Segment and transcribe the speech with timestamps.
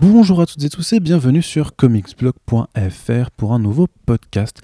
[0.00, 4.62] Bonjour à toutes et tous et bienvenue sur comicsblog.fr pour un nouveau podcast.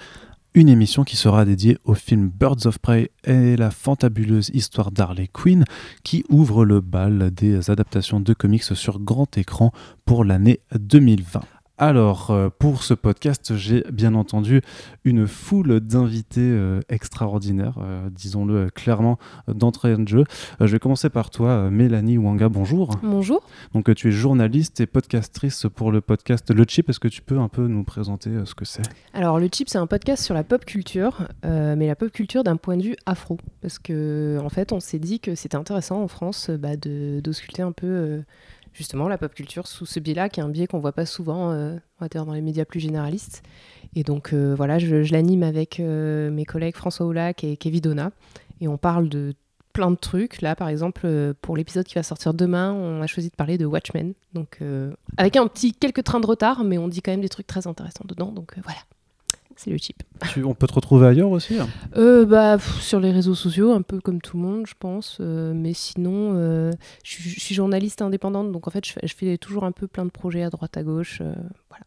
[0.55, 5.27] Une émission qui sera dédiée au film Birds of Prey et la fantabuleuse histoire d'Harley
[5.33, 5.65] Quinn
[6.05, 9.73] qui ouvre le bal des adaptations de comics sur grand écran
[10.05, 11.41] pour l'année 2020.
[11.79, 14.61] Alors, euh, pour ce podcast, j'ai bien entendu
[15.05, 19.19] une foule d'invités euh, extraordinaires, euh, disons-le clairement,
[19.49, 20.25] d'entrée de jeu.
[20.61, 22.91] Je vais commencer par toi, Mélanie Wanga, bonjour.
[23.03, 23.43] Bonjour.
[23.73, 26.89] Donc tu es journaliste et podcastrice pour le podcast Le Chip.
[26.91, 28.83] Est-ce que tu peux un peu nous présenter ce que c'est?
[29.15, 32.45] Alors, le Chip, c'est un podcast sur la pop culture, euh, mais la pop culture
[32.45, 33.39] d'un point de vue afro.
[33.61, 37.63] Parce que, en fait, on s'est dit que c'était intéressant en France bah, de- d'ausculter
[37.63, 38.23] un peu, euh,
[38.73, 41.51] justement, la pop culture sous ce biais-là, qui est un biais qu'on voit pas souvent,
[41.51, 41.77] euh,
[42.15, 43.43] dans les médias plus généralistes.
[43.95, 48.11] Et donc, euh, voilà, je, l'anime avec euh, mes collègues François Oulac et Kevin Donna.
[48.61, 49.35] Et on parle de
[49.73, 50.41] plein de trucs.
[50.41, 53.59] Là, par exemple, euh, pour l'épisode qui va sortir demain, on a choisi de parler
[53.59, 54.15] de Watchmen.
[54.33, 54.61] Donc,
[55.17, 57.67] avec un petit quelques trains de retard, mais on dit quand même des trucs très
[57.67, 58.33] intéressants dedans.
[58.33, 58.81] Donc, voilà.
[59.65, 60.03] C'est le chip.
[60.33, 63.71] Tu- On peut te retrouver ailleurs aussi hein Euh, bah, pff, sur les réseaux sociaux,
[63.73, 65.19] un peu comme tout le monde, je pense.
[65.21, 66.73] Euh, mais sinon, euh,
[67.05, 69.71] je suis- je suis journaliste indépendante, donc en fait, je fais, je fais toujours un
[69.71, 71.19] peu plein de projets à droite à gauche.
[71.21, 71.33] euh,
[71.69, 71.85] voilà.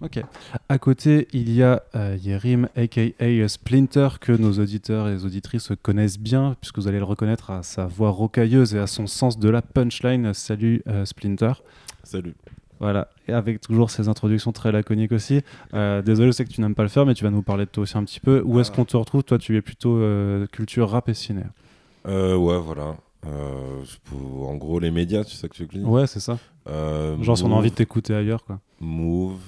[0.00, 0.20] Ok.
[0.68, 5.70] À côté, il y a euh, Yerim, aka Splinter, que nos auditeurs et les auditrices
[5.80, 9.38] connaissent bien, puisque vous allez le reconnaître à sa voix rocailleuse et à son sens
[9.38, 10.34] de la punchline.
[10.34, 11.52] Salut euh, Splinter.
[12.02, 12.34] Salut.
[12.82, 15.42] Voilà, et avec toujours ces introductions très laconiques aussi.
[15.72, 17.64] Euh, désolé, je sais que tu n'aimes pas le faire, mais tu vas nous parler
[17.64, 18.42] de toi aussi un petit peu.
[18.44, 21.44] Où est-ce qu'on te retrouve Toi, tu es plutôt euh, culture rap et ciné.
[22.08, 22.96] Euh, ouais, voilà.
[23.24, 26.40] Euh, en gros, les médias, tu sais que tu dise Ouais, c'est ça.
[26.66, 28.58] Genre, si on a Move, envie de t'écouter ailleurs, quoi.
[28.80, 29.38] Move.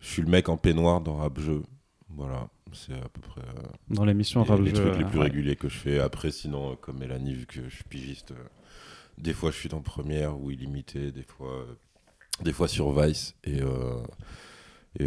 [0.00, 1.62] Je suis le mec en peignoir dans Rap Jeu.
[2.08, 3.42] Voilà, c'est à peu près
[3.88, 6.00] Dans l'émission les, Rap les Jeu, trucs les plus réguliers que je fais.
[6.00, 8.34] Après, sinon, comme Mélanie, vu que je suis pigiste,
[9.20, 11.74] des fois je suis dans Première ou Illimité, des fois, euh,
[12.42, 13.34] des fois sur Vice.
[13.44, 14.00] Et, euh,
[14.98, 15.04] et,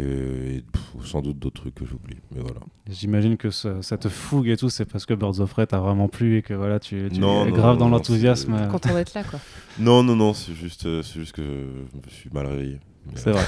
[0.56, 2.16] et, pff, sans doute d'autres trucs que j'oublie.
[2.34, 2.60] Mais voilà.
[2.88, 6.08] J'imagine que ce- cette fougue et tout, c'est parce que Birds of Prey t'a vraiment
[6.08, 8.68] plu et que voilà, tu, tu Non, es non, grave non, dans l'enthousiasme.
[8.70, 9.38] Content d'être là, quoi.
[9.78, 12.80] Non, non, non, c'est juste, euh, c'est juste que je me suis mal réveillé.
[13.16, 13.44] C'est vrai.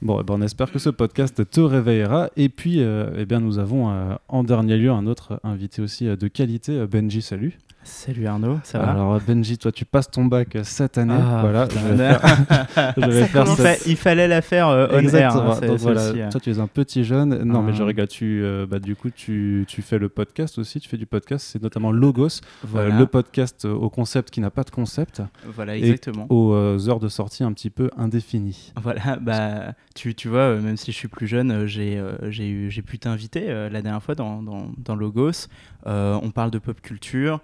[0.00, 2.30] Bon, eh ben, on espère que ce podcast te réveillera.
[2.36, 6.06] Et puis, euh, eh bien, nous avons euh, en dernier lieu un autre invité aussi
[6.06, 7.20] euh, de qualité, Benji.
[7.20, 7.58] Salut.
[7.84, 11.16] Salut Arnaud, ça va Alors, Benji, toi, tu passes ton bac euh, cette année.
[11.18, 11.80] Ah, voilà, putain.
[11.80, 14.98] je vais faire, je vais Ça faire il, fallait la faire euh, on air.
[15.00, 15.52] Exactement.
[15.52, 16.28] hein, Donc voilà, hein.
[16.30, 17.42] toi tu es un petit jeune.
[17.42, 17.86] Non, mais je Ah.
[17.86, 18.08] regarde.
[18.08, 20.78] Tu, euh, bah, du coup, tu, tu fais le podcast aussi.
[20.78, 21.44] Tu fais du podcast.
[21.50, 22.28] C'est notamment Logos,
[22.76, 26.26] euh, le podcast euh, au concept qui n'a pas de concept, voilà et- exactement.
[26.30, 28.72] aux euh, heures de sortie un petit peu indéfinies.
[28.80, 32.12] Voilà, bah, tu, tu vois, euh, même si je suis plus jeune, euh, j'ai euh,
[32.30, 35.48] j'ai pu t'inviter euh, la dernière fois dans, dans, dans Logos.
[35.88, 37.40] Euh, on parle de pop culture.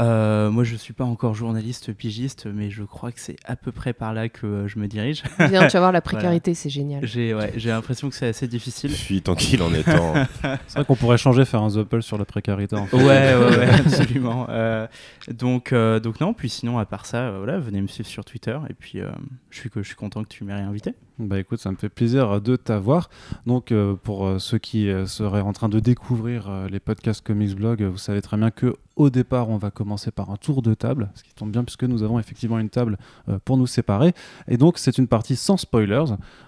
[0.00, 3.72] Euh, moi, je suis pas encore journaliste pigiste, mais je crois que c'est à peu
[3.72, 5.22] près par là que euh, je me dirige.
[5.38, 7.04] Viens, tu vas voir la précarité, c'est génial.
[7.04, 8.92] J'ai ouais, l'impression que c'est assez Je difficile.
[8.92, 10.14] suis tranquille en étant.
[10.66, 12.76] C'est vrai qu'on pourrait changer, faire un Zoppel sur la précarité.
[12.76, 12.96] En fait.
[12.96, 14.46] Ouais, ouais, ouais, absolument.
[14.50, 14.86] Euh,
[15.32, 18.24] donc, euh, donc non, puis sinon, à part ça, euh, voilà, venez me suivre sur
[18.24, 18.58] Twitter.
[18.70, 19.08] Et puis, euh,
[19.50, 20.94] je, suis que, je suis content que tu m'aies réinvité.
[21.18, 23.10] Bah écoute, ça me fait plaisir de t'avoir.
[23.44, 27.26] Donc euh, pour euh, ceux qui euh, seraient en train de découvrir euh, les podcasts
[27.26, 30.36] Comics Blog, euh, vous savez très bien que au départ, on va commencer par un
[30.36, 32.98] tour de table, ce qui tombe bien puisque nous avons effectivement une table
[33.28, 34.12] euh, pour nous séparer.
[34.46, 36.04] Et donc c'est une partie sans spoilers.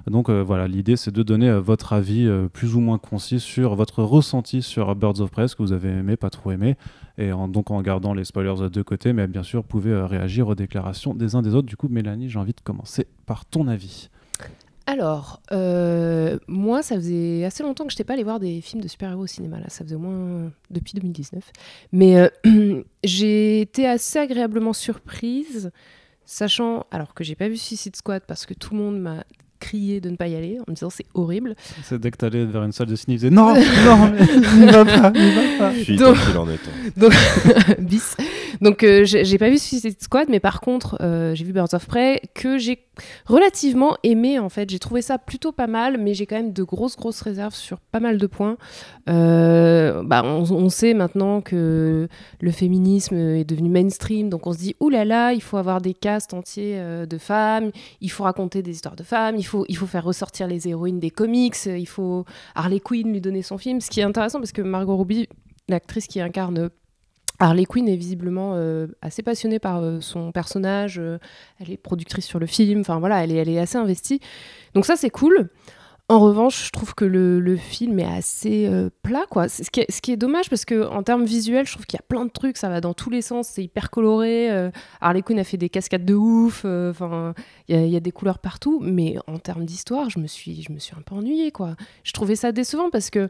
[0.06, 3.40] Donc euh, voilà, l'idée c'est de donner euh, votre avis euh, plus ou moins concis
[3.40, 6.76] sur votre ressenti sur Birds of Prey, que vous avez aimé, pas trop aimé,
[7.18, 10.06] et en, donc en gardant les spoilers de côté, mais bien sûr, vous pouvez euh,
[10.06, 11.66] réagir aux déclarations des uns des autres.
[11.66, 14.10] Du coup, Mélanie, j'ai envie de commencer par ton avis.
[14.90, 18.82] Alors, euh, moi, ça faisait assez longtemps que je n'étais pas allée voir des films
[18.82, 19.58] de super-héros au cinéma.
[19.60, 21.44] Là, ça faisait au moins depuis 2019.
[21.92, 25.70] Mais euh, j'ai été assez agréablement surprise,
[26.24, 29.24] sachant, alors que j'ai pas vu Suicide Squad parce que tout le monde m'a
[29.60, 31.54] crié de ne pas y aller en me disant c'est horrible.
[31.84, 33.54] C'est dès que t'allais vers une salle de ciné, ils disaient non,
[33.84, 35.74] non, mais n'y va pas, n'y va pas.
[35.74, 36.70] Je suis Donc- en étant.
[36.96, 37.12] Donc,
[37.78, 38.16] bis.
[38.60, 41.86] Donc, euh, j'ai pas vu Suicide Squad, mais par contre, euh, j'ai vu Birds of
[41.86, 42.86] Prey, que j'ai
[43.26, 44.68] relativement aimé, en fait.
[44.70, 47.78] J'ai trouvé ça plutôt pas mal, mais j'ai quand même de grosses, grosses réserves sur
[47.80, 48.56] pas mal de points.
[49.08, 52.08] Euh, bah, on, sait maintenant que
[52.40, 55.80] le féminisme est devenu mainstream, donc on se dit, oulala, là là, il faut avoir
[55.80, 57.70] des castes entiers de femmes,
[58.00, 61.00] il faut raconter des histoires de femmes, il faut, il faut faire ressortir les héroïnes
[61.00, 62.24] des comics, il faut
[62.54, 65.28] Harley Quinn lui donner son film, ce qui est intéressant parce que Margot Robbie,
[65.68, 66.70] l'actrice qui incarne
[67.40, 70.98] Harley Quinn est visiblement euh, assez passionnée par euh, son personnage.
[70.98, 71.18] euh,
[71.58, 72.80] elle est productrice sur le film.
[72.80, 74.20] Enfin voilà, elle est, elle est assez investie.
[74.74, 75.48] Donc ça, c'est cool.
[76.10, 78.68] En revanche, je trouve que le, film est assez
[79.04, 79.48] plat, quoi.
[79.48, 82.24] Ce qui, est, dommage parce que en termes visuels, je trouve qu'il y a plein
[82.24, 84.50] de trucs, ça va dans tous les sens, c'est hyper coloré.
[85.00, 86.64] Harley Quinn a fait des cascades de ouf.
[86.64, 87.32] Enfin,
[87.68, 90.72] il y, y a des couleurs partout, mais en termes d'histoire, je me suis, je
[90.72, 91.76] me suis un peu ennuyée, quoi.
[92.02, 93.28] Je trouvais ça décevant parce que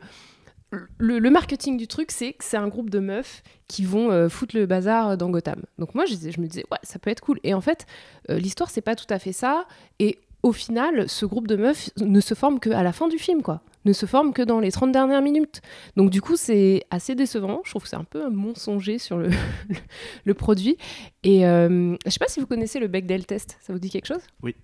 [0.98, 4.28] le, le marketing du truc, c'est que c'est un groupe de meufs qui vont euh,
[4.28, 5.62] foutre le bazar dans Gotham.
[5.78, 7.40] Donc moi, je, disais- je me disais, ouais, ça peut être cool.
[7.44, 7.86] Et en fait,
[8.30, 9.66] euh, l'histoire, c'est pas tout à fait ça.
[9.98, 13.42] Et au final, ce groupe de meufs ne se forme qu'à la fin du film,
[13.42, 13.62] quoi.
[13.84, 15.60] Ne se forme que dans les 30 dernières minutes.
[15.96, 17.62] Donc du coup, c'est assez décevant.
[17.64, 19.18] Je trouve que c'est un peu mensonger sur
[20.24, 20.76] le, produit.
[21.24, 23.58] Et euh, je sais pas si vous connaissez le Bechdel test.
[23.60, 24.22] Ça vous dit quelque chose?
[24.42, 24.54] Oui.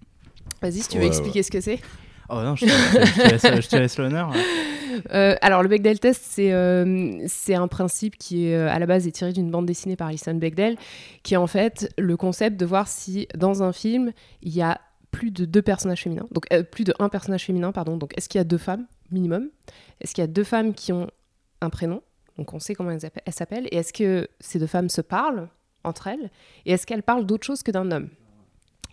[0.63, 1.81] Vas-y, si tu veux Ouais, expliquer ce que c'est.
[2.29, 4.33] Oh non, je te, laisse, l'honneur.
[5.13, 9.07] Euh, alors, le Bechdel test, c'est euh, un principe qui, est, euh, à la base,
[9.07, 10.79] est tiré d'une bande dessinée par Alison Bechdel,
[11.23, 14.81] qui est en fait le concept de voir si, dans un film, il y a
[15.11, 16.27] plus de deux personnages féminins.
[16.31, 17.99] Donc, euh, plus de un personnage féminin, pardon.
[17.99, 19.49] Donc, est-ce qu'il y a deux femmes, minimum?
[20.01, 21.09] Est-ce qu'il y a deux femmes qui ont
[21.61, 22.03] un prénom?
[22.39, 23.69] Donc, on sait comment elles s'appellent.
[23.71, 25.49] Et est-ce que ces deux femmes se parlent
[25.85, 26.31] entre elles?
[26.65, 28.09] Et est-ce qu'elles parlent d'autre chose que d'un homme?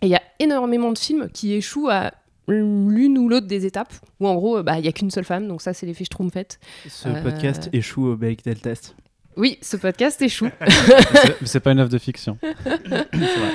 [0.02, 2.12] Et il y a énormément de films qui échouent à
[2.48, 5.48] l'une ou l'autre des étapes, où en gros, bah, il y a qu'une seule femme,
[5.48, 6.58] donc ça, c'est l'effet Schtroumpfette.
[6.88, 8.94] Ce Euh, podcast échoue au Bechdel test.
[9.36, 10.48] Oui, ce podcast échoue.
[10.68, 12.38] C'est- C'est pas une œuvre de fiction.
[12.64, 13.52] Vrai.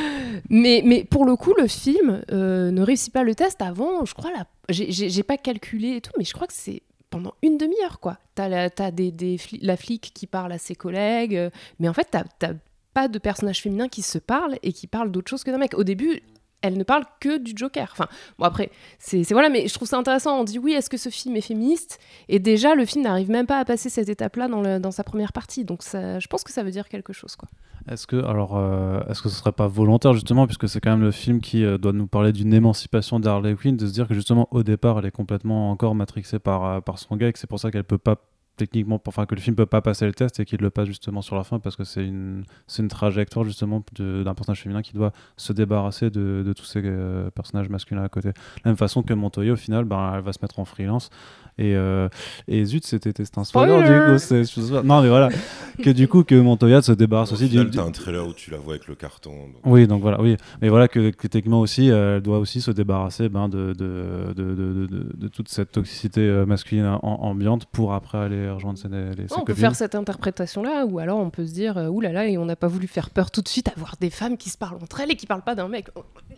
[0.49, 4.13] mais, mais pour le coup, le film euh, ne réussit pas le test avant, je
[4.13, 4.45] crois, la...
[4.69, 7.99] j'ai- j'ai j'ai pas calculé et tout, mais je crois que c'est pendant une demi-heure,
[7.99, 8.17] quoi.
[8.35, 11.49] T'as la, t'as des, des fli- la flic qui parle à ses collègues, euh,
[11.79, 12.53] mais en fait, t'as t'as
[12.93, 15.75] pas de personnage féminin qui se parle et qui parle d'autre chose que d'un mec.
[15.77, 16.21] Au début,
[16.61, 17.89] elle ne parle que du Joker.
[17.91, 18.07] Enfin,
[18.37, 20.39] bon après, c'est voilà, mais je trouve ça intéressant.
[20.39, 21.99] On dit oui, est-ce que ce film est féministe?
[22.27, 25.33] Et déjà, le film n'arrive même pas à passer cette étape-là dans, dans sa première
[25.33, 25.65] partie.
[25.65, 27.49] Donc, je pense que ça veut dire quelque chose, quoi.
[27.89, 31.01] Est-ce que, alors, euh, est-ce que ce serait pas volontaire justement, puisque c'est quand même
[31.01, 34.13] le film qui euh, doit nous parler d'une émancipation d'Harley Quinn, de se dire que
[34.13, 37.39] justement au départ elle est complètement encore matrixée par, euh, par son gars et que
[37.39, 38.17] c'est pour ça qu'elle peut pas
[38.59, 41.21] techniquement, enfin que le film peut pas passer le test et qu'il le passe justement
[41.21, 44.81] sur la fin parce que c'est une, c'est une trajectoire justement de- d'un personnage féminin
[44.81, 48.29] qui doit se débarrasser de, de tous ces euh, personnages masculins à côté.
[48.29, 48.33] De
[48.65, 51.09] la même façon que Montoya au final, ben, elle va se mettre en freelance
[51.57, 52.07] et, euh,
[52.47, 53.89] et zut c'était un spoiler du
[54.19, 54.81] coup.
[54.83, 55.29] Non mais voilà,
[55.83, 58.33] que du coup que Montoya se débarrasse Au aussi final, d'une- t'as un trailer où
[58.33, 59.31] tu la vois avec le carton.
[59.31, 60.37] donc- oui, donc voilà, oui.
[60.61, 64.33] Mais voilà que, que techniquement aussi, euh, elle doit aussi se débarrasser ben, de, de,
[64.35, 68.77] de, de, de- de toute cette toxicité euh, masculine am- ambiante pour après aller rejoindre
[68.77, 71.87] ses, les, ses on peut faire cette interprétation-là, ou alors on peut se dire, euh,
[71.87, 74.37] oulala, et on n'a pas voulu faire peur tout de suite à voir des femmes
[74.37, 75.87] qui se parlent entre elles et qui parlent pas d'un mec.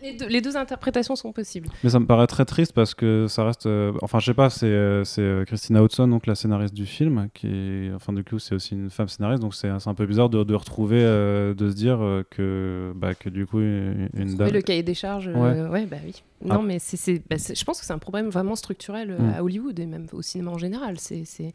[0.02, 1.68] Les deux, les deux interprétations sont possibles.
[1.84, 3.66] Mais ça me paraît très triste parce que ça reste.
[3.66, 7.28] euh, enfin, je sais pas, c'est euh, euh, Christina Hodson, donc la scénariste du film,
[7.34, 7.92] qui est.
[7.94, 10.54] Enfin, du coup, c'est aussi une femme scénariste, donc c'est un peu bizarre de, de
[10.54, 11.98] retrouver, euh, de se dire
[12.30, 14.50] que, bah, que du coup, une, une dame.
[14.50, 16.22] le cahier des charges, euh, ouais, bah oui.
[16.48, 16.54] Ah.
[16.54, 19.18] Non, mais c'est, c'est- bah, c'est- je pense que c'est un problème vraiment structurel euh,
[19.18, 19.34] Mm.
[19.36, 20.96] à Hollywood et même au cinéma en général.
[20.98, 21.52] C'est,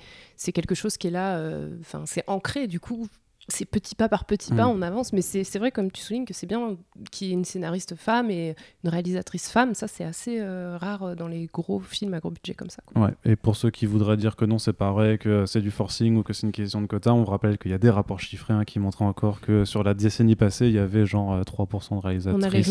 [0.54, 3.08] quelque chose qui est là, euh, enfin, c'est ancré, du coup.
[3.50, 4.72] C'est petit pas par petit pas, Mm.
[4.78, 6.76] on avance, mais c'est, vrai, comme tu soulignes, que c'est bien
[7.12, 9.74] qu'il y ait une scénariste femme et une réalisatrice femme.
[9.74, 12.82] Ça, c'est assez euh, rare dans les gros films à gros budget comme ça.
[12.86, 13.04] quoi.
[13.04, 15.72] Ouais, et pour ceux qui voudraient dire que non, c'est pas vrai, que c'est du
[15.72, 18.20] forcing ou que c'est une question de quota, on rappelle qu'il y a des rapports
[18.20, 21.44] chiffrés hein, qui montraient encore que sur la décennie passée, il y avait genre euh,
[21.44, 22.44] 3% de réalisatrices.
[22.44, 22.64] On a les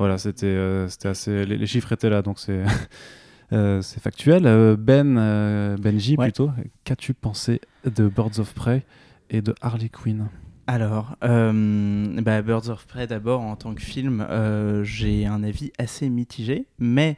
[0.00, 1.44] voilà, c'était euh, c'était assez.
[1.46, 2.62] Les, les chiffres étaient là, donc c'est.
[3.52, 4.46] euh, c'est factuel.
[4.46, 6.26] Euh, ben, Benji, Ouais.
[6.26, 6.50] plutôt,
[6.84, 8.84] qu'as-tu pensé de Birds of Prey
[9.30, 10.28] et de Harley Quinn?
[10.66, 15.72] Alors, euh, bah, Birds of Prey d'abord en tant que film, euh, j'ai un avis
[15.78, 17.16] assez mitigé, mais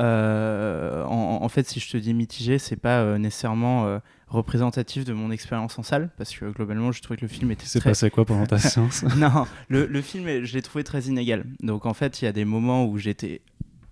[0.00, 5.30] euh, en, en fait, si je te dis mitigé, c'est pas nécessairement représentatif de mon
[5.30, 8.24] expérience en salle, parce que globalement, je trouvais que le film était très passé quoi
[8.24, 9.04] pendant ta séance?
[9.16, 11.44] Non, le, le film, je l'ai trouvé très inégal.
[11.62, 13.42] Donc en fait, il y a des moments où j'étais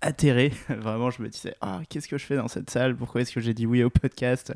[0.01, 0.53] atterré.
[0.69, 2.95] Vraiment, je me disais, ah, qu'est-ce que je fais dans cette salle?
[2.95, 4.53] Pourquoi est-ce que j'ai dit oui au podcast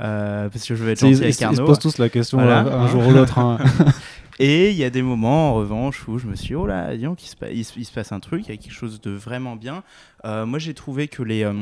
[0.00, 1.66] Euh, Parce que je veux être gentil ils- avec ils se Arnaud.
[1.66, 2.66] posent tous la question Voilà.
[2.66, 3.38] euh, un jour ou l'autre.
[3.38, 3.58] hein.
[4.40, 6.96] Et il y a des moments, en revanche, où je me suis dit, oh là,
[6.96, 8.72] dis donc, il se, il se- il se passe un truc, il y a quelque
[8.72, 9.82] chose de vraiment bien.
[10.24, 11.42] Euh, moi, j'ai trouvé que les.
[11.44, 11.52] euh,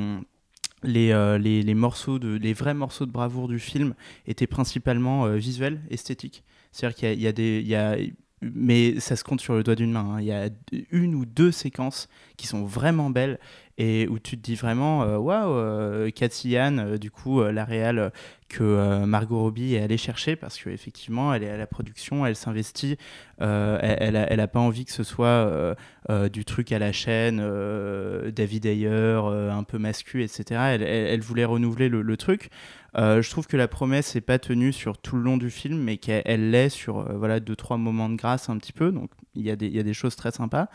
[0.86, 3.94] les, euh, les, les morceaux de, les vrais morceaux de bravoure du film
[4.26, 6.42] étaient principalement euh, visuels, esthétiques.
[6.72, 7.96] C'est-à-dire qu'il y a, des, il y a,
[8.42, 10.16] mais ça se compte sur le doigt d'une main.
[10.16, 10.20] hein.
[10.20, 10.48] Il y a
[10.90, 13.38] une ou deux séquences qui sont vraiment belles
[13.78, 17.66] et où tu te dis vraiment, euh, waouh, euh, Cathy Ann, euh, du coup, la
[17.68, 18.10] euh,
[18.48, 22.96] que Margot Robbie est allée chercher parce qu'effectivement, elle est à la production, elle s'investit,
[23.38, 25.74] elle, elle, a, pas envie que ce soit
[26.32, 27.38] du truc à la chaîne,
[28.30, 30.60] David Ayer, un peu mascu, etc.
[30.74, 32.50] Elle, elle- elle voulait renouveler le, le truc.
[32.96, 35.78] Euh, je trouve que la promesse n'est pas tenue sur tout le long du film,
[35.78, 38.90] mais qu'elle l'est sur euh, voilà, deux, trois moments de grâce un petit peu.
[38.90, 40.68] Donc il y, y a des choses très sympas.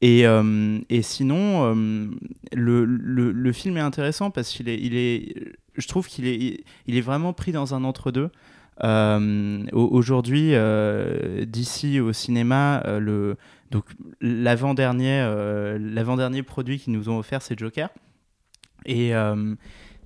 [0.00, 2.06] Et, euh, et sinon, euh,
[2.54, 6.64] le, le- le film est intéressant parce qu'il est, il est, je trouve qu'il est,
[6.86, 8.30] il est vraiment pris dans un entre-deux.
[8.82, 10.54] Au- Aujourd'hui,
[11.46, 13.36] d'ici au cinéma, le,
[13.70, 13.84] donc
[14.22, 15.20] l'avant-dernier,
[15.78, 17.90] l'avant-dernier produit qu'ils nous ont offert, c'est Joker.
[18.86, 19.12] Et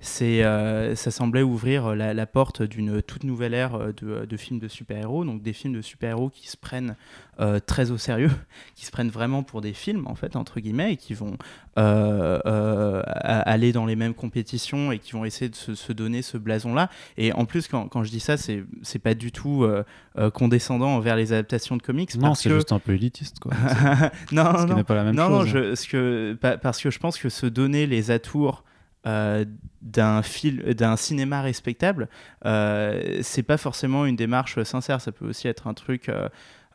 [0.05, 4.37] c'est, euh, ça semblait ouvrir la, la porte d'une toute nouvelle ère euh, de, de
[4.37, 6.95] films de super-héros, donc des films de super-héros qui se prennent
[7.39, 8.31] euh, très au sérieux,
[8.75, 11.37] qui se prennent vraiment pour des films, en fait, entre guillemets, et qui vont
[11.77, 16.21] euh, euh, aller dans les mêmes compétitions et qui vont essayer de se, se donner
[16.21, 16.89] ce blason-là.
[17.17, 18.63] Et en plus, quand, quand je dis ça, c'est,
[19.03, 19.83] pas du tout euh,
[20.17, 22.15] euh, condescendant envers les adaptations de comics.
[22.15, 22.55] Non, parce c'est que...
[22.55, 23.51] juste un peu élitiste, quoi.
[24.31, 25.39] non, Ce qui non, n'est pas la même non, chose.
[25.39, 28.63] non, je, ce que, pa- parce que je pense que se donner les atours
[29.05, 29.45] euh,
[29.81, 32.09] d'un film, d'un cinéma respectable,
[32.45, 34.99] euh, c'est pas forcément une démarche sincère.
[35.01, 36.09] Ça peut aussi être un truc.
[36.09, 36.27] euh,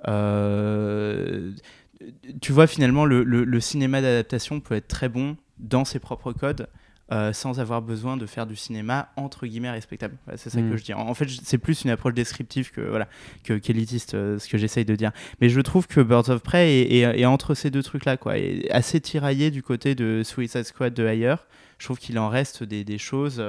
[0.09, 1.51] euh,
[2.41, 6.33] tu vois, finalement, le, le- le cinéma d'adaptation peut être très bon dans ses propres
[6.33, 6.69] codes.
[7.13, 10.15] euh, sans avoir besoin de faire du cinéma entre guillemets respectable.
[10.27, 10.71] Voilà, c'est ça Mm.
[10.71, 10.95] que je dis.
[10.95, 13.09] En, en fait, c'est plus une approche descriptive que voilà
[13.43, 15.11] que qu'élitiste, ce que j'essaye de dire.
[15.41, 18.39] Mais je trouve que Birds of Prey est, est- est entre ces deux trucs-là, quoi.
[18.39, 21.49] Est assez tiraillé du côté de Suicide Squad de ailleurs.
[21.81, 23.43] Je trouve qu'il en reste des, choses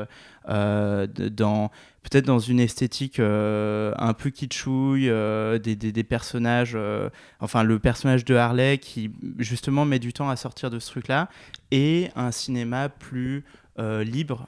[0.48, 1.70] euh, dans
[2.02, 6.78] peut-être dans une esthétique euh, un peu kitschouille, euh, des, personnages,
[7.42, 11.30] enfin le personnage de Harley qui justement met du temps à sortir de ce truc-là,
[11.72, 13.44] et un cinéma plus
[13.78, 14.48] libre,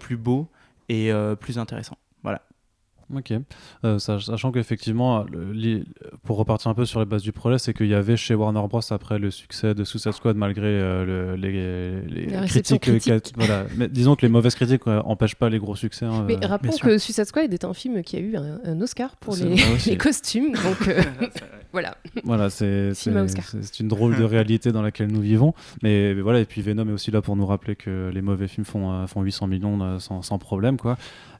[0.00, 0.48] plus beau
[0.88, 1.96] et plus intéressant.
[3.14, 3.32] Ok.
[3.84, 5.26] Euh, sach- sachant qu'effectivement,
[6.22, 8.62] pour repartir un peu sur les bases du projet, c'est qu'il y avait chez Warner
[8.68, 8.80] Bros.
[8.90, 12.90] après le succès de Suicide Squad, malgré euh, le- les, critiques.
[13.36, 13.64] voilà.
[13.76, 16.06] Mais disons que les mauvaises critiques n'empêchent pas les gros succès.
[16.06, 16.46] hein, Mais euh.
[16.48, 19.36] rappelons que Suicide Squad est un film qui a eu un, un Oscar pour
[19.86, 20.52] les, costumes.
[20.52, 21.02] Donc euh,
[21.72, 21.96] voilà.
[22.24, 22.92] Voilà, c'est
[23.80, 25.54] une drôle de réalité dans laquelle nous vivons.
[25.82, 28.48] Mais, mais voilà, et puis Venom est aussi là pour nous rappeler que les mauvais
[28.48, 30.96] films font, font 800 millions sans, sans problème, quoi.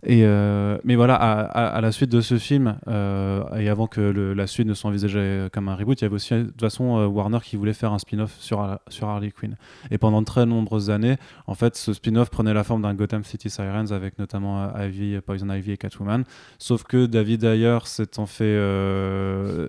[0.06, 3.87] Et euh, mais voilà, à, à- à la suite de ce film euh, et avant
[3.87, 6.42] que le- la suite ne soit envisagée comme un reboot, il y avait aussi de
[6.44, 9.56] toute façon euh, Warner qui voulait faire un spin-off sur sur Harley Quinn.
[9.90, 13.25] Et pendant de très nombreuses années, en fait, ce spin-off prenait la forme d'un Gotham
[13.25, 16.25] City Sirens avec notamment euh, Ivy, Poison Ivy et Catwoman.
[16.58, 19.66] Sauf que David Ayer s'étant fait euh.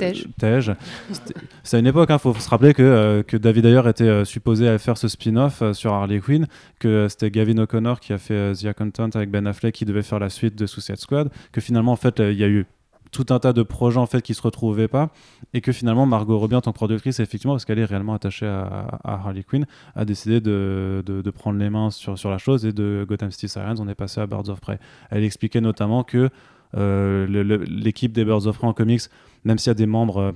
[1.11, 4.03] C'était- C'est à une époque, il faut se rappeler que, euh, que David Ayer était
[4.03, 6.47] euh, supposé à faire ce spin-off euh, sur Harley Quinn,
[6.79, 9.85] que euh, c'était Gavin O'Connor qui a fait euh, The Accountant avec Ben Affleck qui
[9.85, 12.47] devait faire la suite de Suicide Squad, que finalement, en fait, euh, il y a
[12.47, 12.65] eu
[13.11, 15.09] tout un tas de projets en fait qui se retrouvaient pas
[15.53, 18.45] et que finalement Margot Robbie en tant que productrice effectivement parce qu'elle est réellement attachée
[18.45, 19.65] à, Harley Quinn
[19.95, 23.47] a décidé de, de- prendre les mains sur, sur la chose et de Gotham City
[23.47, 24.79] Sirens on est passé à Birds of Prey.
[25.11, 26.29] Elle expliquait notamment que
[26.75, 27.25] euh,
[27.67, 29.03] l'équipe des Birds of Prey en comics
[29.45, 30.31] même s'il y a des membres euh,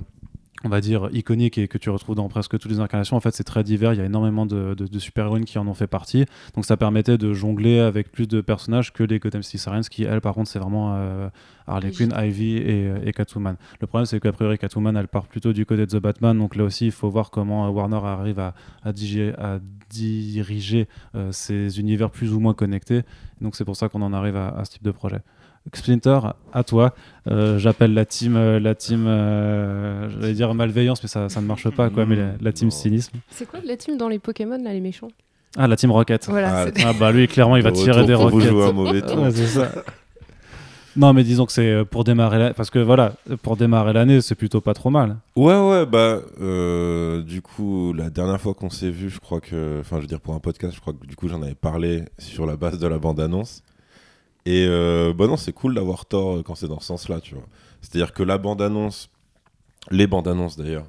[0.64, 3.34] on va dire iconiques et que tu retrouves dans presque toutes les incarnations en fait
[3.34, 3.94] c'est très divers.
[3.94, 6.26] Il y a énormément de, de- de super-héroïnes qui en ont fait partie.
[6.54, 10.04] Donc ça permettait de jongler avec plus de personnages que les Gotham City Sirens qui
[10.04, 11.28] elles par contre c'est vraiment euh,
[11.66, 13.56] Harley Quinn, Ivy et, et Catwoman.
[13.80, 16.36] Le problème c'est qu'a priori Catwoman elle part plutôt du côté de The Batman.
[16.38, 20.88] Donc là aussi il faut voir comment euh, Warner arrive à, à diriger, à diriger
[21.14, 23.02] euh, ces univers plus ou moins connectés.
[23.40, 25.20] Donc c'est pour ça qu'on en arrive à, à ce type de projet.
[25.74, 26.18] Splinter,
[26.52, 26.94] à toi.
[27.28, 31.46] Euh, J'appelle la team, euh, la team, euh, j'allais dire malveillance, mais ça, ça ne
[31.46, 32.06] marche pas, quoi.
[32.06, 33.18] Mais la, la team cynisme.
[33.30, 35.08] C'est quoi la team dans les Pokémon, là, les méchants?
[35.56, 36.26] Ah, la team Rocket.
[36.28, 36.66] Voilà.
[36.66, 38.48] Ah, Ah bah lui, clairement, il va tirer des pour vous roquettes.
[38.50, 39.18] jouer un mauvais tour.
[39.20, 39.68] Ouais, c'est ça.
[40.96, 42.54] Non, mais disons que c'est pour démarrer, la...
[42.54, 43.12] parce que voilà,
[43.42, 45.16] pour démarrer l'année, c'est plutôt pas trop mal.
[45.36, 49.78] Ouais, ouais, bah, euh, du coup, la dernière fois qu'on s'est vu, je crois que,
[49.80, 52.04] enfin, je veux dire, pour un podcast, je crois que du coup, j'en avais parlé
[52.18, 53.62] sur la base de la bande-annonce.
[54.46, 57.34] Et euh, bah non, c'est cool d'avoir tort euh, quand c'est dans ce sens-là, tu
[57.34, 57.46] vois.
[57.82, 59.10] C'est-à-dire que la bande-annonce,
[59.90, 60.86] les bandes-annonces d'ailleurs,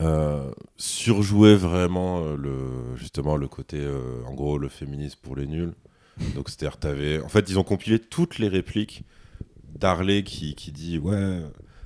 [0.00, 5.46] euh, surjouaient vraiment euh, le, justement le côté, euh, en gros, le féminisme pour les
[5.46, 5.74] nuls.
[6.34, 7.20] Donc, c'est-à-dire, t'avais.
[7.22, 9.04] En fait, ils ont compilé toutes les répliques
[9.74, 11.40] d'Harley qui, qui dit, ouais.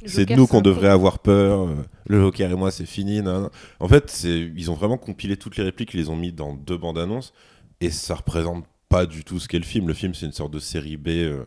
[0.06, 1.66] C'est nous qu'on devrait avoir peur.
[2.06, 3.20] Le Joker et moi, c'est fini.
[3.20, 3.50] nan, nan.
[3.80, 6.76] En fait, ils ont vraiment compilé toutes les répliques, ils les ont mis dans deux
[6.76, 7.32] bandes annonces,
[7.80, 9.88] et ça représente pas du tout ce qu'est le film.
[9.88, 11.44] Le film, c'est une sorte de série B euh,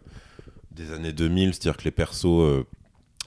[0.72, 2.66] des années 2000, c'est-à-dire que les persos euh,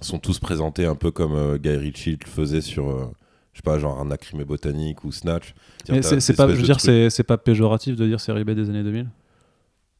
[0.00, 3.12] sont tous présentés un peu comme euh, Guy Ritchie le faisait sur,
[3.52, 5.54] je sais pas, genre un Acrimé Botanique ou Snatch.
[5.84, 9.08] C'est pas, je veux dire, c'est pas péjoratif de dire série B des années 2000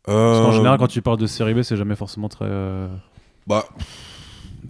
[0.04, 2.49] Parce qu'en général, quand tu parles de série B, c'est jamais forcément très.
[3.47, 3.66] Bah,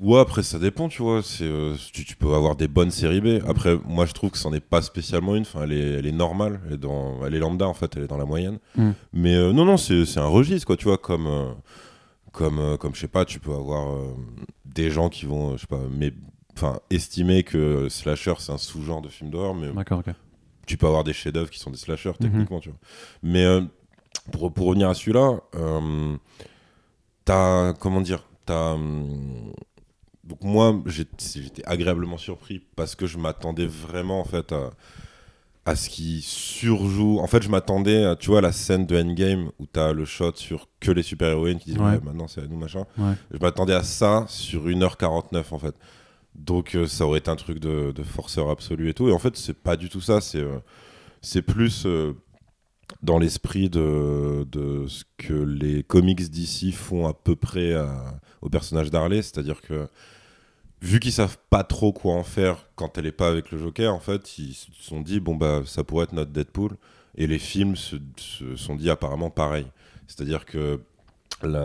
[0.01, 1.23] Ouais, après ça dépend, tu vois.
[1.23, 3.43] C'est, euh, tu, tu peux avoir des bonnes séries B.
[3.47, 5.43] Après, moi je trouve que c'en est pas spécialement une.
[5.43, 8.05] Enfin, elle est, elle est normale, elle est, dans, elle est lambda en fait, elle
[8.05, 8.59] est dans la moyenne.
[8.77, 8.91] Mm.
[9.13, 11.53] Mais euh, non, non, c'est, c'est un registre, quoi, tu vois, comme, euh,
[12.33, 13.87] comme, euh, comme je sais pas, tu peux avoir
[14.65, 16.13] des gens qui vont, je sais pas, mais,
[16.57, 20.13] enfin, estimer que slasher c'est un sous-genre de film d'horreur, mais D'accord, ok.
[20.67, 22.17] tu peux avoir des chefs-d'œuvre qui sont des slashers Mhm.
[22.19, 22.79] techniquement, tu vois.
[23.23, 23.45] Mais
[24.33, 25.39] pour, pour revenir à celui-là,
[27.25, 29.53] t'as comment dire, t'as hum,
[30.27, 34.71] donc moi j'étais agréablement surpris parce que je m'attendais vraiment en fait à
[35.67, 37.21] à ce qui surjoue.
[37.21, 40.05] En fait, je m'attendais, à, tu vois, à la scène de Endgame où t'as le
[40.05, 41.93] shot sur que les super-héroïnes qui disent Ouais.
[41.93, 42.85] ouais, maintenant c'est à nous machin.
[42.99, 43.15] Ouais.
[43.31, 45.75] Je m'attendais à ça sur 1h49 en fait.
[46.35, 49.09] Donc euh, ça aurait été un truc de, de forceur absolu et tout.
[49.09, 50.21] Et en fait, c'est pas du tout ça.
[50.21, 50.59] C'est euh,
[51.23, 52.13] c'est plus euh,
[53.03, 58.51] dans l'esprit de, de ce que les comics d'ici font à peu près à- au
[58.51, 59.23] personnage d'Harley.
[59.23, 59.89] C'est-à-dire que
[60.85, 63.93] vu qu'ils savent pas trop quoi en faire quand elle est pas avec le Joker,
[63.93, 66.77] en fait, ils se sont dit bon bah ça pourrait être notre Deadpool.
[67.17, 67.97] Et les films se,
[68.57, 69.67] sont dit apparemment pareil.
[70.07, 70.81] C'est-à-dire que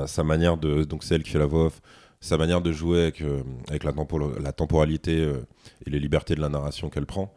[0.08, 1.82] sa manière de donc c'est elle qui fait la voix off,
[2.22, 3.94] sa manière de jouer avec, euh, avec la,
[4.40, 5.46] la temporalité euh,
[5.86, 7.34] et les libertés de la narration qu'elle prend,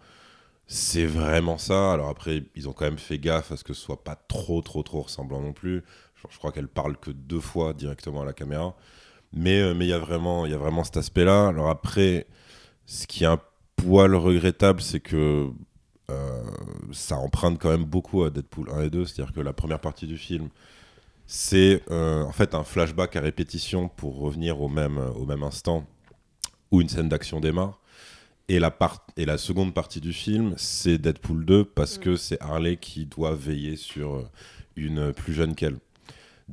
[0.67, 1.93] c'est vraiment ça.
[1.93, 4.61] Alors après, ils ont quand même fait gaffe à ce que ce soit pas trop,
[4.63, 5.83] trop, trop ressemblant non plus.
[6.31, 8.77] Je crois qu'elle parle que deux fois directement à la caméra.
[9.35, 11.49] Mais euh, mais il y a vraiment, il y a vraiment cet aspect-là.
[11.49, 12.27] Alors après,
[12.87, 13.41] ce qui est un
[13.77, 15.49] poil regrettable, c'est que
[16.11, 16.43] euh,
[16.93, 19.05] ça emprunte quand même beaucoup à Deadpool 1 et 2.
[19.07, 20.49] C'est-à-dire que la première partie du film,
[21.27, 25.87] c'est euh, en fait un flashback à répétition pour revenir au même, au même instant
[26.71, 27.79] où une scène d'action démarre.
[28.49, 32.41] Et la, part- et la seconde partie du film, c'est Deadpool 2 parce que c'est
[32.43, 34.29] Harley qui doit veiller sur
[34.77, 35.79] une plus jeune qu'elle.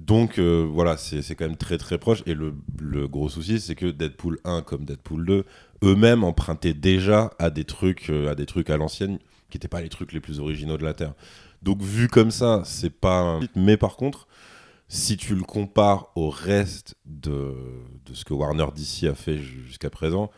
[0.06, 2.24] Donc euh, voilà, c'est quand même très très proche.
[2.26, 5.46] Et le, le gros souci, c'est que Deadpool 1 comme Deadpool 2,
[5.84, 9.82] eux-mêmes empruntaient déjà à des trucs, euh, à des trucs à l'ancienne qui n'étaient pas
[9.82, 11.14] les trucs les plus originaux de la Terre.
[11.64, 13.40] Donc vu comme ça, c'est pas un...
[13.56, 14.28] Mais par contre,
[14.88, 17.54] si tu le compares au reste de,
[18.06, 20.32] de ce que Warner DC a fait ju- jusqu'à présent,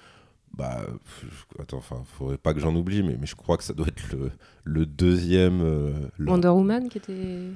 [0.58, 0.82] bah,
[1.60, 4.04] attends, enfin, faudrait pas que j'en oublie, mais, mais je crois que ça doit être
[4.12, 4.32] le,
[4.64, 5.62] le deuxième.
[5.62, 5.94] euh,
[6.32, 7.52] Wonder Woman qui était.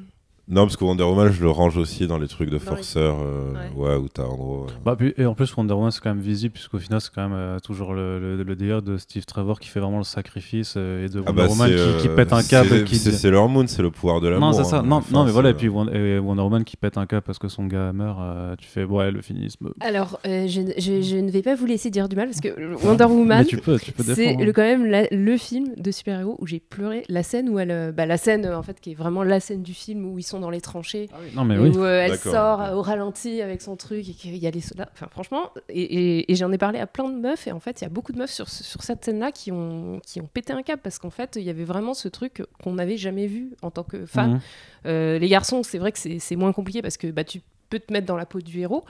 [0.47, 3.51] Non, parce que Wonder Woman, je le range aussi dans les trucs de forceur, euh,
[3.75, 3.95] ouais.
[3.95, 4.63] où t'as en gros.
[4.65, 7.09] euh, Bah, puis- et en plus, Wonder Woman, c'est quand même visible, puisqu'au final, c'est
[7.13, 10.03] quand même euh, toujours le, le, le délire de Steve Trevor qui fait vraiment le
[10.03, 12.69] sacrifice euh, et de ah Wonder bah, Woman qui, qui pète un câble.
[12.69, 14.49] c'est- Qui C'est dit- Sailor Moon, c'est le pouvoir de l'amour.
[14.49, 14.79] Non, c'est ça.
[14.79, 14.83] hein.
[14.83, 15.49] Non, Enfin, non, mais voilà.
[15.49, 18.67] Et puis Wonder Woman qui pète un câble parce que son gars meurt, euh, tu
[18.67, 19.69] fais, ouais, le finisme.
[19.79, 22.49] Alors, euh, je, je- je ne vais pas vous laisser dire du mal parce que
[22.85, 24.37] Wonder Woman, Mais tu peux, tu peux c'est hein.
[24.39, 27.03] le, quand même la- le film de super-héros où j'ai pleuré.
[27.09, 27.91] La scène où elle.
[27.97, 30.34] Bah, la scène, en fait, qui est vraiment la scène du film où ils sont
[30.39, 31.09] dans les tranchées.
[31.35, 31.69] Non, mais et oui.
[31.69, 34.89] où euh, elle sort au ralenti avec son truc et qu'il y a les soldats.
[34.93, 37.81] Enfin, franchement, et, et- et j'en ai parlé à plein de meufs et en fait,
[37.81, 40.53] il y a beaucoup de meufs sur, sur cette scène-là qui ont, qui ont pété
[40.53, 43.51] un câble parce qu'en fait, il y avait vraiment ce truc qu'on n'avait jamais vu
[43.61, 44.31] en tant que fan.
[44.33, 44.39] Mhm.
[44.87, 47.79] Euh, les garçons, c'est vrai que c'est c'est moins compliqué parce que bah, tu peux
[47.79, 48.83] te mettre dans la peau du héros.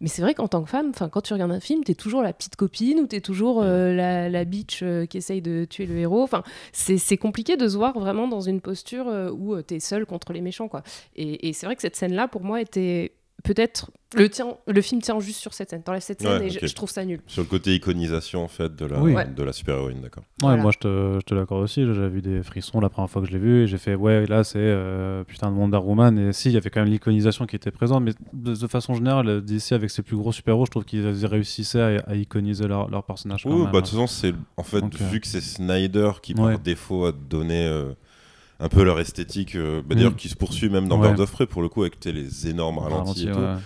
[0.00, 2.32] Mais c'est vrai qu'en tant que femme, quand tu regardes un film, t'es toujours la
[2.32, 5.98] petite copine ou t'es toujours euh, la, la bitch euh, qui essaye de tuer le
[5.98, 6.22] héros.
[6.22, 10.06] Enfin, c'est compliqué de se voir vraiment dans une posture euh, où euh, t'es seule
[10.06, 10.68] contre les méchants.
[10.68, 10.82] Quoi.
[11.16, 13.12] Et, et c'est vrai que cette scène-là, pour moi, était
[13.44, 13.90] peut-être...
[14.16, 15.84] Le, tien, le film tient juste sur cette scène.
[15.84, 17.20] T'enlèves cette scène Ouais, et je- trouve ça nul.
[17.28, 19.14] Sur le côté iconisation, en fait, de la, Oui.
[19.36, 20.24] De la super-héroïne, d'accord.
[20.42, 20.62] Ouais, Voilà.
[20.62, 21.84] moi je te, je te l'accorde aussi.
[21.86, 24.26] J'avais vu des frissons la première fois que je l'ai vu et j'ai fait ouais,
[24.26, 26.18] là c'est euh, putain de Wonder Woman.
[26.18, 28.94] Et si, il y avait quand même l'iconisation qui était présente, mais de, de façon
[28.94, 32.90] générale, d'ici avec ses plus gros super-héros, je trouve qu'ils réussissaient à, à iconiser leur,
[32.90, 33.44] leur personnage.
[33.44, 33.66] quand Oui, même.
[33.70, 36.54] bah, de toute façon, c'est en fait, Donc, euh, vu que c'est Snyder qui, Ouais.
[36.54, 37.92] par défaut, a donné euh,
[38.60, 40.16] un peu leur esthétique, euh, bah, d'ailleurs, Mm.
[40.16, 41.08] qui se poursuit même dans Ouais.
[41.08, 43.38] Birds of Prey, pour le coup, avec les énormes ralentis et tout.
[43.38, 43.56] ouais.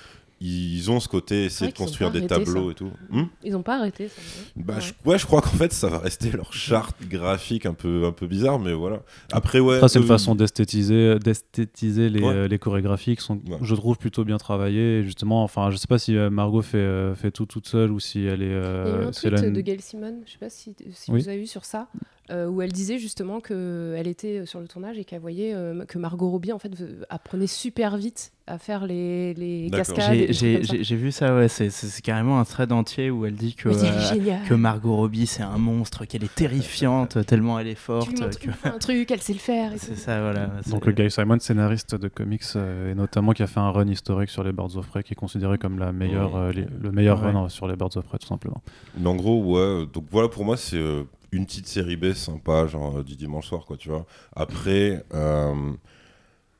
[0.40, 2.70] Ils ont ce côté, essayer de construire des arrêté tableaux ça.
[2.72, 2.90] et tout.
[3.08, 4.20] Hmm Ils ont pas arrêté ça.
[4.56, 4.80] bah, Ouais.
[4.82, 8.12] je, ouais, je crois qu'en fait, ça va rester leur charte graphique un peu, un
[8.12, 9.00] peu bizarre, mais voilà.
[9.32, 9.76] Après, ouais.
[9.76, 12.34] Après, c'est une eux, façon d'esthétiser, d'esthétiser les, Ouais.
[12.34, 13.56] euh, les chorégraphies qui sont, Ouais.
[13.62, 14.98] je trouve, plutôt bien travaillées.
[14.98, 17.90] Et justement, enfin, je sais pas si euh, Margot fait, euh, fait tout toute seule
[17.90, 18.46] ou si elle est.
[18.46, 20.50] Il y a eu euh, un c'est tweet la- de Gail Simon, je sais pas
[20.50, 21.22] si, si Oui.
[21.22, 21.88] vous avez vu sur ça,
[22.30, 25.98] euh, où elle disait justement qu'elle était sur le tournage et qu'elle voyait euh, que
[25.98, 26.70] Margot Robbie en fait
[27.10, 30.30] apprenait super vite à faire les, les cascades.
[30.30, 31.70] J'ai- vu ça, ouais, c'est-
[32.02, 36.04] carrément un thread entier où elle dit que, euh, que Margot Robbie c'est un monstre,
[36.06, 38.10] qu'elle est terrifiante tellement elle est tu forte.
[38.38, 39.72] que- fois un truc, elle sait le faire.
[39.76, 40.50] C'est ça, voilà.
[40.70, 43.86] Donc le Guy Simon, scénariste de comics euh, et notamment qui a fait un run
[43.88, 46.40] historique sur les Birds of Prey, qui est considéré comme la meilleure, Ouais.
[46.40, 47.30] euh, les- le meilleur Ouais.
[47.32, 48.62] run sur les Birds of Prey tout simplement.
[48.98, 49.86] Mais en gros, ouais.
[49.92, 51.04] Donc voilà, pour moi, c'est euh,
[51.36, 54.06] une petite série B sympa, genre euh, du dimanche soir, quoi, tu vois.
[54.34, 55.72] Après, euh,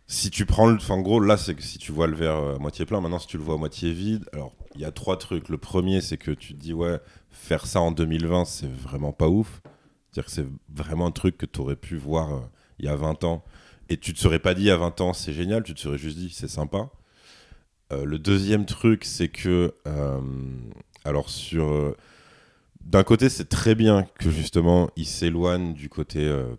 [0.07, 0.79] si tu prends le.
[0.91, 3.19] En gros, là, c'est que si tu vois le verre euh, à moitié plein, maintenant,
[3.19, 5.49] si tu le vois à moitié vide, alors, il y a trois trucs.
[5.49, 6.99] Le premier, c'est que tu te dis, ouais,
[7.31, 9.63] faire ça en 2020, c'est vraiment pas ouf.
[10.11, 13.25] C'est-à-dire que c'est vraiment un truc que tu aurais pu voir il y a 20
[13.25, 13.45] ans.
[13.89, 16.17] Et tu te serais pas dit à 20 ans, c'est génial, tu te serais juste
[16.17, 16.91] dit, c'est sympa.
[17.91, 19.75] Le deuxième truc, c'est que.
[21.05, 21.95] alors, sur.
[22.85, 26.21] D'un côté, c'est très bien que justement, il s'éloigne du côté.
[26.21, 26.55] euh,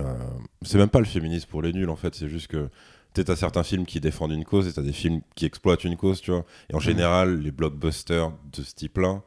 [0.00, 0.14] euh,
[0.62, 2.68] c'est même pas le féminisme pour les nuls, en fait, c'est juste que.
[3.14, 5.84] Tu as certains films qui défendent une cause et tu as des films qui exploitent
[5.84, 6.46] une cause, tu vois.
[6.70, 9.20] Et en général, les blockbusters de ce type-là,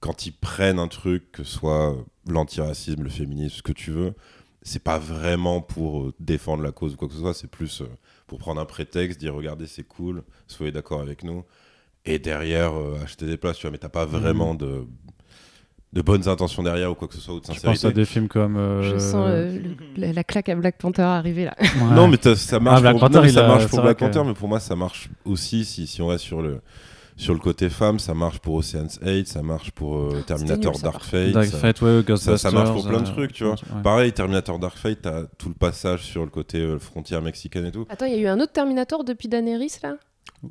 [0.00, 1.96] quand ils prennent un truc, que ce soit
[2.26, 4.12] l'antiracisme, le féminisme, ce que tu veux,
[4.60, 7.82] c'est pas vraiment pour euh, défendre la cause ou quoi que ce soit, c'est plus
[8.26, 11.42] pour prendre un prétexte, dire regardez, c'est cool, soyez d'accord avec nous.
[12.04, 14.86] Et derrière, euh, acheter des places, tu vois, mais t'as pas vraiment de,
[15.92, 17.86] de bonnes intentions derrière ou quoi que ce soit, ou de Je pense sincérité.
[17.86, 18.56] à des films comme.
[18.56, 21.54] euh, Je sens euh, le- la, la claque à Black Panther arriver là.
[21.60, 21.94] ouais.
[21.94, 24.04] Non, mais ça marche, Black pour, Panther, non, mais il ça marche pour Black que-
[24.06, 26.60] Panther, mais pour moi, ça marche aussi si, si on reste sur le,
[27.18, 30.80] sur le côté femme, ça marche pour Ocean's 8, ça marche pour euh, Terminator nul,
[30.80, 31.30] ça, Dark Fate.
[31.32, 32.38] Dark ça- Fate, ouais, ça, Ghostbusters.
[32.38, 33.52] ça marche pour plein de trucs, tu vois.
[33.52, 33.82] ouais.
[33.82, 37.70] Pareil, Terminator Dark Fate, t'as tout le passage sur le côté euh, frontière mexicaine et
[37.70, 37.84] tout.
[37.90, 39.96] Attends, il y a eu un autre Terminator depuis Daenerys là?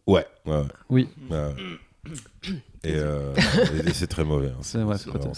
[0.06, 0.54] Ouais, ouais.
[0.54, 0.64] ouais.
[0.90, 1.10] Oui.
[2.84, 3.36] Et, euh,
[3.86, 4.48] et- c'est très mauvais.
[4.48, 4.58] hein.
[4.62, 4.96] C'est ouais,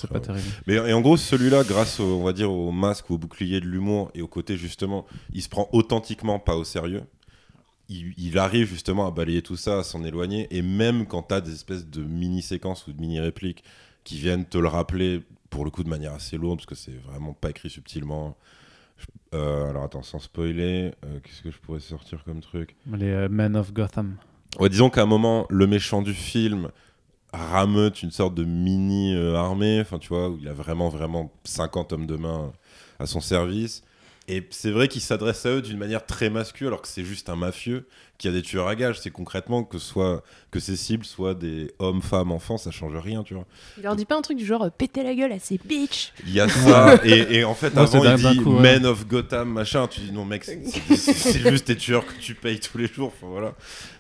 [0.10, 0.48] pas, terrible.
[0.66, 3.60] Mais et en gros, celui-là, grâce au, on va dire, au masque ou au bouclier
[3.60, 7.04] de l'humour et au côté justement, il se prend authentiquement pas au sérieux.
[7.90, 10.48] Il, il arrive justement à balayer tout ça, à s'en éloigner.
[10.56, 13.64] Et même quand tu as des espèces de mini-séquences ou de mini-répliques
[14.06, 16.98] qui viennent te le rappeler, pour le coup de manière assez lourde, parce que c'est
[17.06, 18.38] vraiment pas écrit subtilement.
[19.36, 22.76] Euh, alors attends, sans spoiler, euh, qu'est-ce que je pourrais sortir comme truc?
[22.92, 24.16] Les euh, Men of Gotham.
[24.60, 26.70] Disons qu'à un moment, le méchant du film
[27.34, 31.94] rameute une sorte de mini euh, armée, enfin tu où il a vraiment vraiment 50
[31.94, 32.52] hommes de main
[33.00, 33.84] à son service.
[34.30, 37.28] Et c'est vrai qu'il s'adresse à eux d'une manière très masculine, alors que c'est juste
[37.30, 37.86] un mafieux
[38.18, 39.02] qui a des tueurs à gages.
[39.02, 43.24] C'est concrètement que soit que ses cibles soient des hommes, femmes, enfants, ça change rien,
[43.24, 43.46] tu vois.
[43.78, 46.14] Il leur dit pas un truc du genre euh, péter la gueule à ces bitches
[46.26, 48.62] Il y a ça, et, et en fait, avant, il dit coup, ouais.
[48.62, 49.88] Men of Gotham, machin.
[49.90, 53.12] Tu dis non, mec, c'est- juste tes tueurs que tu payes tous les jours.
[53.16, 53.56] Enfin, voilà.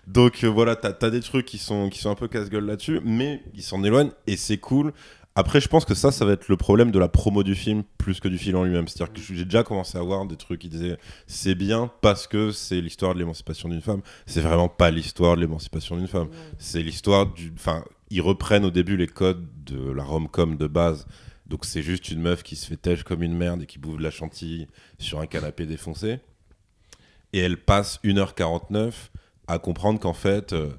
[0.07, 3.01] Donc euh, voilà, t'as as des trucs qui sont, qui sont un peu casse-gueule là-dessus,
[3.03, 4.93] mais ils s'en éloignent et c'est cool.
[5.36, 7.84] Après, je pense que ça, ça va être le problème de la promo du film
[7.98, 8.88] plus que du film en lui-même.
[8.88, 12.52] C'est-à-dire que j'ai déjà commencé à voir des trucs qui disaient c'est bien parce que
[12.52, 14.02] c'est l'histoire de l'émancipation d'une femme.
[14.28, 16.30] C'est vraiment pas l'histoire de l'émancipation d'une femme.
[16.60, 17.52] C'est l'histoire du.
[17.56, 21.08] Enfin, ils reprennent au début les codes de la rom-com de base.
[21.48, 23.98] Donc c'est juste une meuf qui se fait têche comme une merde et qui bouffe
[23.98, 24.67] de la chantilly
[25.00, 26.19] sur un canapé défoncé.
[27.34, 28.93] Et elle passe 1h49
[29.48, 30.69] à comprendre qu'en fait, euh,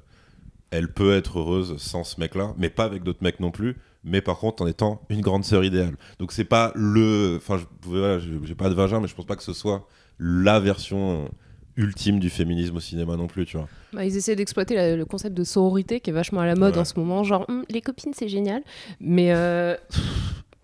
[0.71, 3.75] elle peut être heureuse sans ce mec-là, mais pas avec d'autres mecs non plus.
[4.05, 5.95] Mais par contre, en étant une grande sœur idéale.
[6.19, 7.35] Donc c'est pas le.
[7.37, 9.87] Enfin, je- voilà, j'ai pas de vagin, mais je pense pas que ce soit
[10.19, 11.27] la version euh,
[11.75, 13.67] ultime du féminisme au cinéma non plus, tu vois.
[13.93, 16.79] Bah, Ils essaient d'exploiter le concept de sororité qui est vachement à la mode Ouais.
[16.81, 18.61] en ce moment, genre Hum, les copines c'est génial,
[19.01, 19.75] mais euh,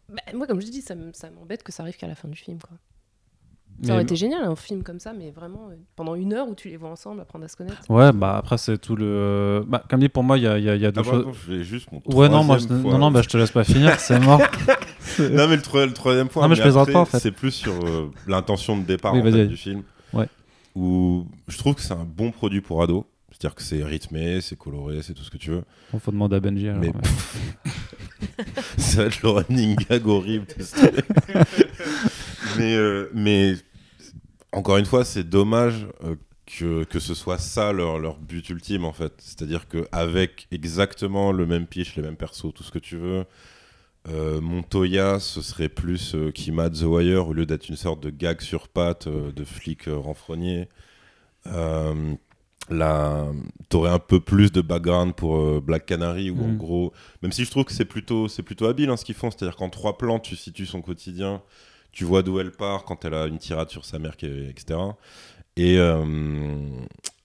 [0.10, 2.60] bah, moi comme je dis ça m'embête que ça arrive qu'à la fin du film
[2.60, 2.78] quoi.
[3.82, 6.48] Ça Mais- aurait été génial un film comme ça, mais vraiment euh, pendant une heure
[6.48, 7.82] où tu les vois ensemble apprendre à se connaître.
[7.90, 9.64] Ouais, bah après, c'est tout le.
[9.68, 11.04] Bah, comme dit, pour moi, il y a, il y a- y a deux Ah,
[11.04, 11.24] choses.
[11.24, 12.66] pardon, je vais juste mon Ouais, non, moi, je...
[12.66, 14.42] troisième non, non, bah, je te laisse pas finir, c'est mort.
[15.20, 17.20] Non, mais le, tro- le troisième point, Non, mais je plaisante après, pas, en fait.
[17.20, 19.48] c'est plus sur euh, l'intention de départ Oui, en vas-y, fait, vas-y.
[19.50, 19.84] du film.
[20.14, 20.28] Ouais.
[20.76, 23.04] Où je trouve que c'est un bon produit pour ados.
[23.32, 25.64] C'est-à-dire que c'est rythmé, c'est coloré, c'est tout ce que tu veux.
[25.94, 26.70] On faut demander à Benji.
[26.70, 26.94] Alors, Mais- ouais.
[28.78, 30.46] Ça va être le running gag horrible.
[32.58, 33.56] mais, euh, mais
[34.52, 38.86] encore une fois, c'est dommage euh, que, que ce soit ça leur, leur but ultime
[38.86, 39.14] en fait.
[39.20, 43.26] C'est-à-dire qu'avec exactement le même pitch, les mêmes persos, tout ce que tu veux,
[44.10, 48.10] euh, Montoya, ce serait plus euh, Kima The Wire au lieu d'être une sorte de
[48.10, 50.68] gag sur pattes euh, de flic renfrogné.
[52.70, 53.26] Là,
[53.68, 56.58] t'aurais un peu plus de background pour Black Canary où en Mhm.
[56.58, 59.30] gros, même si je trouve que c'est plutôt, c'est plutôt habile hein, ce qu'ils font,
[59.30, 61.42] c'est-à-dire qu'en trois plans, tu situes son quotidien,
[61.92, 64.80] tu vois d'où elle part quand elle a une tirade sur sa mère, etc.
[65.58, 66.04] Et euh,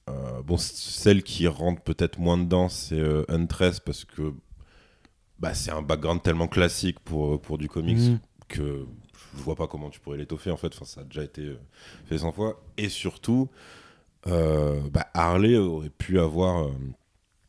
[0.09, 4.33] euh, bon, celle qui rentre peut-être moins dedans, c'est euh, Huntress parce que
[5.39, 8.19] bah, c'est un background tellement classique pour, pour du comics Mhm.
[8.49, 8.87] que
[9.37, 10.69] je vois pas comment tu pourrais l'étoffer en fait.
[10.75, 11.59] Enfin, ça a déjà été euh,
[12.07, 12.61] fait 100 fois.
[12.79, 13.49] Et surtout,
[14.27, 16.65] euh, bah, Harley aurait pu avoir.
[16.67, 16.73] euh,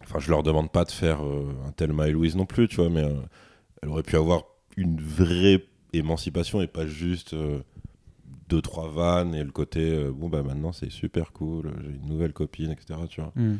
[0.03, 2.77] Enfin, je leur demande pas de faire euh, un Thelma et Louise non plus, tu
[2.77, 3.15] vois, mais euh,
[3.81, 4.43] elle aurait pu avoir
[4.77, 5.61] une vraie
[5.97, 7.59] émancipation et pas juste euh,
[8.49, 12.07] deux trois vannes et le côté euh, bon bah maintenant c'est super cool, j'ai une
[12.07, 12.99] nouvelle copine, etc.
[13.09, 13.31] Tu vois.
[13.35, 13.57] Hmm.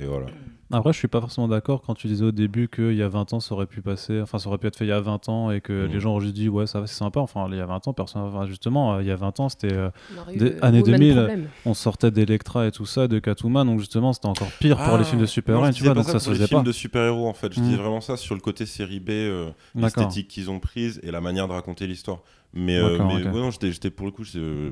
[0.00, 0.26] Et voilà.
[0.72, 3.32] Après, je suis pas forcément d'accord quand tu disais au début qu'il y a 20
[3.32, 5.28] ans, ça aurait pu passer, enfin, ça aurait pu être fait il y a 20
[5.28, 5.92] ans et que Mhm.
[5.92, 7.18] les gens auraient juste dit, ouais, ça va, c'est sympa.
[7.18, 9.48] Enfin, il y a 20 ans, personne, enfin, justement, euh, il y a 20 ans,
[9.48, 9.90] c'était, euh,
[10.36, 11.48] Des années au même 2000, problème.
[11.64, 15.02] on sortait d'Electra et tout ça, de Catwoman, donc justement, c'était encore pire pour les
[15.02, 16.66] films de super-héros, je tu disais vois, pas donc ça pour se les films pas.
[16.66, 17.52] de super-héros en fait.
[17.52, 17.62] Je Mm.
[17.64, 21.20] disais vraiment ça sur le côté série B, euh, l'esthétique qu'ils ont prise et la
[21.20, 22.20] manière de raconter l'histoire.
[22.54, 23.34] Mais, euh, mais ok.
[23.34, 24.22] ouais, non, j'étais pour le coup.
[24.36, 24.70] euh,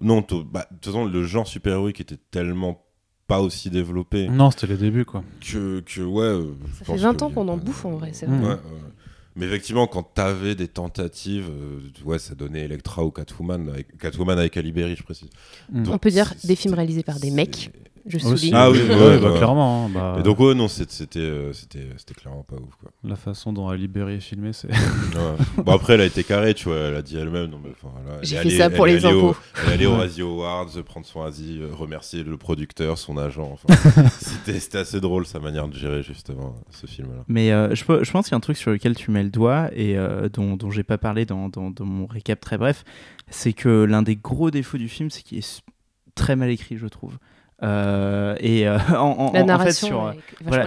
[0.00, 2.83] Non, bah, de toute façon, le genre super-héroïque était tellement
[3.26, 5.22] pas aussi développé Non, c'était les débuts, quoi.
[5.40, 6.22] que, que ouais.
[6.24, 8.36] euh, Ça fait 20 que- ans qu'on en bouffe en vrai, c'est vrai.
[8.38, 8.58] Ouais, ouais.
[9.36, 14.38] Mais effectivement, quand t'avais des tentatives, euh, ouais, ça donnait Electra ou Catwoman, avec, Catwoman
[14.38, 15.28] avec Ali Berry, je précise.
[15.72, 15.88] Mm.
[15.90, 17.70] On peut dire des films réalisés par des mecs.
[18.06, 18.52] Je souligne.
[18.54, 19.38] Ah oui, ouais, ouais, bah, ouais.
[19.38, 19.86] clairement.
[19.86, 22.90] hein, bah, Et donc ouais, non, c'était, euh, c'était, c'était clairement pas ouf quoi.
[23.02, 24.68] La façon dont Ali Berry est filmé, c'est.
[24.68, 25.62] Ouais.
[25.64, 27.52] Bon après, elle a été carrée, tu vois, elle a dit elle-même.
[27.82, 29.34] Voilà, J'ai fait allée- ça pour elle les impôts.
[29.64, 29.94] Elle est allée au.
[29.96, 33.50] Razzie Awards, prendre son Asie, euh, remercier le producteur, son agent.
[33.64, 37.24] Enfin, c'était, c'était assez drôle sa manière de gérer justement ce film-là.
[37.28, 39.30] Mais euh, je, je pense qu'il y a un truc sur lequel tu mets le
[39.30, 42.84] doigt et euh, dont, dont j'ai pas parlé dans, dans- dans mon récap très bref,
[43.28, 45.62] c'est que l'un des gros défauts du film, c'est qu'il est
[46.14, 47.18] très mal écrit, je trouve.
[47.62, 50.00] Euh, et euh, en, en- La en fait, sur,
[50.44, 50.64] voilà,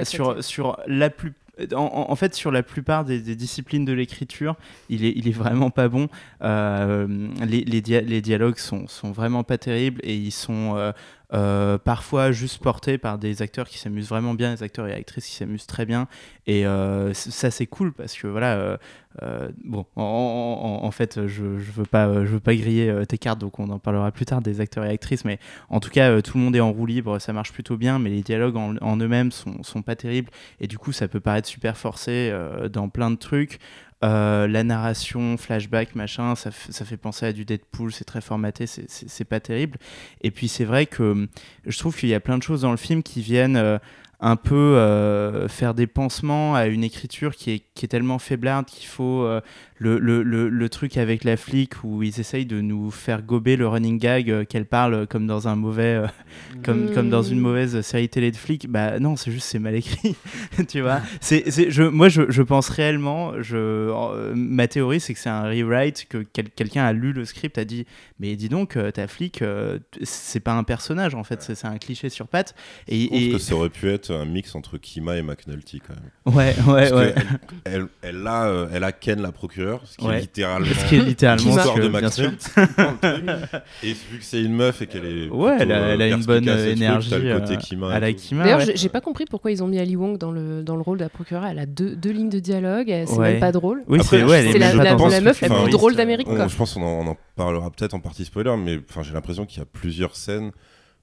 [0.88, 1.34] la plus
[1.74, 4.56] en, en- en fait, sur la plupart des, des disciplines de l'écriture,
[4.90, 6.08] il est, il est vraiment pas bon.
[6.44, 7.08] Euh,
[7.48, 10.92] les, les, dia- les dialogues sont, sont vraiment pas terribles et ils sont euh,
[11.34, 15.26] euh, parfois juste portés par des acteurs qui s'amusent vraiment bien, des acteurs et actrices
[15.26, 16.08] qui s'amusent très bien.
[16.46, 18.78] Et euh, ça, c'est cool parce que voilà,
[19.22, 23.60] euh, bon, en, fait, je, je veux pas, je veux pas griller tes cartes, donc
[23.60, 26.44] on en parlera plus tard des acteurs et actrices, mais en tout cas, tout le
[26.44, 29.64] monde est en roue libre, ça marche plutôt bien, mais les dialogues en, eux-mêmes sont,
[29.64, 32.34] sont pas terribles et du coup, ça peut paraître super forcé
[32.72, 33.60] dans plein de trucs.
[34.04, 39.26] Euh, la narration, flashback, machin, ça, fait penser à du Deadpool, c'est très formaté, c'est-
[39.26, 39.80] pas terrible.
[40.22, 41.28] Et puis c'est vrai que hum,
[41.66, 43.80] je trouve qu'il y a plein de choses dans le film qui viennent euh,
[44.20, 48.66] un peu euh, faire des pansements à une écriture qui est, qui est tellement faiblarde
[48.68, 49.28] qu'il faut
[49.80, 53.56] le, le, le, le truc avec la flic où ils essayent de nous faire gober
[53.58, 56.08] le running gag euh, qu'elle parle comme dans un mauvais euh,
[56.64, 57.42] comme, comme dans une Mm.
[57.42, 58.68] mauvaise série télé de flic.
[58.70, 60.16] Bah non c'est juste c'est mal écrit
[60.68, 61.02] tu vois.
[61.22, 65.30] C'est c'est- je moi je, je pense réellement je euh, ma théorie c'est que c'est
[65.30, 67.86] un rewrite que quel- quelqu'un a lu le script a dit
[68.20, 69.44] mais dis donc euh, ta flic
[70.04, 72.56] c'est pas un personnage en fait c'est c'est un cliché sur pattes.
[72.88, 75.94] Et, Je et- que ça aurait pu être un mix entre Kima et McNulty quand
[75.94, 76.36] même.
[76.36, 77.16] ouais ouais Parce ouais.
[77.66, 80.18] elle, elle, elle a, elle a Ken la procureure, ce qui Ouais.
[80.18, 82.40] est littéralement ce qui est littéralement l'histoire que- de truc.
[83.84, 86.08] et vu que c'est une meuf et qu'elle est Ouais, elle a- euh, elle a
[86.08, 88.14] une bonne, euh, énergie, t'as le côté euh, Kima à la.
[88.14, 88.66] Kima D'ailleurs, ouais.
[88.66, 90.98] j'ai- j'ai pas compris pourquoi ils ont mis Ali Wong dans le, dans le rôle
[90.98, 91.46] de la procureure.
[91.46, 93.32] Elle a deux, deux lignes de dialogue, c'est Ouais.
[93.34, 93.84] même pas drôle.
[93.88, 94.74] oui Après, c'est la-
[95.22, 96.28] meuf la plus drôle euh, d'Amérique.
[96.30, 99.46] Je pense qu'on en, on en parlera peut-être en partie spoiler, mais enfin, j'ai l'impression
[99.46, 100.52] qu'il y a plusieurs scènes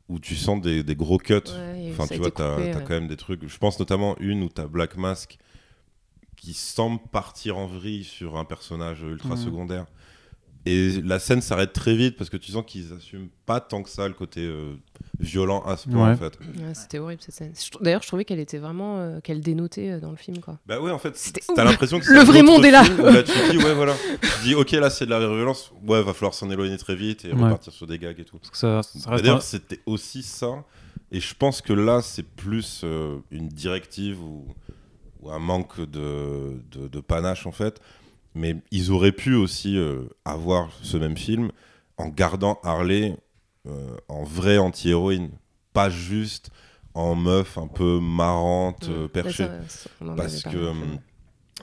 [0.08, 1.32] où tu sens des, des gros cuts.
[1.34, 2.84] Ouais, Enfin, tu vois, t'as coupé, t'as ouais.
[2.86, 3.40] quand même des trucs.
[3.48, 5.38] Je pense notamment une où t'as Black Mask
[6.36, 9.86] qui semble partir en vrille sur un personnage ultra secondaire.
[10.66, 13.90] Et la scène s'arrête très vite parce que tu sens qu'ils assument pas tant que
[13.90, 14.72] ça le côté euh,
[15.20, 16.14] violent à ce point Ouais.
[16.14, 16.38] en fait.
[16.40, 17.52] Ouais, C'était horrible cette scène.
[17.82, 18.96] D'ailleurs, je trouvais qu'elle était vraiment.
[18.98, 20.38] euh, qu'elle dénotait euh, dans le film.
[20.38, 20.58] quoi.
[20.66, 21.14] Bah ouais, en fait,
[21.54, 22.82] t'as l'impression que Le vrai monde est là.
[22.98, 23.94] où là, tu te dis, ouais, voilà.
[24.22, 25.70] Tu te dis, ok, là, c'est de la violence.
[25.86, 27.42] Ouais, va falloir s'en éloigner très vite et Ouais.
[27.42, 28.38] repartir sur des gags et tout.
[28.38, 30.64] Parce que ça, ça reste D'ailleurs, c'était aussi ça.
[31.12, 34.46] Et je pense que là, c'est plus euh, une directive ou,
[35.24, 37.80] ou un manque de, de, de panache, en fait.
[38.34, 41.50] Mais ils auraient pu aussi euh, avoir ce même film
[41.96, 43.16] en gardant Harley
[43.66, 45.30] euh, en vraie anti-héroïne.
[45.72, 46.50] Pas juste
[46.94, 49.46] en meuf un peu marrante, Ouais, perchée.
[49.46, 50.72] ça, ça, Parce que.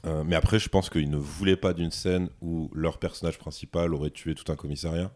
[0.06, 3.94] euh, mais après, je pense qu'ils ne voulaient pas d'une scène où leur personnage principal
[3.94, 5.12] aurait tué tout un commissariat.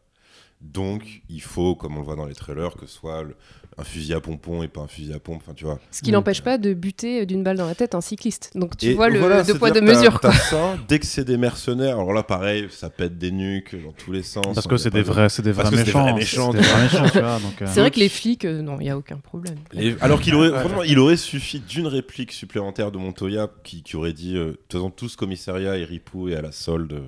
[0.62, 3.36] Donc, il faut, comme on le voit dans les trailers, que ce soit le-
[3.78, 5.42] un fusil à pompon et pas un fusil à pompe.
[5.44, 5.80] Enfin, tu vois.
[5.92, 8.52] Ce qui n'empêche pas de buter euh, d'une balle dans la tête un cycliste.
[8.56, 10.20] Donc tu Et vois le voilà, deux poids deux c'est-à-dire, mesures.
[10.22, 10.38] t'as- quoi.
[10.38, 13.92] t'as ça, dès que c'est des mercenaires, alors là, pareil, ça pète des nuques dans
[13.92, 14.46] tous les sens.
[14.54, 16.52] Parce on que est c'est des vrais, c'est des vrais méchants.
[16.54, 17.40] C'est des vrais méchants, tu vois.
[17.40, 19.58] Donc, euh, C'est vrai que les flics, euh, non, il n'y a aucun problème.
[19.74, 23.96] Et- alors qu'il aurait, franchement, il aurait suffi d'une réplique supplémentaire de Montoya qui, qui
[23.98, 26.88] aurait dit euh, de toute façon, tout ce commissariat est ripou et à la solde
[26.90, 27.04] de,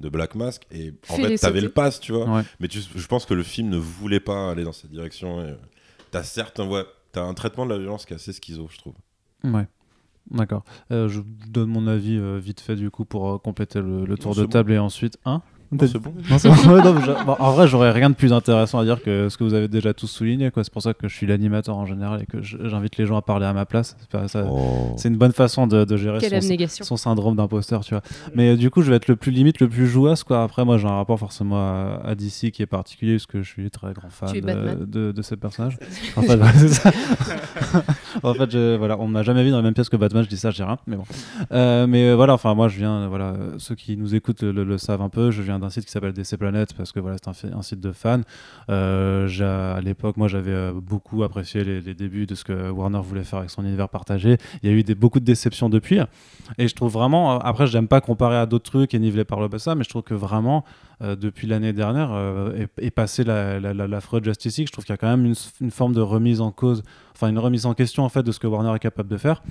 [0.00, 0.62] de Black Mask.
[0.72, 2.26] Et en fait, t'avais le pass, tu vois.
[2.28, 2.42] Ouais.
[2.60, 5.40] Mais tu- je pense que le film ne voulait pas aller dans cette direction.
[5.40, 5.54] et, euh,
[6.12, 6.84] T'as certes un, ouais,
[7.16, 8.94] un traitement de la violence qui est assez schizo, je trouve.
[9.42, 9.66] Ouais.
[10.30, 10.62] D'accord.
[10.92, 14.16] Euh, je donne mon avis euh, vite fait du coup pour euh, compléter le, le
[14.16, 15.42] tour de table et ensuite un.
[15.72, 16.12] Non, c'est bon.
[16.30, 16.54] Non, c'est bon.
[16.74, 19.28] Ouais, non, mais je- bon, en vrai, j'aurais rien de plus intéressant à dire que
[19.28, 20.50] ce que vous avez déjà tous souligné.
[20.50, 20.62] quoi.
[20.64, 23.22] C'est pour ça que je suis l'animateur en général et que j'invite les gens à
[23.22, 23.96] parler à ma place.
[23.98, 24.94] C'est pas- ça- Oh.
[24.96, 26.18] c'est une bonne façon de, de gérer
[26.84, 28.02] son, syndrome d'imposteur, tu vois.
[28.34, 30.42] Mais euh, du coup, je vais être le plus limite, le plus jouasse, quoi.
[30.42, 33.48] Après, moi, j'ai un rapport forcément à, à DC qui est particulier parce que je
[33.48, 35.78] suis très grand fan de, Batman de, de ces personnages.
[36.16, 36.90] en fait, ouais, c'est ça.
[38.22, 40.22] en fait, je, voilà, on m'a jamais vu dans la même pièce que Batman.
[40.24, 41.04] Je dis ça, j'ai rien, mais bon.
[41.52, 44.78] Euh, mais euh, voilà, enfin, moi, je viens, voilà, ceux qui nous écoutent le, le
[44.78, 45.30] savent un peu.
[45.30, 47.92] Je viens d'un site qui s'appelle DC Planet parce que voilà, c'est un, site de
[47.92, 48.20] fans.
[48.70, 53.24] Euh, à l'époque, moi, j'avais euh, beaucoup apprécié les, débuts de ce que Warner voulait
[53.24, 54.36] faire avec son univers partagé.
[54.62, 56.00] Il y a eu beaucoup de déceptions depuis.
[56.58, 59.24] Et je trouve vraiment, euh, après, je n'aime pas comparer à d'autres trucs et niveler
[59.24, 60.64] par le bas ça, mais je trouve que vraiment,
[61.00, 62.12] depuis l'année dernière,
[62.56, 65.70] est, est passé la, la, l'affreux Justice je trouve qu'il y a quand même une,
[65.70, 66.82] forme de remise en cause,
[67.14, 69.42] enfin une remise en question en fait de ce que Warner est capable de faire.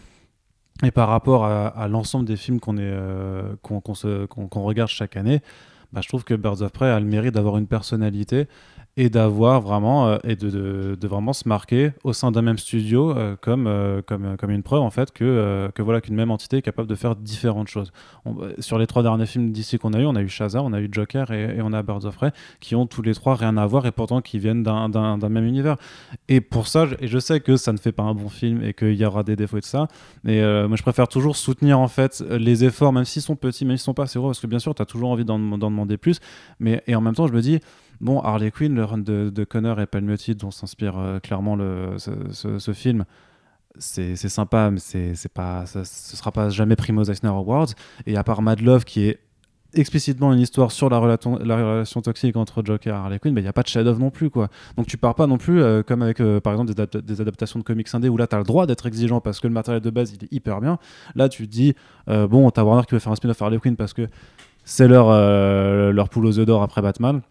[0.84, 3.54] Et par rapport à, l'ensemble des films qu'on euh,
[3.94, 5.42] se- qu'on- qu'on regarde chaque année,
[5.94, 8.48] bah, je trouve que Birds of Prey a le mérite d'avoir une personnalité
[8.98, 12.58] et d'avoir vraiment euh, et de, de, de vraiment se marquer au sein d'un même
[12.58, 16.30] studio euh, comme, euh, comme, comme une preuve en fait que, que voilà qu'une même
[16.30, 17.92] entité est capable de faire différentes choses.
[18.60, 20.82] Sur les trois derniers films d'ici qu'on a eu, on a eu Shazam, on a
[20.82, 23.66] eu Joker et, on a Birds of Prey qui ont tous les trois rien à
[23.66, 25.78] voir et pourtant qui viennent d'un- même univers.
[26.28, 28.62] Et pour ça, je, et je sais que ça ne fait pas un bon film
[28.64, 29.88] et qu'il y aura des défauts tout ça,
[30.24, 33.78] mais moi je préfère toujours soutenir en fait les efforts, même s'ils sont petits, même
[33.78, 35.70] s'ils sont pas assez gros, parce que bien sûr tu as toujours envie d'en d'en
[35.72, 36.20] demander plus,
[36.60, 37.60] mais et en même temps je me dis
[38.02, 42.74] bon Harley Quinn, le run de, Connor et Palmiotti dont s'inspire euh, clairement le, ce,
[42.74, 43.06] film.
[43.78, 47.70] C'est sympa, mais c'est pas, ça, ce sera pas jamais Primo Eisner Awards.
[48.06, 49.20] Et à part Mad Love, qui est
[49.74, 53.42] explicitement une histoire sur la relation, la relation toxique entre Joker et Harley Quinn, il
[53.42, 54.30] n'y a pas de chef-d'œuvre non plus.
[54.30, 54.50] Quoi.
[54.76, 57.22] Donc tu pars pas non plus euh, comme avec euh, par exemple des, adap- des
[57.22, 59.54] adaptations de comics indés où là tu as le droit d'être exigeant parce que le
[59.54, 60.78] matériel de base il est hyper bien.
[61.16, 61.74] Là tu te dis,
[62.08, 64.10] bon, t'as Warner qui veut faire un spin-off Harley Quinn parce que
[64.66, 65.10] c'est leur,
[65.94, 67.22] leur poule aux œufs d'or après Batman.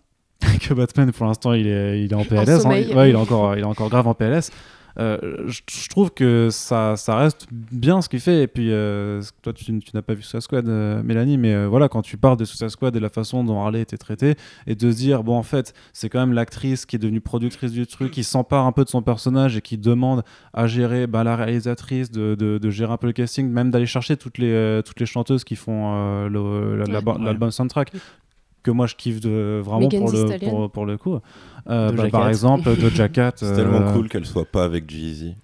[0.68, 2.48] que Batman pour l'instant il est, il est en PLS.
[2.48, 2.60] hein.
[2.60, 2.94] sommeil.
[2.94, 4.50] Ouais, il est encore, il est encore grave en PLS.
[4.98, 8.42] Euh, je, je trouve que ça, ça reste bien ce qu'il fait.
[8.42, 11.88] Et puis, euh, toi, tu, tu n'as pas vu Suicide Squad, euh, Mélanie, mais voilà,
[11.88, 14.34] quand tu parles de Suicide Squad et la façon dont Harley était traitée,
[14.66, 17.70] et de se dire, bon, en fait, c'est quand même l'actrice qui est devenue productrice
[17.70, 20.22] du truc, qui s'empare un peu de son personnage et qui demande
[20.52, 23.86] à gérer bah, la réalisatrice, de, de- de gérer un peu le casting, même d'aller
[23.86, 25.94] chercher toutes les, toutes les chanteuses qui font
[26.28, 26.84] la-
[27.18, 27.24] Ouais.
[27.26, 27.92] l'album soundtrack.
[28.62, 31.18] Que moi je kiffe de, vraiment pour le, pour, pour le coup.
[31.68, 33.32] Euh, bah, par exemple, Doja Cat.
[33.36, 35.34] C'est euh, tellement cool qu'elle soit pas avec Jeezy.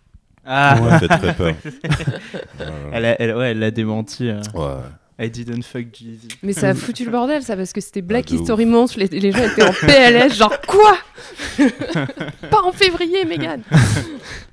[0.45, 1.55] Ah, Ça m'a fait très peur.
[2.93, 4.29] Elle a, elle, ouais, elle l'a démenti.
[4.29, 4.81] euh, Ouais.
[5.19, 6.29] I didn't fuck Jeezy.
[6.43, 8.97] Mais ça a foutu le bordel, ça, parce que c'était Black Ah, de History Month,
[8.97, 10.97] les, les gens étaient en PLS, genre quoi?
[12.51, 13.63] Pas en février, Megan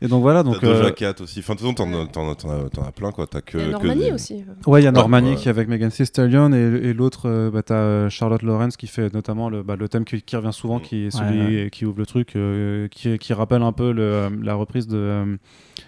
[0.02, 0.62] Et donc voilà, T'as donc.
[0.62, 1.40] Doja euh, Cat aussi.
[1.40, 3.28] Enfin, de toute façon, t'en as- t'en as- t'en as- t'en as plein quoi.
[3.28, 3.58] T'as que.
[3.58, 4.44] Il y a que des- aussi.
[4.66, 5.36] Ouais, il y a Normani Ouais.
[5.36, 6.58] qui est avec Megan Thee Stallion et,
[6.90, 10.06] et l'autre, euh, bah, t'as euh, Charlotte Lawrence qui fait notamment le, bah, le thème
[10.06, 13.34] qui, qui revient souvent, qui est celui Ouais, qui ouvre le truc, euh, qui, qui
[13.34, 15.36] rappelle un peu le, euh, la reprise de euh,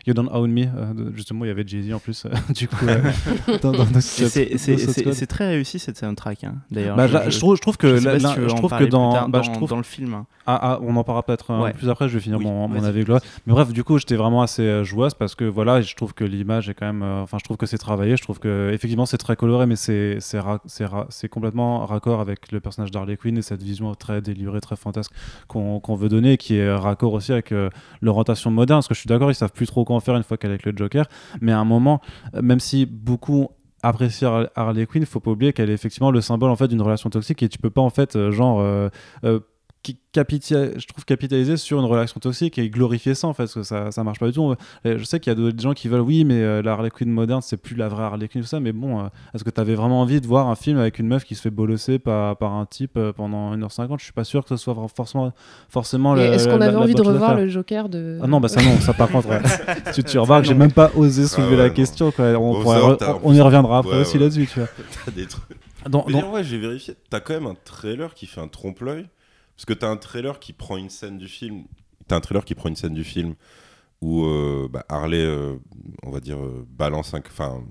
[0.07, 0.63] You Don't Own Me.
[0.65, 2.85] euh, justement, il y avait Jay-Z en plus, euh, du coup.
[2.87, 3.01] euh,
[3.61, 3.85] dans, dans-
[5.13, 6.43] C'est très réussi cette soundtrack.
[6.43, 9.29] hein, D'ailleurs, Bah, je, je trouve, je trouve que je si je trouve dans, tard
[9.29, 10.23] bah, dans, je trouve dans le film.
[10.47, 11.73] Ah, ah, on en parlera peut-être Ouais.
[11.73, 13.21] plus après, je vais finir Oui, mon, mon avis global.
[13.47, 16.23] Mais bref, du coup, j'étais vraiment assez euh, jouasse parce que voilà, je trouve que
[16.23, 17.01] l'image est quand même.
[17.03, 18.15] euh, Enfin, je trouve que c'est travaillé.
[18.17, 20.59] Je trouve que effectivement c'est très coloré, mais c'est c'est ra-
[21.31, 25.11] complètement raccord avec le personnage d'Harley Quinn et cette vision très délurée, très fantasque
[25.47, 27.69] qu'on veut donner, qui est raccord aussi avec euh,
[28.01, 28.77] l'orientation moderne.
[28.79, 30.51] Parce que je suis d'accord, ils savent plus trop quoi en faire une fois qu'elle
[30.51, 31.05] est avec le Joker.
[31.41, 32.01] Mais à un moment,
[32.41, 33.49] même si beaucoup
[33.87, 36.81] apprécient Har- Harley Quinn, faut pas oublier qu'elle est effectivement le symbole en fait d'une
[36.81, 38.89] relation toxique et tu peux pas en fait euh, genre euh,
[39.23, 39.39] euh,
[39.85, 43.91] je trouve capitaliser sur une relation toxique et glorifier ça en fait parce que ça,
[43.91, 46.23] ça marche pas du tout je sais qu'il y a d'autres gens qui veulent oui
[46.23, 48.71] mais euh, la Harley Quinn moderne c'est plus la vraie Harley Quinn tout ça mais
[48.71, 51.23] bon euh, est-ce que tu avais vraiment envie de voir un film avec une meuf
[51.25, 54.43] qui se fait bolosser par, par un type euh, pendant 1h50 je suis pas sûr
[54.43, 55.33] que ce soit forcément
[55.69, 58.19] forcément Est-ce qu'on avait la envie de revoir le Joker de.
[58.23, 59.41] ah non bah ça non ça par contre ouais.
[59.93, 61.73] tu, tu remarques j'ai même pas osé soulever ouais, la non.
[61.73, 62.25] question quoi.
[62.39, 64.23] on, y reviendra après Ouais, aussi ouais.
[64.23, 64.69] là-dessus tu vois
[65.05, 65.43] T'as des trucs.
[65.89, 66.95] Donc- Mais donc- en vrai, j'ai vérifié.
[67.09, 69.05] T'as quand même un trailer qui fait un trompe-l'œil.
[69.55, 71.63] Parce que t'as un trailer qui prend une scène du film.
[72.07, 73.35] T'as un trailer qui prend une scène du film
[74.01, 75.55] où euh, bah, Harley, euh,
[76.03, 77.19] on va dire, euh, balance un.
[77.19, 77.63] Enfin,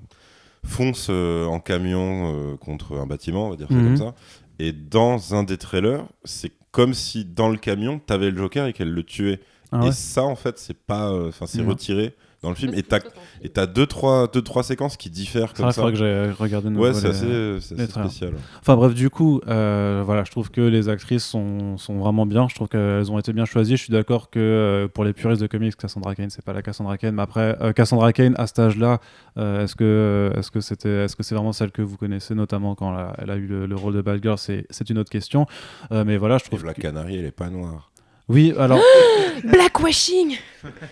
[0.65, 3.85] fonce en camion contre un bâtiment, on va dire ça Mhm.
[3.85, 4.15] comme ça.
[4.59, 8.73] Et dans un des trailers, c'est comme si dans le camion, t'avais le Joker et
[8.73, 9.41] qu'elle le tuait.
[9.73, 11.13] Ah et ça, en fait, c'est pas.
[11.29, 12.73] Enfin, c'est retiré dans le film.
[12.75, 13.01] Et t'as
[13.43, 15.73] et t'as deux trois, deux, trois séquences qui diffèrent comme ça.
[15.73, 18.11] faudrait que j'ai regardé Ouais, c'est assez, c'est les assez trailers.
[18.11, 18.33] spécial.
[18.61, 22.47] Enfin bref, du coup, euh, voilà, je trouve que les actrices sont, sont vraiment bien.
[22.49, 23.77] Je trouve qu'elles ont été bien choisies.
[23.77, 26.63] Je suis d'accord que euh, pour les puristes de comics, Cassandra Cain, c'est pas la
[26.63, 27.11] Cassandra Cain.
[27.13, 29.01] Mais après, euh, Cassandra Cain, à cet âge-là,
[29.39, 32.75] euh, est-ce que est-ce que c'était est-ce que c'est vraiment celle que vous connaissez, notamment
[32.75, 34.99] quand elle a, elle a eu le, le rôle de Bad Girl C'est c'est une
[34.99, 35.47] autre question.
[35.93, 36.65] Euh, mais voilà, je Et trouve.
[36.65, 37.91] la que- Canary, elle est pas noire.
[38.29, 38.81] Oui, alors.
[39.45, 40.37] Blackwashing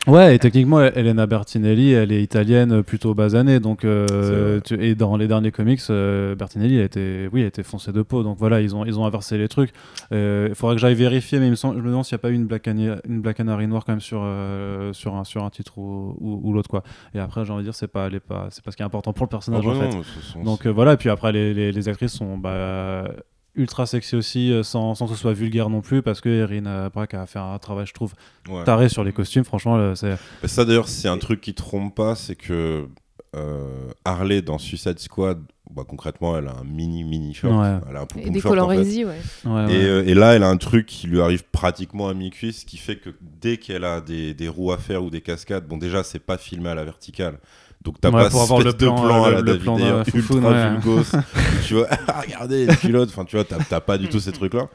[0.07, 4.95] Ouais, et techniquement, Elena Bertinelli, elle est italienne euh, plutôt basanée, donc euh, tu- et
[4.95, 8.37] dans les derniers comics, euh, Bertinelli a été, oui, a été foncé de peau, donc
[8.39, 9.71] voilà, ils ont, ils ont inversé les trucs.
[10.13, 12.21] Euh, Il faudra que j'aille vérifier, mais il me semble, je me demande s'il n'y
[12.21, 15.15] a pas eu une Black, Cana- une Black Canary noire quand même sur, euh, sur
[15.17, 16.83] un, sur un titre ou, ou, ou l'autre quoi.
[17.15, 19.15] Et après, j'ai envie de dire, c'est pas, pas, c'est pas ce qui est important
[19.15, 19.97] pour le Ah personnage bah en fait.
[20.37, 23.11] non, Donc euh, voilà, et puis après, les, les, les actrices sont bah,
[23.55, 26.89] ultra sexy aussi, euh, sans, sans que ce soit vulgaire non plus, parce que Erin
[26.89, 28.15] Brack a fait un travail, je trouve,
[28.49, 28.65] ouais.
[28.65, 29.45] taré sur les costumes.
[29.45, 30.17] Franchement, euh, c'est
[30.49, 32.87] Ça d'ailleurs, c'est un truc qui trompe pas, c'est que
[33.35, 35.41] euh, Harley dans Suicide Squad,
[35.71, 37.79] bah, concrètement, elle a un mini mini short, Ouais.
[37.89, 38.67] elle a un Et des short en fait.
[38.67, 39.17] colorésies, ouais.
[39.47, 39.73] ouais, ouais.
[39.75, 42.67] Et, euh, et là, elle a un truc qui lui arrive pratiquement à mi-cuisse, ce
[42.67, 45.79] qui fait que dès qu'elle a des, des roues à faire ou des cascades, bon
[45.79, 47.39] déjà, c'est pas filmé à la verticale.
[47.85, 49.41] Donc t'as Ouais, pas pour avoir le espèce de plan, plan euh, à le- la
[49.41, 50.71] le David plan Ayer, ultra ouais.
[50.71, 51.03] vulgos.
[51.67, 54.33] tu vois, ah, regardez les culottes, enfin tu vois, t'as t'as pas du tout ces
[54.33, 54.69] trucs-là.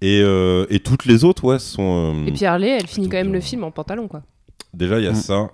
[0.00, 2.14] Et, euh, et toutes les autres, ouais, sont...
[2.24, 3.34] euh, Et puis Harley, elle finit quand même bien.
[3.36, 4.22] le film en pantalon, quoi.
[4.74, 5.14] Déjà, il y a Mm.
[5.14, 5.50] ça.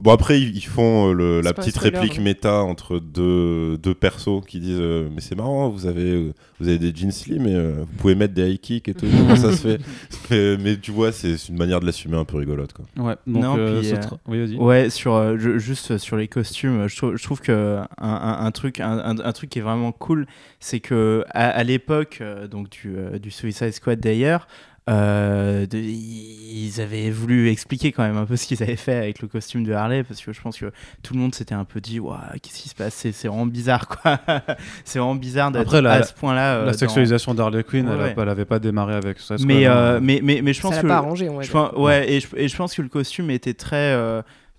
[0.00, 2.20] Bon, après, ils font euh, le- la petite réplique ouais.
[2.22, 6.68] méta entre deux, deux persos qui disent euh, Mais c'est marrant, vous avez, euh, vous
[6.68, 9.06] avez des jeans slim et euh, vous pouvez mettre des high kicks et tout.
[9.10, 9.80] Comment ça se fait
[10.30, 12.72] mais, mais tu vois, c'est une manière de l'assumer un peu rigolote.
[12.74, 12.84] Quoi.
[12.96, 13.96] Ouais, donc Non, euh, puis, euh,
[14.28, 14.56] oui, vas-y.
[14.56, 18.46] Ouais, sur, euh, je- juste sur les costumes, je trouve, je trouve que un, un-
[18.46, 20.26] un truc, un, truc qui est vraiment cool,
[20.60, 22.22] c'est que à, à l'époque
[22.52, 24.46] donc du, euh, du Suicide Squad d'ailleurs,
[24.88, 29.20] euh, de- ils avaient voulu expliquer quand même un peu ce qu'ils avaient fait avec
[29.22, 30.72] le costume de Harley parce que je pense que
[31.02, 32.94] tout le monde s'était un peu dit Ouah, qu'est-ce qui se passe?
[32.94, 34.18] C'est c'est vraiment bizarre quoi
[34.84, 37.86] c'est vraiment bizarre d'être Après, la- à ce point-là euh, la dans- sexualisation d'Harley Quinn,
[37.88, 38.14] Ouais, elle, ouais.
[38.16, 39.36] elle avait pas démarré avec ça.
[39.44, 42.20] mais, euh, mais, mais, mais je pense Ça que pas arrangé, je pense, ouais, et
[42.20, 43.92] je, et je pense que le costume était très.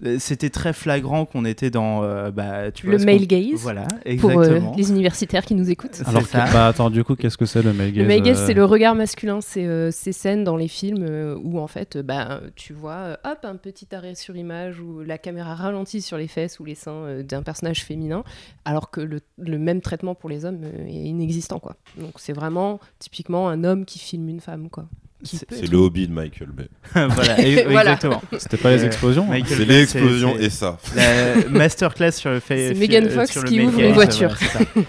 [0.06, 2.04] Euh, c'était très flagrant qu'on était dans.
[2.04, 3.88] euh, bah, tu Le vois, male gaze, Voilà,
[4.20, 6.02] Pour euh, les universitaires qui nous écoutent.
[6.06, 6.46] Alors, ça.
[6.48, 8.46] que- bah attends, du coup, qu'est-ce que c'est le male gaze Le male gaze, euh,
[8.48, 9.42] c'est le regard masculin.
[9.42, 13.18] C'est euh, ces scènes dans les films euh, où, en fait, euh, bah, tu vois,
[13.26, 16.76] hop, un petit arrêt sur image où la caméra ralentit sur les fesses ou les
[16.76, 18.24] seins euh, d'un personnage féminin,
[18.66, 21.76] alors que le, le même traitement pour les hommes euh, est inexistant, quoi.
[21.98, 24.86] Donc, c'est vraiment typiquement un homme qui filme une femme, quoi.
[25.24, 26.68] C'est- être- le hobby de Michael Bay.
[26.94, 27.10] voilà,
[27.70, 27.92] Voilà.
[27.92, 28.22] exactement.
[28.38, 29.40] C'était pas les explosions hein.
[29.46, 30.78] C'est Bay, l'explosion c'est- et ça.
[30.96, 32.74] La masterclass sur le fait.
[32.74, 34.36] C'est Megan euh, Fox sur le qui ouvre une voiture.
[34.76, 34.88] voilà.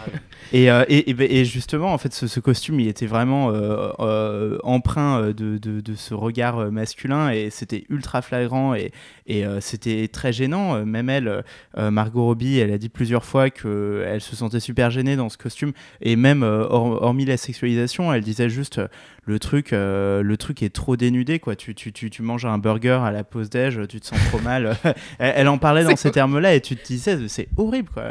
[0.52, 3.52] Et, euh, et, et, ben- et justement, en fait, ce, ce costume, il était vraiment
[3.52, 8.90] euh, euh, empreint euh, de, de, de ce regard masculin et c'était ultra flagrant et,
[9.28, 10.84] et euh, c'était très gênant.
[10.84, 11.44] Même elle,
[11.78, 15.38] euh, Margot Robbie, elle a dit plusieurs fois qu'elle se sentait super gênée dans ce
[15.38, 15.70] costume
[16.00, 18.88] et même euh, hor- hormis la sexualisation, elle disait juste euh,
[19.26, 19.72] le truc,
[20.20, 21.56] euh, le truc est trop dénudé quoi.
[21.56, 24.38] Tu, tu, tu, tu manges un burger à la pause déj, tu te sens trop
[24.40, 24.76] mal.
[25.18, 28.04] elle, elle en parlait dans ces termes-là et tu te disais c'est horrible quoi.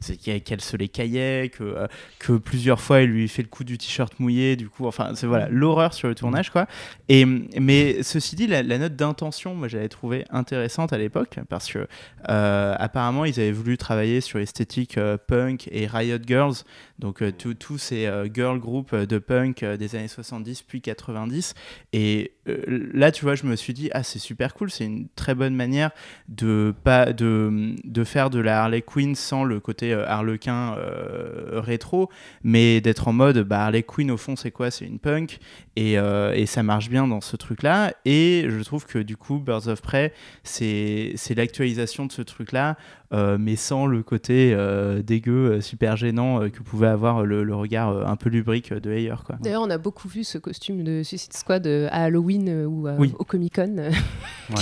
[0.00, 1.86] C'est qu'elle se les caillait, que, euh,
[2.18, 5.26] que plusieurs fois il lui fait le coup du t-shirt mouillé, du coup, enfin c'est
[5.26, 6.66] voilà l'horreur sur le tournage quoi.
[7.08, 11.70] Et mais ceci dit, la, la note d'intention, moi j'avais trouvé intéressante à l'époque parce
[11.70, 11.86] que
[12.28, 16.54] euh, apparemment ils avaient voulu travailler sur l'esthétique euh, punk et Riot Girls,
[16.98, 21.54] donc euh, tous ces girl groups euh, de punk des années 70 puis 90.
[21.92, 25.08] Et euh, là, tu vois, je me suis dit, ah, c'est super cool, c'est une
[25.16, 25.90] très bonne manière
[26.28, 32.10] de, pas, de, faire de la Harley Quinn sans le côté euh, harlequin euh, rétro,
[32.42, 34.70] mais d'être en mode, bah, Harley Quinn, au fond, c'est quoi?
[34.70, 35.38] C'est une punk,
[35.76, 37.92] et, euh, et ça marche bien dans ce truc-là.
[38.04, 40.12] Et je trouve que du coup, Birds of Prey,
[40.42, 42.76] c'est c'est l'actualisation de ce truc-là,
[43.12, 47.54] euh, mais sans le côté euh, dégueu, super gênant euh, que pouvait avoir le, le
[47.54, 49.14] regard euh, un peu lubrique de Ayer.
[49.24, 49.36] Quoi.
[49.40, 52.94] D'ailleurs, on a beaucoup vu ce costume de Suicide Squad à Halloween euh, ou à-
[52.94, 53.12] Oui.
[53.18, 53.76] au Comic Con.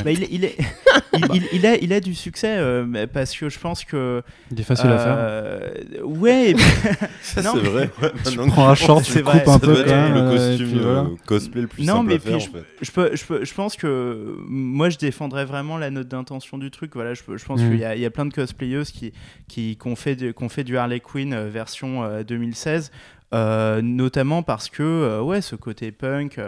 [0.02, 0.56] Bah, il, est- il, est-
[1.12, 4.22] il, il- il a, il a du succès euh, parce que je pense que.
[4.50, 6.04] Il est facile à faire.
[6.04, 6.54] Ouais,
[7.22, 7.90] Ça, c'est vrai.
[8.02, 11.03] ouais, prends un short, tu c'est le vrai, coupes un peu quand même, le costume
[11.04, 12.64] euh, cosplay le plus Non, simple mais à faire, puis en fait.
[12.82, 16.70] je, peux, je, peux, je pense que moi je défendrais vraiment la note d'intention du
[16.70, 16.92] truc.
[16.94, 17.70] Voilà, je, pense Mhm.
[17.70, 19.12] qu'il y, a- il y a plein de cosplayeuses qui,
[19.48, 22.90] qui, qui ont fait, du- qui ont fait du Harley Quinn euh, version euh, 2016.
[23.32, 26.38] euh, notamment parce que euh, ouais, ce côté punk,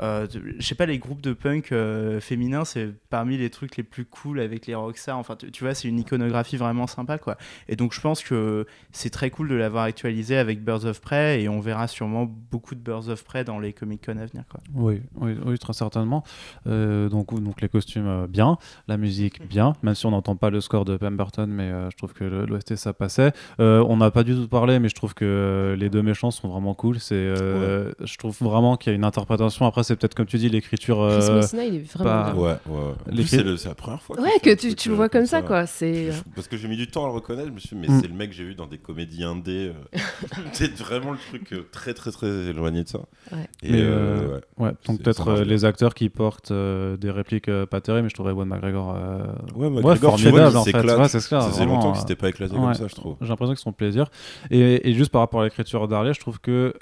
[0.00, 0.26] euh,
[0.58, 4.04] je sais pas, les groupes de punk euh, féminins, c'est parmi les trucs les plus
[4.04, 5.18] cool avec les rockstars.
[5.18, 7.36] Enfin, tu, tu vois, c'est une iconographie vraiment sympa, quoi.
[7.68, 11.42] Et donc, je pense que c'est très cool de l'avoir actualisé avec Birds of Prey,
[11.42, 14.44] et on verra sûrement beaucoup de Birds of Prey dans les Comic Con à venir,
[14.50, 14.60] quoi.
[14.74, 16.24] Oui, oui, oui, très certainement.
[16.66, 20.50] Euh, donc, donc les costumes euh, bien, la musique bien, même si on n'entend pas
[20.50, 23.32] le score de Pemberton, mais je trouve que l'OST ça passait.
[23.58, 26.74] On n'a pas du tout parlé, mais je trouve que les deux méchants sont vraiment
[26.74, 26.98] cool.
[26.98, 29.66] C'est, je trouve vraiment qu'il y a une interprétation.
[29.66, 30.96] Après, c'est peut-être comme tu dis l'écriture.
[31.08, 32.34] Chris euh, Messina, il est vraiment pas-.
[32.34, 33.24] Ouais, ouais.
[33.26, 34.20] C'est le- c'est la première fois.
[34.20, 35.66] Ouais, que tu, le euh, vois comme ça, quoi.
[35.66, 36.10] C'est.
[36.12, 37.88] Je- Parce que j'ai mis du temps à le reconnaître, je me suis dit, mais
[37.94, 38.00] Mm.
[38.00, 39.72] c'est le mec que j'ai vu dans des comédies indé.
[39.94, 39.98] euh,
[40.52, 42.98] c'est vraiment le truc euh, très, très, très éloigné de ça.
[43.32, 43.38] Ouais.
[43.62, 44.40] Et Mais, euh, euh, ouais.
[44.66, 48.04] Ouais, donc C'est- peut-être euh, les acteurs qui portent euh, des répliques euh, pas terribles,
[48.04, 48.94] mais je trouverais Ewan McGregor.
[48.96, 49.24] euh,
[49.54, 51.08] Ouais, McGregor, tu vois, formidable en fait.
[51.08, 51.40] c'est ça.
[51.40, 53.16] Ça faisait longtemps euh, qu'il s'était pas éclaté comme ça, je trouve.
[53.20, 54.06] J'ai l'impression qu'ils sont plaisir.
[54.50, 56.74] Et, juste par rapport à l'écriture d'Arlia, je trouve que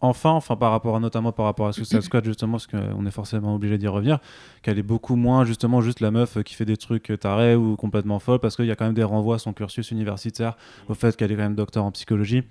[0.00, 3.10] enfin, enfin par rapport à, notamment par rapport à Suicide Squad justement, parce qu'on est
[3.10, 4.18] forcément obligé d'y revenir,
[4.62, 8.18] qu'elle est beaucoup moins justement juste la meuf qui fait des trucs tarés ou complètement
[8.18, 10.56] folle, parce qu'il y a quand même des renvois à son cursus universitaire,
[10.88, 12.42] au fait qu'elle est quand même docteur en psychologie.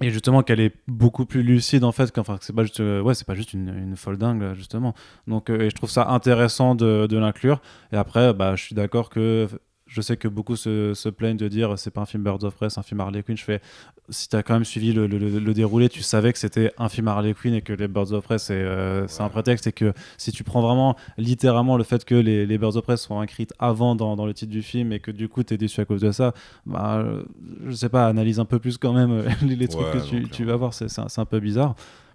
[0.00, 3.00] Et justement qu'elle est beaucoup plus lucide en fait, qu'enfin que c'est pas juste, euh,
[3.02, 4.94] ouais, c'est pas juste une, folle dingue justement.
[5.28, 7.60] Donc euh, et je trouve ça intéressant de, de l'inclure.
[7.92, 9.48] Et après, bah, je suis d'accord que
[9.94, 12.54] je sais que beaucoup se, se plaignent de dire c'est pas un film Birds of
[12.54, 13.36] Prey, c'est un film Harley Quinn.
[13.36, 13.60] Je fais
[14.08, 16.88] si t'as quand même suivi le, le- le- le déroulé, tu savais que c'était un
[16.88, 19.92] film Harley Quinn et que les Birds of Prey c'est euh, un prétexte et que
[20.16, 23.52] si tu prends vraiment littéralement le fait que les, les Birds of Prey sont écrites
[23.58, 26.00] avant dans, dans le titre du film et que du coup t'es déçu à cause
[26.00, 26.32] de ça,
[26.66, 27.22] bah, euh,
[27.66, 30.06] je sais pas, analyse un peu plus quand même euh, les, les trucs Ouais, que
[30.06, 31.74] tu, tu vas voir, c'est c'est un, c'est un peu bizarre.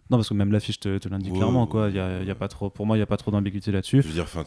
[0.10, 1.90] Non, parce que même l'affiche te, te l'indique Ouais, clairement, ouais, quoi.
[1.90, 4.02] Y a, y a pas trop, pour moi, il n'y a pas trop d'ambiguïté là-dessus.
[4.02, 4.46] Je veux dire, enfin,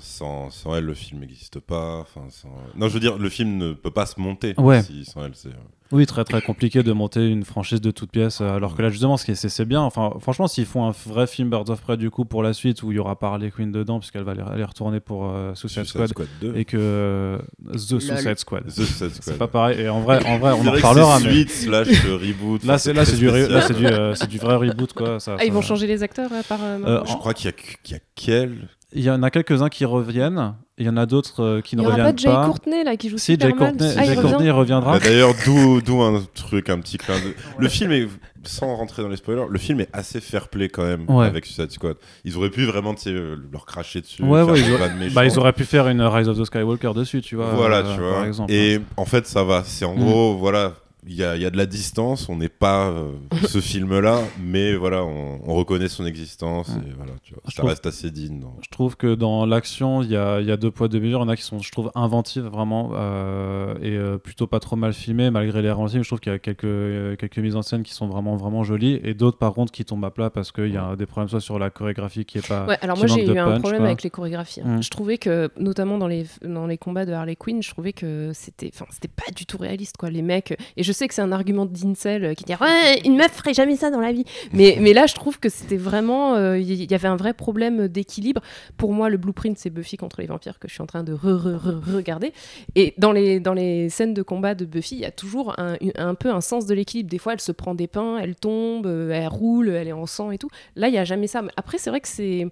[0.00, 2.04] sans, sans elle, le film n'existe pas.
[2.30, 4.82] Sans- Non, je veux dire, le film ne peut pas se monter Ouais.
[4.82, 5.34] si, sans elle.
[5.34, 5.48] C'est...
[5.90, 8.90] Oui, très très compliqué de monter une franchise de toutes pièces, euh, alors que là
[8.90, 9.80] justement, ce qui est- c'est bien.
[9.80, 12.82] Enfin, franchement, s'ils font un vrai film Birds of Prey du coup pour la suite
[12.82, 15.84] où il y aura pas Harley Quinn dedans puisqu'elle va aller, retourner pour euh, Suicide
[15.84, 16.52] Suicide Squad, 2.
[16.56, 17.38] et que euh,
[17.72, 19.38] The Suicide Squad, The Suicide c'est Squad.
[19.38, 19.80] pas pareil.
[19.80, 21.18] Et en vrai, en vrai, on en reparlera.
[21.20, 22.64] c'est Mais suite slash reboot.
[22.64, 25.18] là, c'est là, très c'est du, là, c'est du, euh, vrai reboot quoi.
[25.20, 26.58] Ça, Ah, ils ça- vont changer les acteurs à part.
[26.62, 29.22] euh, Euh, maintenant Je crois qu'il y a, qu'il y a quel Il y en
[29.22, 30.54] a quelques-uns qui reviennent.
[30.78, 32.46] Il y en a d'autres euh, qui Il ne y aura reviennent pas Jay pas.
[32.46, 33.68] Courtney là qui joue Si super Jay mal.
[33.72, 34.92] Courtney, Ah, il Jay il reviendra.
[34.92, 37.34] Bah, D'ailleurs, d'où, d'où un truc, un petit clin d'œil.
[37.58, 38.08] Le film est,
[38.44, 41.26] sans rentrer dans les spoilers, le film est assez fair play quand même Ouais.
[41.26, 41.96] avec Suicide Squad.
[42.24, 44.22] Ils auraient pu vraiment euh, leur cracher dessus.
[44.22, 44.62] Ouais, faire ils
[44.98, 45.12] méchantes.
[45.14, 47.50] Bah, ils auraient pu faire une Rise of the Skywalker dessus, tu vois.
[47.54, 48.26] Voilà, euh, tu Par vois.
[48.26, 48.52] exemple.
[48.52, 49.64] Et en fait, ça va.
[49.66, 49.98] C'est en Mm.
[49.98, 50.72] gros, voilà,
[51.08, 52.28] il y a, il y a de la distance.
[52.28, 53.12] On n'est pas euh,
[53.46, 57.42] ce film-là, mais voilà, on, on reconnaît son existence et voilà, tu vois.
[57.46, 58.42] Je Ça trouve- reste assez digne.
[58.62, 61.18] Je trouve que dans l'action, il y a, il y a deux poids, deux mesures.
[61.20, 64.60] Il y en a qui sont, je trouve, inventives vraiment euh, et euh, plutôt pas
[64.60, 65.98] trop mal filmées malgré les ralentis.
[66.02, 68.64] Je trouve qu'il y a quelques, euh, quelques mises en scène qui sont vraiment, vraiment
[68.64, 71.28] jolies et d'autres, par contre, qui tombent à plat parce qu'il y a des problèmes
[71.28, 72.66] soit sur la chorégraphie qui est pas.
[72.66, 73.86] Ouais, alors moi j'ai eu un problème quoi.
[73.88, 74.60] avec les chorégraphies.
[74.64, 74.78] hein.
[74.78, 74.82] Mm.
[74.82, 78.30] Je trouvais que, notamment dans les, dans les combats de Harley Quinn, je trouvais que
[78.34, 80.10] c'était, enfin, c'était pas du tout réaliste, quoi.
[80.10, 83.16] Les mecs, et je sais que c'est un argument d'Incel euh, qui dit ouais, une
[83.16, 84.24] meuf ferait jamais ça dans la vie.
[84.52, 87.32] Mais, mais là, je trouve que c'était vraiment, euh, il y, y avait un vrai
[87.32, 88.42] problème d'équilibre.
[88.76, 91.12] Pour moi, le blueprint, c'est Buffy contre les vampires que je suis en train de
[91.12, 92.32] re, re, re- regarder.
[92.74, 95.76] Et dans les, dans les scènes de combat de Buffy, il y a toujours un,
[95.96, 97.08] un peu un sens de l'équilibre.
[97.08, 100.06] Des fois, elle se prend des pains, elle tombe, euh, elle roule, elle est en
[100.06, 100.50] sang et tout.
[100.76, 101.42] Là, il y a jamais ça.
[101.42, 102.46] Mais après, c'est vrai que c'est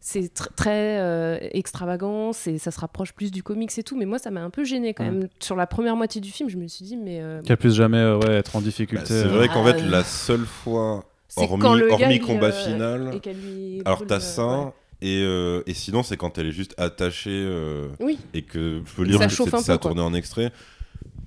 [0.00, 4.04] c'est tr- très euh, extravagant, c'est ça se rapproche plus du comics et tout, mais
[4.06, 5.10] moi ça m'a un peu gêné quand Ouais.
[5.10, 5.28] même.
[5.40, 7.98] Sur la première moitié du film, je me suis dit mais euh, Qu'elle puisse jamais
[7.98, 9.06] euh, ouais, être en Bah, difficulté.
[9.06, 9.28] c'est euh.
[9.28, 11.04] vrai qu'en Ah, fait, euh, la seule fois,
[11.36, 14.20] hormis, quand le gars, hormis il, combat euh, final, et qu'elle lui alors t'as euh,
[14.20, 14.46] ça.
[14.46, 14.72] ouais.
[15.00, 18.18] Et, euh, et sinon, c'est quand elle est juste attachée euh, Oui.
[18.34, 20.50] et que je peux lire Ça que ça a tourné en extrait.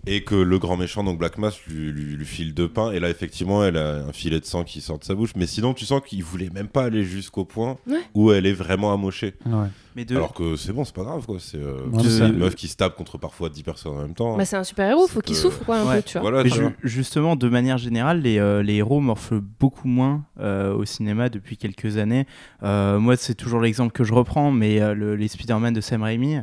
[0.08, 2.92] Et que le grand méchant, donc Black Mass, lui, lui, lui file deux pains.
[2.92, 5.32] Et là, effectivement, elle a un filet de sang qui sort de sa bouche.
[5.36, 8.00] Mais sinon, tu sens qu'il voulait même pas aller jusqu'au point Ouais.
[8.16, 9.36] où elle est vraiment amochée.
[9.46, 9.68] Ouais.
[9.96, 11.36] Mais de, Alors que c'est bon, c'est pas grave, quoi.
[11.40, 14.38] C'est euh, Ouais, une meuf qui se tape contre parfois 10 personnes en même temps.
[14.38, 15.98] Bah, c'est un super héros, faut Ça qu'il souffre quoi un Ouais.
[15.98, 16.22] peu, tu vois.
[16.32, 16.72] voilà, Mais tu ju- vois.
[16.84, 21.58] justement, de manière générale, les, euh, les héros morflent beaucoup moins euh, au cinéma depuis
[21.58, 22.26] quelques années.
[22.64, 26.02] Euh, moi, c'est toujours l'exemple que je reprends, mais euh, le- les Spider-Man de Sam
[26.04, 26.38] Raimi,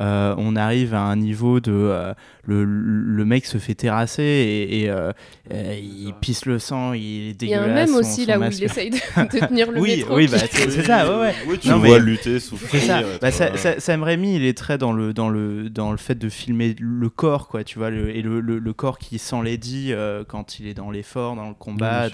[0.00, 1.72] euh, on arrive à un niveau de.
[1.72, 5.12] euh, le, le mec se fait terrasser et, et, euh,
[5.52, 7.88] il pisse le sang, il est Il y a dégueulasse.
[7.90, 10.16] un même aussi là où il essaye de, de tenir le Oui, métro.
[10.16, 11.34] oui, bah, c'est c'est ça, ouais, ouais.
[11.46, 12.68] Oui, tu Non, le mais- vois lutter, souffrir.
[12.80, 13.02] C'est ça.
[13.20, 16.14] Bah, ça- ça- Sam Raimi, il est très dans le, dans le, dans le fait
[16.18, 19.92] de filmer le corps, quoi, tu vois, le, et le, le, le corps qui s'enlaidit
[19.92, 22.08] euh, quand il est dans l'effort, dans le combat.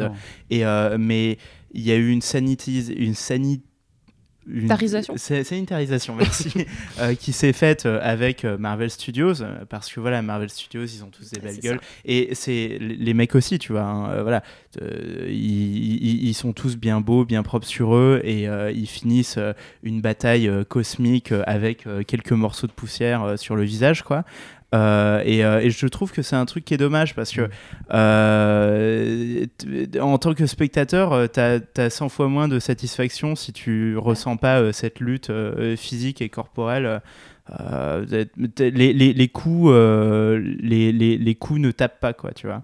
[0.51, 1.39] Et, euh, mais
[1.72, 3.14] il y a eu une, sanitise, une
[4.49, 5.14] une Tarisation.
[5.16, 6.53] C'est une tarisation, merci,
[7.01, 9.34] euh, qui s'est faite euh, avec euh, Marvel Studios,
[9.68, 13.34] parce que voilà, Marvel Studios, ils ont tous des belles gueules, et c'est les mecs
[13.34, 14.42] aussi, tu vois, hein, voilà,
[14.82, 19.38] Euh, ils, sont tous bien beaux, bien propres sur eux, et euh, ils finissent
[19.82, 24.24] une bataille cosmique avec quelques morceaux de poussière sur le visage, quoi.
[24.75, 27.49] Euh, et, euh, et je trouve que c'est un truc qui est dommage parce que
[27.95, 29.47] euh,
[30.01, 34.73] en tant que spectateur, t'as as 100 fois moins de satisfaction si tu ressens pas
[34.73, 35.31] cette lutte
[35.77, 37.01] physique et corporelle.
[37.49, 42.62] Les, coups, les, coups ne tapent pas, quoi, tu vois.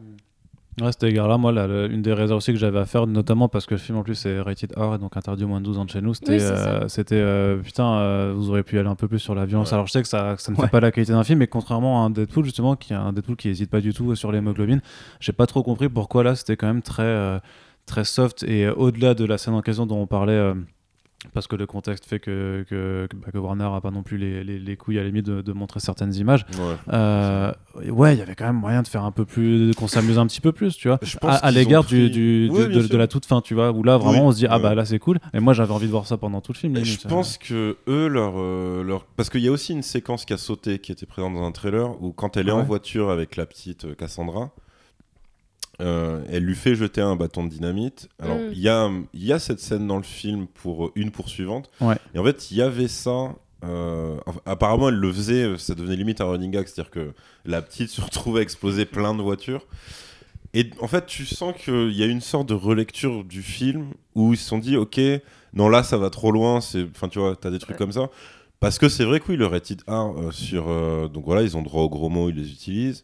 [0.81, 3.47] Ouais, cet égard-là, moi, là, le- une des réserves aussi que j'avais à faire, notamment
[3.49, 5.67] parce que le film en plus est rated R et donc interdit au moins de
[5.67, 8.79] 12 ans de chez nous, c'était Oui, euh, c'était, euh, putain, euh, vous auriez pu
[8.79, 9.69] aller un peu plus sur la violence.
[9.69, 9.75] Ouais.
[9.75, 10.65] Alors je sais que ça, ça ne Ouais.
[10.65, 13.13] fait pas la qualité d'un film, mais contrairement à un Deadpool, justement, qui est un
[13.13, 14.81] Deadpool qui hésite pas du tout sur l'hémoglobine,
[15.21, 17.39] j'ai pas trop compris pourquoi là c'était quand même très, euh,
[17.85, 20.53] très soft et euh, au-delà de la scène en question dont on parlait.
[21.35, 24.19] Parce que le contexte fait que, que, que- bah, que Warner a pas non plus
[24.19, 26.45] les, les, les couilles à la limite de, de montrer certaines images.
[26.59, 26.77] Ouais.
[26.93, 27.53] Euh,
[27.91, 30.27] ouais, il y avait quand même moyen de faire un peu plus, qu'on s'amuse un
[30.27, 30.99] petit peu plus, tu vois.
[31.03, 33.71] Je À, pense à l'égard pris- du, du- Oui, de, la toute fin, tu vois,
[33.73, 34.63] où là vraiment Oui, on se dit ah ouais.
[34.63, 35.19] bah là c'est cool.
[35.33, 36.75] Et moi j'avais envie de voir ça pendant tout le film.
[36.75, 37.03] Limite.
[37.03, 39.05] je pense que eux, leur, euh, leur...
[39.17, 41.53] parce qu'il y a aussi une séquence qui a sauté, qui était présente dans un
[41.53, 44.51] trailer, où quand elle est en ouais voiture avec la petite euh, Cassandra,
[45.83, 48.09] euh, elle lui fait jeter un bâton de dynamite.
[48.19, 48.53] Alors, Mm.
[48.53, 51.71] il y, a, il y a cette scène dans le film pour euh, une poursuivante.
[51.81, 51.97] Ouais.
[52.15, 53.35] Et en fait, il y avait ça.
[53.65, 54.17] euh,
[54.47, 57.13] apparemment, elle le faisait, ça devenait limite un running gag, c'est-à-dire que
[57.45, 59.67] la petite se retrouvait à exploser plein de voitures.
[60.55, 64.33] Et en fait, tu sens qu'il y a une sorte de relecture du film où
[64.33, 65.01] ils se sont dit, ok,
[65.55, 67.79] non là ça va trop loin, c'est, enfin tu vois, t'as des trucs Ouais.
[67.79, 68.11] comme ça.
[68.61, 71.57] Parce que c'est vrai que oui, le rated R euh, sur, euh, donc voilà, ils
[71.57, 73.03] ont droit aux gros mots, ils les utilisent.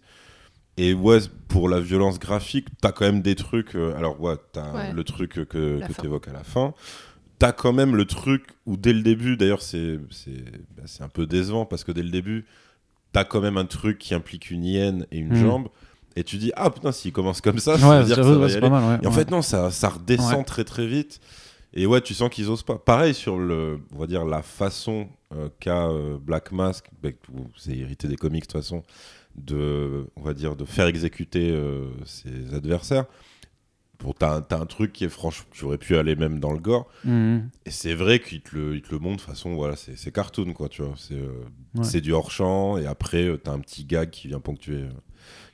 [0.78, 1.18] Et ouais,
[1.48, 3.74] pour la violence graphique, t'as quand même des trucs.
[3.74, 4.92] euh, alors ouais, t'as Ouais.
[4.92, 6.72] le truc que, que t'évoques à la fin.
[7.38, 10.44] T'as quand même le truc où dès le début, d'ailleurs c'est c'est
[10.76, 12.46] bah, c'est un peu décevant parce que dès le début,
[13.12, 15.36] t'as quand même un truc qui implique une hyène et une Mhm.
[15.36, 15.68] jambe.
[16.16, 18.26] Et tu dis, ah putain, s'il commence comme ça, ça ouais, veut dire c'est que
[18.26, 18.70] ça va y aller.
[18.70, 18.82] mal.
[18.84, 20.44] Ouais, Et en fait, non, ça, ça redescend Ouais.
[20.44, 21.20] très très vite.
[21.74, 22.76] Et ouais, tu sens qu'ils osent pas.
[22.78, 27.10] Pareil sur le, on va dire la façon euh, qu'a euh, Black Mask, bah,
[27.56, 28.82] c'est hérité des comics de toute façon,
[29.44, 33.06] de, on va dire, de faire exécuter euh, ses adversaires.
[34.00, 36.60] Bon, t'as un, t'as un truc qui est franchement, j'aurais pu aller même dans le
[36.60, 36.88] gore.
[37.04, 37.50] Mhm.
[37.66, 40.12] Et c'est vrai qu'il te le, il te le montre de façon, voilà, c'est c'est
[40.12, 40.94] cartoon quoi, tu vois.
[40.96, 41.32] C'est euh,
[41.74, 41.84] Ouais.
[41.84, 44.84] c'est du hors champ et après euh, t'as un petit gag qui vient ponctuer,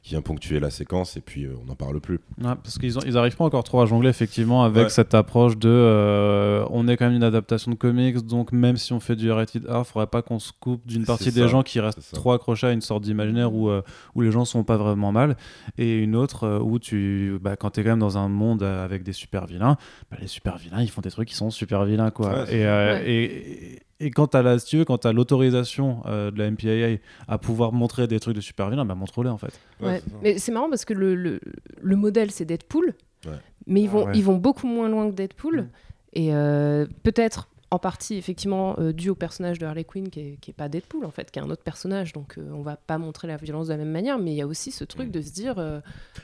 [0.04, 2.16] qui vient ponctuer la séquence et puis euh, on n'en parle plus.
[2.38, 4.88] Ouais, parce qu'ils ont- ils arrivent pas encore trop à jongler effectivement avec Ouais.
[4.90, 8.92] cette approche de euh, on est quand même une adaptation de comics donc même si
[8.92, 11.62] on fait du rated R, faudrait pas qu'on se coupe d'une partie ça, des gens
[11.62, 13.80] qui restent trop accrochés à une sorte d'imaginaire où, euh,
[14.14, 15.38] où les gens sont pas vraiment mal
[15.78, 18.62] et une autre euh, où tu bah, quand tu es quand même dans un monde
[18.62, 19.78] avec des super vilains,
[20.10, 22.28] bah, les super vilains ils font des trucs qui sont super vilains quoi.
[22.28, 23.10] Ouais, c'est et, euh, Ouais.
[23.10, 27.00] et, et quand tu as si tu veux quand tu l'autorisation euh, de la MPAA
[27.28, 29.58] à pouvoir montrer des trucs de super vilains, bah montre-les en fait.
[29.80, 30.02] Ouais.
[30.22, 31.40] Mais c'est marrant parce que le, le,
[31.80, 32.94] le modèle c'est Deadpool,
[33.26, 33.32] Ouais.
[33.66, 34.12] mais ils vont, ouais.
[34.14, 35.62] ils vont beaucoup moins loin que Deadpool.
[35.62, 35.68] Mm.
[36.12, 40.36] Et euh, peut-être en partie effectivement euh, dû au personnage de Harley Quinn qui est,
[40.40, 42.12] qui est pas Deadpool en fait, qui est un autre personnage.
[42.12, 44.42] Donc euh, on va pas montrer la violence de la même manière, mais il y
[44.42, 45.12] a aussi ce truc Mm.
[45.12, 45.54] de se dire.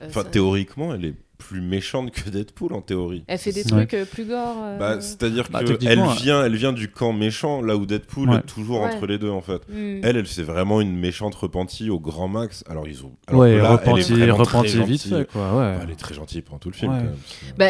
[0.04, 3.24] Enfin, ça- théoriquement, elle est plus méchante que Deadpool en théorie.
[3.26, 4.56] elle fait des trucs euh, plus gore.
[4.62, 8.30] euh, Bah, c'est-à-dire Bah, qu'elle techniquement, vient, elle vient du camp méchant, là où Deadpool
[8.30, 8.36] Ouais.
[8.36, 8.94] est toujours Ouais.
[8.94, 9.62] entre les deux en fait.
[9.68, 10.00] mm.
[10.04, 12.62] Elle, elle c'est vraiment une méchante repentie au grand max.
[12.68, 13.12] Alors ils ont.
[13.26, 15.78] alors ouais, là, elle est repenti, vraiment très repenti vite fait quoi.
[15.82, 16.92] Elle est très gentille pendant tout le film.
[16.92, 16.98] Ouais.
[16.98, 17.16] quand même.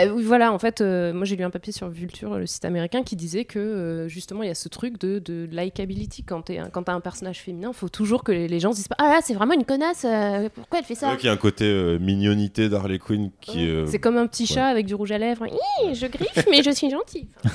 [0.09, 2.65] Bah oui, voilà, en fait, euh, moi j'ai lu un papier sur Vulture, le site
[2.65, 6.25] américain, qui disait que euh, justement il y a ce truc de, de likability.
[6.25, 8.97] Quand t'as un personnage féminin, il faut toujours que les, les gens se disent pas
[8.99, 11.15] Ah là, c'est vraiment une connasse, euh, pourquoi elle fait ça?
[11.17, 14.47] Qu'il y a un côté euh, mignonité d'Harley Quinn qui euh, C'est comme un petit
[14.47, 15.47] chat avec du rouge à lèvres.
[15.47, 17.29] Hi, je griffe, mais je suis gentil.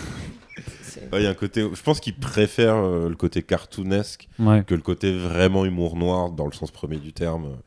[1.11, 1.61] Ouais, il y a un côté.
[1.61, 4.63] Je pense qu'ils préfèrent euh, le côté cartoonesque Ouais.
[4.65, 7.57] que le côté vraiment humour noir dans le sens premier du terme.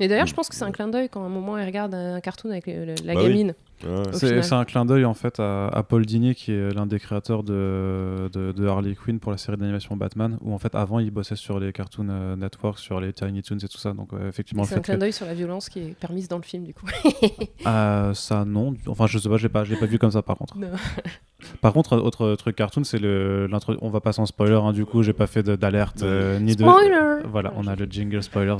[0.00, 1.94] Et d'ailleurs, je pense que c'est un clin d'œil quand à un moment il regarde
[1.94, 3.54] un cartoon avec le- le- la Bah gamine.
[4.12, 7.42] C'est un clin d'œil en fait à, à Paul Dini qui est l'un des créateurs
[7.42, 11.10] de, de, de Harley Quinn pour la série d'animation Batman où en fait avant il
[11.10, 13.92] bossait sur les Cartoon euh, Network, sur les Tiny Toons et tout ça.
[13.92, 16.38] Donc euh, effectivement C'est un clin que d'œil sur la violence qui est permise dans
[16.38, 16.86] le film, du coup.
[17.66, 18.74] Euh, ça non.
[18.86, 20.56] Enfin je sais pas je l'ai pas je l'ai pas vu comme ça par contre.
[20.58, 20.68] Non.
[21.60, 24.84] par contre autre truc cartoon c'est le l'intro on va pas sans spoiler hein, du
[24.84, 28.56] coup j'ai pas fait d'alerte euh, ni de Spoiler voilà, on a le jingle spoilers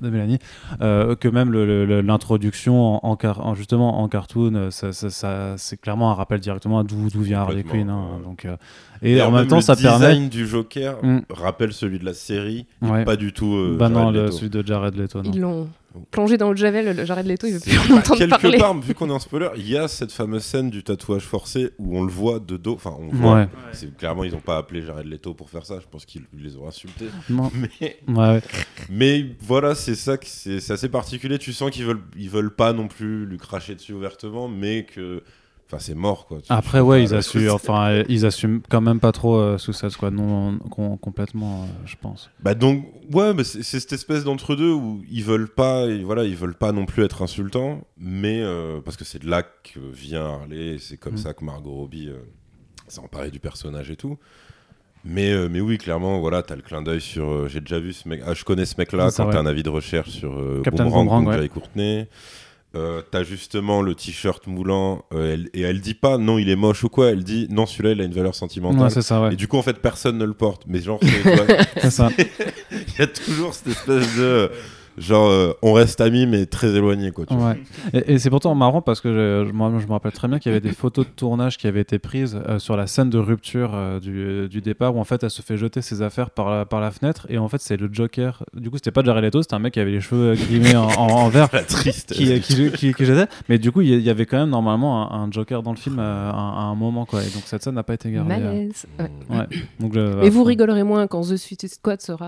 [0.00, 0.38] de Mélanie.
[0.80, 5.10] Euh, que même le- le- le- l'introduction en, en justement en cartoon, euh, ça, ça-
[5.10, 7.88] ça- c'est clairement un rappel directement à d'où vient Harley Quinn.
[7.90, 8.24] hein, ouais.
[8.24, 8.56] donc, euh,
[9.02, 10.28] et en même temps, le ça design permet.
[10.28, 11.20] du Joker Mm.
[11.30, 13.04] rappelle celui de la série, Ouais.
[13.04, 13.54] pas du tout.
[13.54, 15.22] euh, bah non, le- celui de Jared Leto.
[15.22, 15.30] non.
[15.32, 15.68] Ils l'ont
[16.10, 18.58] plongé dans le Javel, le Jared Leto, il veut plus en bah, entendre quelque parler.
[18.58, 21.70] part, vu qu'on est en spoiler, il y a cette fameuse scène du tatouage forcé
[21.78, 22.74] où on le voit de dos.
[22.74, 23.34] Enfin, on voit.
[23.34, 23.48] Ouais.
[23.72, 25.78] C'est clairement ils ont pas appelé Jared Leto pour faire ça.
[25.80, 27.06] Je pense qu'ils les ont insultés.
[27.30, 27.50] Non.
[27.80, 28.42] Mais, Ouais, ouais.
[28.90, 31.38] mais voilà, c'est ça que c'est c'est assez particulier.
[31.38, 35.22] Tu sens qu'ils veulent ils veulent pas non plus lui cracher dessus ouvertement, mais que
[35.66, 36.38] enfin c'est mort quoi.
[36.48, 40.58] Après, ouais, ils assument, enfin, ils assument quand même pas trop euh, Suicide Squad, non,
[40.70, 42.30] com- complètement, euh, je pense.
[42.40, 46.24] Bah donc ouais, mais c'est cette espèce d'entre deux où ils veulent pas, et voilà,
[46.24, 49.80] ils veulent pas non plus être insultants, mais euh, parce que c'est de là que
[49.92, 51.18] vient Harley, c'est comme Mm.
[51.18, 52.18] ça que Margot Robbie euh,
[52.88, 54.18] s'est emparée du personnage et tout.
[55.08, 57.48] Mais, mais oui, clairement, voilà, t'as le clin d'œil sur.
[57.48, 58.22] J'ai déjà vu ce mec.
[58.26, 60.32] Ah, je connais ce mec-là quand t'as un avis de recherche sur
[60.64, 61.48] Captain Boomerang, Boomerang, ouais.
[61.48, 62.08] Courtney.
[62.76, 66.56] Euh, t'as justement le t-shirt moulant euh, elle- et elle dit pas non il est
[66.56, 69.22] moche ou quoi elle dit non celui-là il a une valeur sentimentale Ouais, c'est ça,
[69.22, 69.32] ouais.
[69.32, 71.00] et du coup en fait personne ne le porte mais genre
[71.80, 72.10] C'est ça.
[72.70, 74.50] il y a toujours cette espèce de
[74.98, 77.50] genre euh, on reste amis mais très éloignés quoi tu vois.
[77.50, 77.62] Ouais.
[77.92, 80.50] Et, et c'est pourtant marrant parce que je, moi, je me rappelle très bien qu'il
[80.50, 83.18] y avait des photos de tournage qui avaient été prises euh, sur la scène de
[83.18, 86.50] rupture euh, du, du départ où en fait elle se fait jeter ses affaires par
[86.50, 88.44] la, par la fenêtre et en fait c'est le Joker.
[88.54, 90.86] Du coup c'était pas Jared Leto, c'était un mec qui avait les cheveux grimés en,
[90.88, 93.30] en, en vert la triste qui, qui, qui, qui jetait.
[93.48, 95.98] Mais du coup il y- avait quand même normalement un, un Joker dans le film
[95.98, 97.22] euh, à, à un moment quoi.
[97.22, 98.28] Et donc cette scène n'a pas été gardée.
[98.36, 98.86] Malaise.
[98.98, 99.10] Ouais.
[99.30, 99.46] Ouais.
[99.80, 102.26] Donc, je- Mais vous rigolerez moins quand The Suicide Squad sera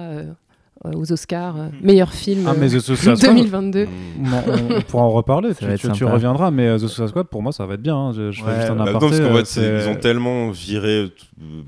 [0.94, 3.84] aux Oscars, euh, meilleur film Ah, mais euh, The Suicide Squad, 2022.
[3.86, 3.88] Mm.
[4.18, 5.50] Bon, on, on pourra en reparler,
[5.94, 7.96] tu, reviendras, mais euh, The Suicide Squad, pour moi, ça va être bien.
[7.96, 8.12] hein.
[8.12, 9.06] Je, je fais juste un bah, Bah, non, aparté.
[9.18, 11.08] parce qu'en euh, fait, c'est- c'est- ils ont tellement viré.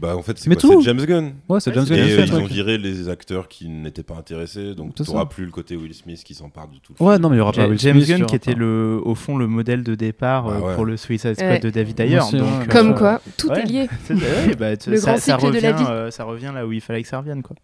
[0.00, 0.50] Bah, en fait, c'est
[0.82, 1.32] James Gunn.
[1.48, 3.68] Ouais, c'est James Et Gunn qui euh, fait le ils ont viré les acteurs qui
[3.68, 6.92] n'étaient pas intéressés, donc tu n'auras plus le côté Will Smith qui s'empare du tout.
[7.00, 9.14] Ouais, non, mais il y aura pas Will James Smith, Gunn qui était le, au
[9.14, 10.74] fond le modèle de départ euh, Bah ouais.
[10.74, 11.58] pour le Suicide Squad Ouais.
[11.60, 12.18] de David Ayer.
[12.34, 13.88] Euh, Comme quoi, tout est lié.
[14.08, 15.90] Le ça, grand cycle de la revient, vie.
[15.90, 17.42] euh, ça revient là où il fallait que ça revienne.
[17.42, 17.56] Quoi.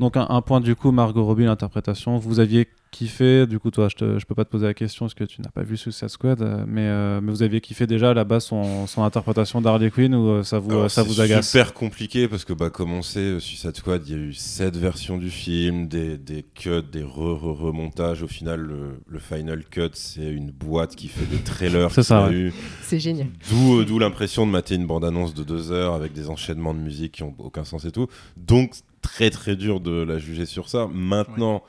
[0.00, 2.18] Donc, un, un point du coup, Margot Robbie, l'interprétation.
[2.18, 5.04] Vous aviez kiffé, du coup, toi, je, te, je peux pas te poser la question
[5.04, 7.86] parce que tu n'as pas vu Suicide Squad, euh, mais, euh, mais vous aviez kiffé
[7.86, 11.20] déjà là-bas son, son interprétation d'Harley Quinn ou euh, ça vous, Alors, ça c'est vous
[11.20, 11.46] agace?
[11.50, 14.76] super compliqué parce que, bah, comme on sait, Suicide Squad, il y a eu sept
[14.76, 18.22] versions du film, des, des cuts, des re-remontages.
[18.22, 21.90] Au final, le, le final cut, c'est une boîte qui fait des trailers.
[21.90, 22.52] C'est ça, ouais.
[22.82, 23.26] C'est génial.
[23.50, 26.80] D'où, euh, d'où l'impression de mater une bande-annonce de deux heures avec des enchaînements de
[26.80, 28.06] musique qui ont aucun sens et tout.
[28.36, 28.72] Donc,
[29.06, 30.88] très très dur de la juger sur ça.
[30.92, 31.62] Maintenant,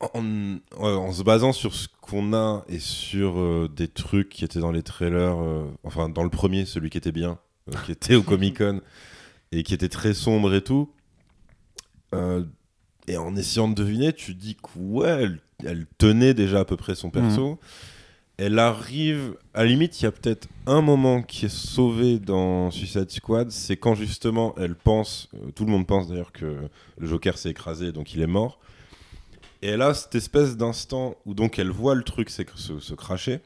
[0.00, 4.44] en, ouais, en se basant sur ce qu'on a et sur euh, des trucs qui
[4.44, 7.92] étaient dans les trailers, euh, enfin dans le premier, celui qui était bien, euh, qui
[7.92, 8.80] était au Comic Con
[9.50, 10.90] et qui était très sombre et tout.
[13.08, 16.76] et en essayant de deviner, tu dis que ouais, elle, elle tenait déjà à peu
[16.76, 17.58] près son perso.
[18.36, 22.72] Elle arrive, à la limite, il y a peut-être un moment qui est sauvé dans
[22.72, 26.68] Suicide Squad, c'est quand justement elle pense, euh, tout le monde pense d'ailleurs que
[26.98, 28.58] le Joker s'est écrasé, donc il est mort.
[29.62, 32.42] Et elle a cette espèce d'instant où donc elle voit le truc se,
[32.80, 33.40] se cracher.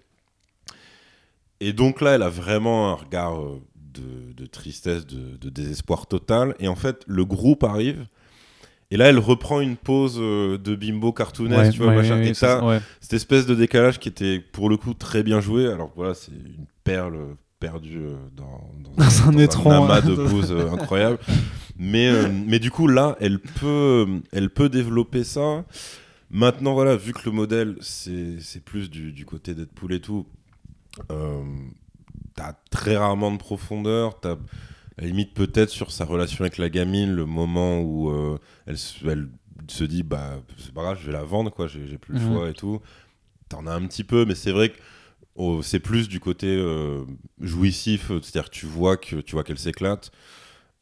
[1.60, 3.60] Et donc là, elle a vraiment un regard euh,
[3.92, 6.54] de, tristesse, de désespoir total.
[6.60, 8.06] Et en fait, le groupe arrive.
[8.90, 12.16] Et là, elle reprend une pose euh, de bimbo cartoonesque, Ouais, tu vois, ouais, machin.
[12.18, 15.66] ouais, et ça, cette espèce de décalage qui était pour le coup très bien joué.
[15.70, 17.18] Alors voilà, c'est une perle
[17.60, 21.18] perdue euh, dans, Dans un étron, amas de blues euh, incroyable.
[21.80, 25.64] Mais, euh, mais du coup, là, elle peut, elle peut développer ça.
[26.28, 30.26] Maintenant, voilà, vu que le modèle, c'est c'est plus du, du côté Deadpool et tout,
[31.12, 31.40] euh,
[32.34, 34.18] t'as très rarement de profondeur.
[34.18, 34.34] T'as,
[34.98, 38.78] à la limite, peut-être sur sa relation avec la gamine, le moment où euh, elle,
[38.78, 39.28] se- elle
[39.68, 42.50] se dit, bah, c'est pas grave, je vais la vendre, quoi, j'ai plus le choix
[42.50, 42.80] et tout.
[43.48, 44.78] T'en as un petit peu, mais c'est vrai que
[45.36, 47.04] oh, c'est plus du côté euh,
[47.40, 50.10] jouissif, c'est-à-dire que tu vois que tu vois qu'elle s'éclate.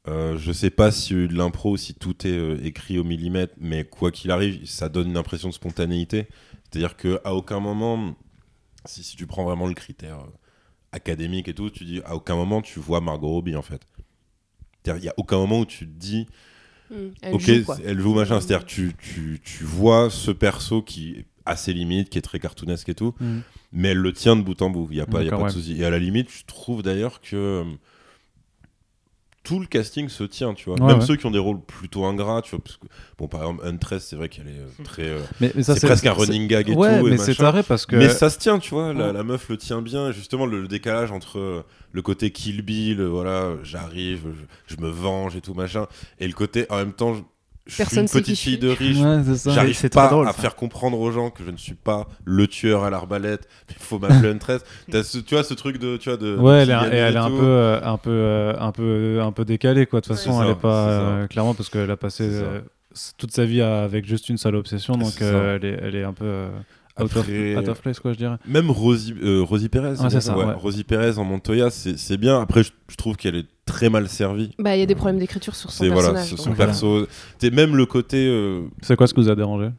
[0.09, 2.99] Euh, je sais pas s'il y a eu de l'impro si tout est euh, écrit
[2.99, 6.27] au millimètre, mais quoi qu'il arrive, ça donne une impression de spontanéité.
[6.71, 8.15] C'est-à-dire que à aucun moment,
[8.85, 10.19] si, si tu prends vraiment le critère
[10.93, 13.83] académique et tout, tu dis à aucun moment tu vois Margot Robbie en fait.
[14.87, 16.27] Il y a aucun moment où tu te dis
[17.23, 18.41] Elle ok, joue, elle joue machin.
[18.41, 22.89] C'est-à-dire tu, tu, tu vois ce perso qui a ses limites, qui est très cartoonesque
[22.89, 23.43] et tout, Mhm.
[23.73, 24.89] mais elle le tient de bout en bout.
[24.91, 25.81] Il n'y a pas, il y a pas de souci.
[25.81, 27.65] Et à la limite, je trouve d'ailleurs que euh,
[29.47, 30.79] tout le casting se tient, tu vois.
[30.81, 31.07] Ouais, Même ouais.
[31.07, 32.59] ceux qui ont des rôles plutôt ingrats, tu vois.
[32.65, 32.87] Parce que,
[33.17, 35.05] bon, par exemple, Huntress, c'est vrai qu'elle est euh, très.
[35.05, 37.07] euh, Mais, mais ça, c'est presque un running gag et ouais, tout.
[37.07, 37.45] mais c'est machin.
[37.45, 37.95] taré parce que.
[37.95, 38.93] Mais ça se tient, tu vois.
[38.93, 40.11] La, meuf le tient bien.
[40.11, 44.23] Justement, le, le décalage entre euh, le côté Kill Bill, voilà, j'arrive,
[44.69, 45.87] je, je me venge et tout machin,
[46.19, 47.15] et le côté en même temps,
[47.67, 48.97] je, je suis Personne une petite fille de riche.
[48.99, 49.23] Ouais.
[49.53, 50.41] J'arrive pas drôle, à ça.
[50.43, 53.99] faire comprendre aux gens que je ne suis pas le tueur à l'arbalète, il faut
[53.99, 54.63] m'appeler Huntress.
[54.91, 56.37] T'as ce- tu vois ce truc de, tu vois, de.
[56.37, 59.45] Ouais, elle est, elle est un peu, euh, un peu, euh, un peu, un peu
[59.45, 60.01] décalée quoi.
[60.01, 60.17] De toute Ouais.
[60.17, 61.01] façon, C'est elle ça, est pas c'est ça.
[61.01, 62.61] euh, clairement parce qu'elle a passé euh,
[63.19, 65.97] toute sa vie à- avec juste une seule obsession, donc C'est euh, elle, est, elle
[65.97, 66.49] est un peu euh,
[67.01, 68.37] out, of, Après- out of place, quoi, je dirais.
[68.47, 70.01] Même Rosie, euh, Rosie Perez.
[70.01, 70.53] Ouais, c'est ça, ouais.
[70.55, 72.41] Rosie Perez en Montoya, c'est c'est bien.
[72.41, 74.53] Après, je, je trouve qu'elle est très mal servie.
[74.59, 76.29] Bah, il y a des problèmes d'écriture sur son C'est voilà, personnage.
[76.29, 76.73] sur donc, son voilà.
[76.73, 77.07] perso.
[77.53, 79.71] Même le côté, euh, C'est quoi ce que vous a dérangé?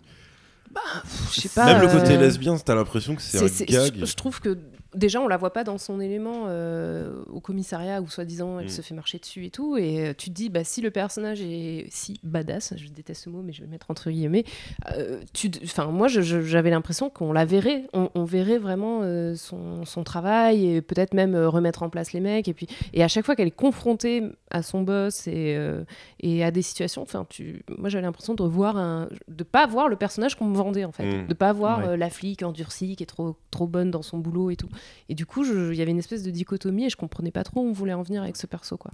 [0.74, 1.66] Pff, Je sais pas.
[1.66, 3.94] même le côté euh, lesbien, t'as l'impression que c'est un c'est- gag.
[4.06, 4.58] je trouve que
[4.98, 8.70] déjà on la voit pas dans son élément euh, au commissariat où soi-disant elle Mm.
[8.70, 9.78] se fait marcher dessus et tout.
[9.78, 13.30] Et euh, tu te dis bah si le personnage est si badass je déteste ce
[13.30, 14.44] mot mais je vais le mettre entre guillemets
[14.92, 17.84] euh, tu enfin moi j'avais l'impression qu'on la verrait.
[17.94, 22.20] On, on verrait vraiment euh, son, son travail et peut-être même remettre en place les
[22.20, 22.48] mecs.
[22.48, 25.84] Et puis et à chaque fois qu'elle est confrontée à son boss et, euh,
[26.22, 29.90] et à des situations enfin tu moi j'avais l'impression de voir un de pas voir
[29.90, 31.28] le personnage qu'on me vendait en fait Mm.
[31.28, 31.88] de pas voir Ouais.
[31.90, 34.70] euh, la flic endurcie qui est trop trop bonne dans son boulot et tout
[35.10, 37.44] et du coup je- il y avait une espèce de dichotomie et je comprenais pas
[37.44, 38.92] trop où on voulait en venir avec ce perso quoi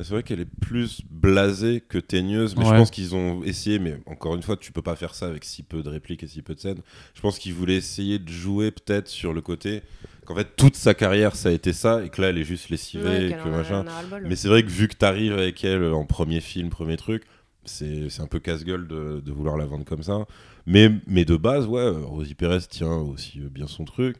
[0.00, 3.98] C'est vrai qu'elle est plus blasée que teigneuse, mais je pense qu'ils ont essayé, mais
[4.06, 6.42] encore une fois, tu peux pas faire ça avec si peu de répliques et si
[6.42, 6.80] peu de scènes.
[7.14, 9.82] Je pense qu'ils voulaient essayer de jouer peut-être sur le côté
[10.26, 12.68] qu'en fait toute sa carrière ça a été ça et que là elle est juste
[12.68, 13.84] lessivée Ouais, et que machin.
[14.24, 17.22] Mais c'est vrai que vu que t'arrives avec elle en premier film, premier truc,
[17.64, 20.26] c'est c'est un peu casse-gueule de, de vouloir la vendre comme ça.
[20.66, 24.16] Mais, mais de base, ouais, euh, Rosie Perez tient aussi euh, bien son truc.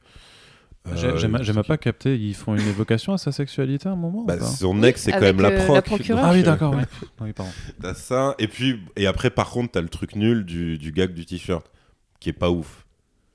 [0.94, 3.96] J'ai Euh, j'ai ma- pas capté, ils font une évocation à sa sexualité à un
[3.96, 6.00] moment Bah, son ex, c'est quand même la euh, la proc.
[6.10, 6.84] Ah oui, euh, d'accord, ouais.
[7.20, 7.50] Oui, pardon.
[7.82, 11.12] T'as ça, et puis et après par contre t'as le truc nul du, du gag
[11.12, 11.66] du t-shirt
[12.20, 12.85] qui est pas ouf.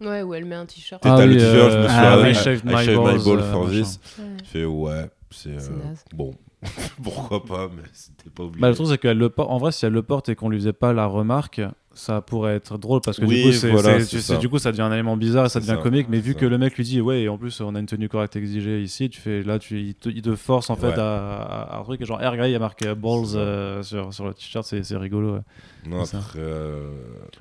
[0.01, 2.11] Ouais où elle met un t-shirt sais, t'as le t-shirt, je me euh, suis ah
[2.13, 3.83] arrêté, oui, I shaved my balls, ball for machin.
[3.83, 3.99] this.
[4.17, 4.25] Ouais.
[4.43, 6.33] Je fais ouais, c'est euh, bon,
[7.03, 8.61] pourquoi pas, mais c'était pas obligé.
[8.61, 9.49] Bah, le truc, c'est qu'elle le porte.
[9.49, 11.59] En vrai, si elle le porte et qu'on lui faisait pas la remarque,
[11.93, 13.97] ça pourrait être drôle parce que Oui, du, coup, c'est, voilà,
[14.39, 16.07] du coup, ça devient un élément bizarre et ça devient ça, comique.
[16.07, 18.07] Mais vu que le mec lui dit, ouais, et en plus, on a une tenue
[18.07, 20.99] correcte exigée ici, tu fais là, tu, il, te, il te force en fait Ouais.
[20.99, 21.99] à, à- à un truc.
[21.99, 24.83] et Genre, hey, regarde, il y a marqué balls euh, sur, sur le t-shirt, c'est,
[24.83, 25.33] c'est rigolo.
[25.33, 25.41] ouais.
[25.87, 26.91] non, après, euh,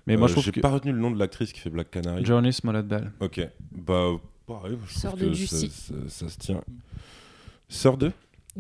[0.07, 0.61] Mais moi, je euh, trouve j'ai que.
[0.61, 2.25] pas retenu le nom de l'actrice qui fait Black Canary.
[2.25, 3.13] Journey Smollett Bell.
[3.21, 4.09] Ok, bah
[4.47, 5.69] pareil, je Sœur trouve de que Juicy.
[5.69, 6.61] ça, ça- ça se tient.
[7.69, 8.11] Sœur de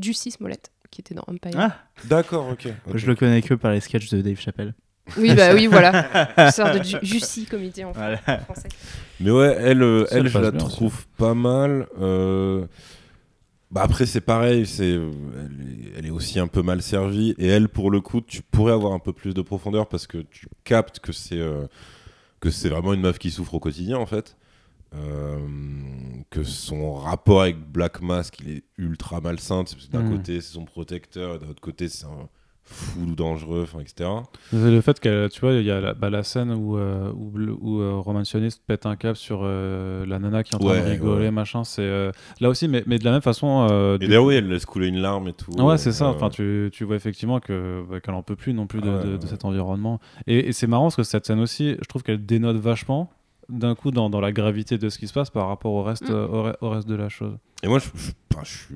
[0.01, 1.77] Juicy Smollett qui était dans Empire Ah,
[2.07, 2.67] D'accord, ok.
[2.89, 2.97] ok.
[2.97, 4.75] je le connais que par les sketchs de Dave Chappelle.
[5.17, 8.17] oui bah oui voilà sœur de Ju- Juicy comme il dit en Voilà.
[8.19, 8.69] français
[9.21, 11.87] Mais ouais, elle, euh, elle je la bien trouve pas mal.
[12.01, 12.67] euh,
[13.71, 14.83] Bah après, c'est pareil, c'est...
[14.91, 15.99] euh, Elle, est...
[15.99, 17.35] elle est aussi un peu mal servie.
[17.39, 20.19] Et elle, pour le coup, tu pourrais avoir un peu plus de profondeur parce que
[20.19, 21.67] tu captes que c'est, euh,
[22.41, 24.37] que c'est vraiment une meuf qui souffre au quotidien, en fait.
[24.95, 25.39] Euh,
[26.31, 29.65] que son rapport avec Black Mask, il est ultra malsain.
[29.65, 30.11] Parce que D'un Mm.
[30.17, 32.29] côté, c'est son protecteur, et d'un autre côté, c'est un
[32.63, 34.09] fou dangereux, enfin, etc.
[34.51, 37.11] C'est le fait qu'elle, tu vois, il y a la, bah, la scène où, euh,
[37.13, 40.59] où, où, euh, Roman Sioniste pète un câble sur euh, la nana qui est en
[40.61, 41.31] train Ouais, de rigoler, ouais.
[41.33, 41.65] machin.
[41.65, 43.67] C'est euh, là aussi, mais, mais de la même façon.
[43.69, 45.51] euh, Et du- d'ailleurs, oui, elle laisse couler une larme et tout.
[45.61, 46.07] Ouais, c'est ça.
[46.11, 49.03] Enfin, tu, tu vois effectivement que bah, qu'elle en peut plus non plus de, Ouais,
[49.05, 49.19] de- ouais.
[49.19, 49.99] de cet environnement.
[50.29, 53.11] Et, et c'est marrant parce que cette scène aussi, je trouve qu'elle dénote vachement
[53.51, 56.09] d'un coup dans, dans la gravité de ce qui se passe par rapport au reste,
[56.09, 56.13] Mm.
[56.13, 57.37] euh, au, re- au reste de la chose.
[57.63, 58.11] Et moi, je, je-
[58.45, 58.75] suis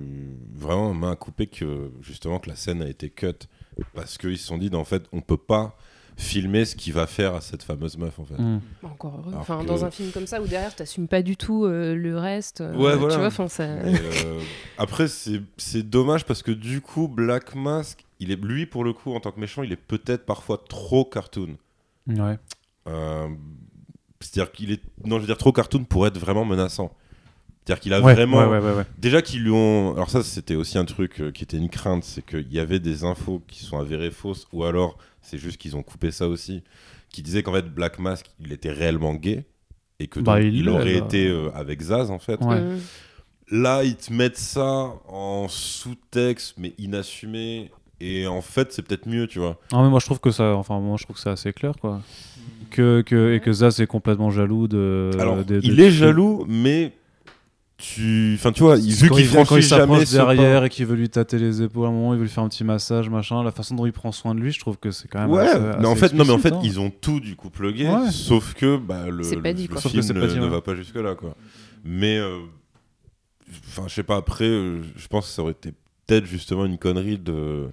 [0.55, 3.33] vraiment main à couper que justement que la scène a été cut
[3.95, 5.75] parce qu'ils se sont dit, en fait, on peut pas
[6.17, 8.39] filmer ce qu'il va faire à cette fameuse meuf, en fait.
[8.39, 8.61] Mm.
[8.83, 11.23] Bah, encore heureux Alors enfin que- dans un film comme ça où derrière t'assumes pas
[11.23, 13.15] du tout euh, le reste euh, Ouais, voilà.
[13.15, 14.41] tu vois enfin ça euh,
[14.79, 18.93] après, c'est c'est dommage parce que du coup, Black Mask, il est, lui, pour le
[18.93, 21.57] coup, en tant que méchant, il est peut-être parfois trop cartoon.
[22.07, 22.39] Ouais.
[24.25, 26.93] C'est-à-dire qu'il est, non, je veux dire trop cartoon pour être vraiment menaçant.
[27.65, 28.85] C'est-à-dire qu'il a Ouais, vraiment, ouais, ouais, ouais, ouais.
[28.99, 29.95] Déjà qu'ils lui ont.
[29.95, 32.79] Alors, ça, c'était aussi un truc euh, qui était une crainte c'est qu'il y avait
[32.81, 36.63] des infos qui sont avérées fausses, ou alors c'est juste qu'ils ont coupé ça aussi,
[37.11, 39.45] qui disaient qu'en fait, Black Mask, il était réellement gay,
[39.99, 41.07] et que Bah, donc, il aurait là.
[41.07, 42.41] été euh, avec Zaz, en fait.
[42.43, 42.61] Ouais.
[42.61, 42.81] Mm.
[43.51, 47.71] Là, ils te mettent ça en sous-texte, mais inassumé,
[48.01, 49.59] et en fait, c'est peut-être mieux, tu vois.
[49.73, 51.75] Non, mais moi je trouve que ça, enfin moi je trouve que c'est assez clair
[51.81, 52.01] quoi.
[52.71, 55.11] Que, que, et que Zaz est complètement jaloux de.
[55.19, 56.93] alors, de- de- il est jaloux, mais.
[57.77, 58.35] Tu...
[58.37, 61.09] Enfin, tu vois, il- vu qu'il franchit jamais ce pas- derrière et qu'il veut lui
[61.09, 63.43] tâter les épaules à un moment, il veut lui faire un petit massage, machin.
[63.43, 65.31] La façon dont il prend soin de lui, je trouve que c'est quand même.
[65.31, 66.61] Ouais, assez- mais en fait, non, mais en fait, hein.
[66.63, 68.11] ils ont tout du couple gay, Ouais.
[68.13, 69.81] sauf que bah, le, le- dit, le quoi.
[69.81, 71.35] Sauf que film c'est ne, pas dit, ne va pas jusque là, quoi.
[71.85, 72.39] Mais, euh,
[73.69, 74.17] enfin, je sais pas.
[74.17, 75.73] Après, euh, je pense que ça aurait été
[76.07, 77.67] peut-être justement une connerie de,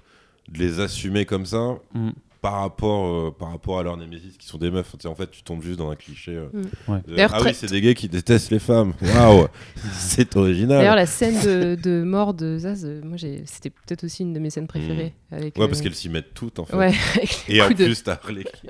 [0.49, 2.09] de les assumer comme ça Mm.
[2.41, 4.95] Par rapport, euh, par rapport à leurs némésis qui sont des meufs.
[5.05, 6.31] En fait, tu tombes juste dans un cliché.
[6.35, 6.91] euh, Mm.
[6.91, 6.99] Ouais.
[7.07, 8.93] de, D'ailleurs, ah oui, c'est des gays qui détestent les femmes.
[8.99, 9.47] Waouh,
[9.93, 10.79] c'est original.
[10.79, 14.39] D'ailleurs, la scène de, de mort de Zaz, euh, moi, c'était peut-être aussi une de
[14.39, 15.13] mes scènes préférées.
[15.31, 16.75] Avec, Ouais, euh, parce qu'elles s'y mettent toutes en fait.
[16.75, 18.67] Ouais, avec les Et en de- plus, t'as Harley qui.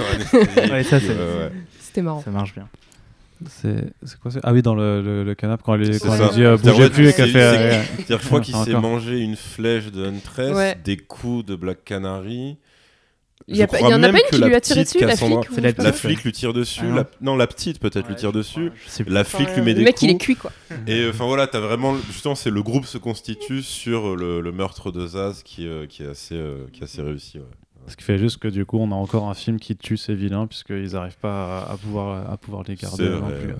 [0.72, 0.98] Ouais, ça.
[1.80, 2.22] C'était marrant.
[2.22, 2.68] Ça marche bien.
[3.48, 6.10] C'est c'est quoi c'est Ah oui, dans le, le, le canapé, quand elle, C'est quand
[6.16, 6.28] ça.
[6.30, 7.70] C'est-à-dire, bougez ouais, plus et qu'elle c'est- fait.
[7.72, 10.76] c'est- C'est-à-dire, je crois qu'il s'est mangé une flèche de Huntress, Ouais.
[10.84, 12.56] des coups de Black Canary.
[13.52, 13.84] Il y, en a pas une
[14.30, 16.80] qui lui a tiré dessus, la flic la flic lui tire dessus.
[16.84, 16.94] Ah non.
[16.94, 18.72] la- Non, la petite peut-être lui tire je dessus.
[19.08, 20.02] La Enfin, flic lui met le des mec, coups.
[20.04, 20.52] il est cuit, quoi.
[20.86, 24.92] Et enfin voilà, t'as vraiment justement c'est le groupe se constitue sur le, le meurtre
[24.92, 27.38] de Zaz qui, euh, qui est assez euh, qui est assez réussi.
[27.38, 27.44] ouais.
[27.88, 30.14] Ce qui fait juste que du coup, on a encore un film qui tue ces
[30.14, 33.48] vilains puisqu'ils n'arrivent pas à, à pouvoir, à pouvoir les garder non vrai, plus.
[33.48, 33.56] ouais.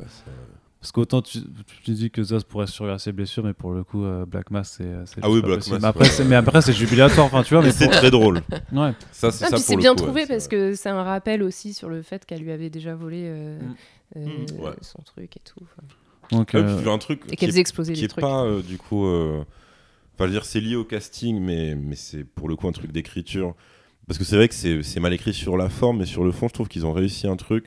[0.81, 1.39] Parce qu'autant tu,
[1.85, 4.51] tu dis que Zaz pourrait survivre à ses blessures, mais pour le coup, euh, Black
[4.51, 4.89] Mass, c'est.
[5.05, 5.75] c'est Ah oui, Black possible.
[5.75, 7.63] Mass, Mais après, c'est, mais après, c'est jubilatoire, enfin, tu vois.
[7.63, 8.41] Mais c'est pour- très drôle.
[8.73, 8.93] Ouais.
[9.13, 11.43] Ça c'est Ah, ça puis pour c'est bien coup, trouvé parce que c'est un rappel
[11.43, 13.75] aussi sur le fait qu'elle lui avait déjà volé euh, Mm.
[14.17, 14.61] euh, Mm.
[14.63, 14.71] Ouais.
[14.81, 15.61] son truc et tout.
[15.63, 15.83] enfin.
[16.33, 18.23] Donc, Ouais, euh, puis, un truc Et qui qu'elle faisait exploser qui des est trucs.
[18.23, 19.41] pas euh, du coup euh,
[20.15, 22.73] enfin je veux dire c'est lié au casting mais mais c'est pour le coup un
[22.73, 23.55] truc d'écriture
[24.07, 26.31] parce que c'est vrai que c'est c'est mal écrit sur la forme mais sur le
[26.31, 27.65] fond je trouve qu'ils ont réussi un truc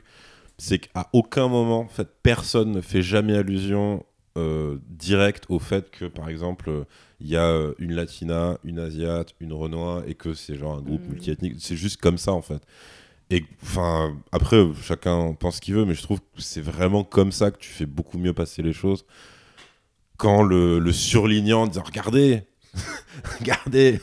[0.58, 4.04] c'est qu'à aucun moment en fait personne ne fait jamais allusion
[4.36, 6.84] euh, directe au fait que par exemple
[7.20, 10.82] il y a euh, une latina une asiate une renois et que c'est genre un
[10.82, 11.10] groupe Mhm.
[11.10, 11.54] multiethnique.
[11.58, 12.60] C'est juste comme ça en fait.
[13.30, 17.32] Et enfin après chacun pense ce qu'il veut mais je trouve que c'est vraiment comme
[17.32, 19.04] ça que tu fais beaucoup mieux passer les choses
[20.16, 22.42] quand le, le surlignant disant regardez
[23.40, 24.00] regardez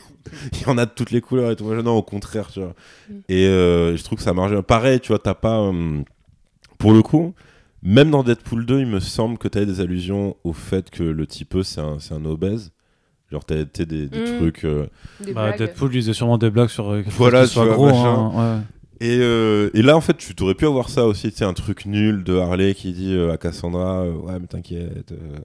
[0.52, 1.72] il y en a de toutes les couleurs et tout.
[1.82, 2.74] Non au contraire tu vois.
[3.10, 3.14] Mm.
[3.28, 4.62] et euh, je trouve que ça marche bien.
[4.62, 6.04] Pareil tu vois t'as pas hum,
[6.82, 7.34] pour le coup
[7.82, 11.26] même dans Deadpool 2 il me semble que t'as des allusions au fait que le
[11.26, 12.70] type c'est un, c'est un obèse
[13.30, 14.38] genre t'as t'as des, des Mm.
[14.38, 14.86] trucs euh,
[15.24, 15.52] Des bah.
[15.52, 16.90] Deadpool disait sûrement des blagues sur.
[16.90, 17.86] euh, quelque Voilà, soit tu vois, gros.
[17.86, 18.14] machin.
[18.36, 18.62] hein, ouais.
[19.00, 21.54] Et, euh, et là, en fait, tu t'aurais pu avoir ça aussi, tu sais, un
[21.54, 25.38] truc nul de Harley qui dit euh, à Cassandra, euh, ouais, mais t'inquiète, euh,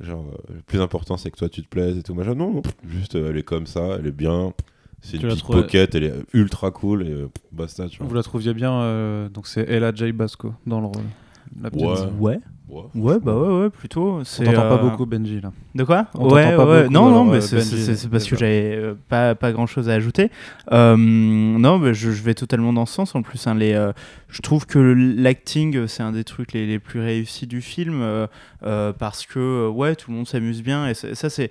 [0.00, 2.34] genre, euh, le plus important, c'est que toi, tu te plaises et tout, machin.
[2.34, 4.52] Non, non, juste, euh, elle est comme ça, elle est bien,
[5.00, 8.16] c'est Tu une la pickpocket, elle est ultra cool, et euh, basta, tu Vous vois.
[8.16, 10.12] la trouviez bien, euh, donc c'est Ella J.
[10.12, 11.04] Basco dans le rôle.
[11.62, 11.84] La petite.
[11.86, 11.98] Ouais.
[12.18, 12.38] Ouais,
[12.68, 12.82] Ouais.
[12.96, 14.18] ouais, bah ouais, ouais, plutôt.
[14.20, 15.52] On t'entend pas euh, beaucoup, Benji, là.
[15.74, 16.82] De quoi On Ouais, pas ouais.
[16.82, 19.66] beaucoup, Non, non, mais c'est, Benji, c'est- c'est parce que j'avais euh, pas, pas grand
[19.66, 20.30] chose à ajouter.
[20.72, 23.14] Euh, non, mais je, je vais totalement dans ce sens.
[23.14, 23.92] En plus, hein, les, euh,
[24.28, 28.26] je trouve que l'acting, c'est un des trucs les, les plus réussis du film euh,
[28.64, 31.50] euh, parce que, ouais, tout le monde s'amuse bien et ça, c'est.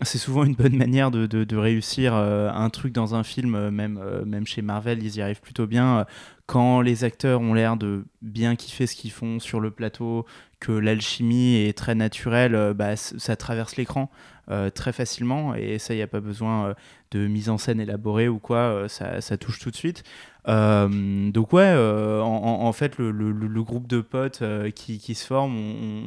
[0.00, 4.00] C'est souvent une bonne manière de, réussir euh, un truc dans un film, euh, même,
[4.02, 6.06] euh, même chez Marvel, ils y arrivent plutôt bien.
[6.46, 10.26] quand les acteurs ont l'air de bien kiffer ce qu'ils font sur le plateau,
[10.60, 14.10] que l'alchimie est très naturelle, bah, ça traverse l'écran
[14.50, 16.74] euh, très facilement et ça, il n'y a pas besoin euh,
[17.12, 20.02] de mise en scène élaborée ou quoi, euh, ça, ça touche tout de suite.
[20.44, 24.42] Donc ouais, en, fait, le, groupe de potes
[24.74, 25.56] qui, qui se forme,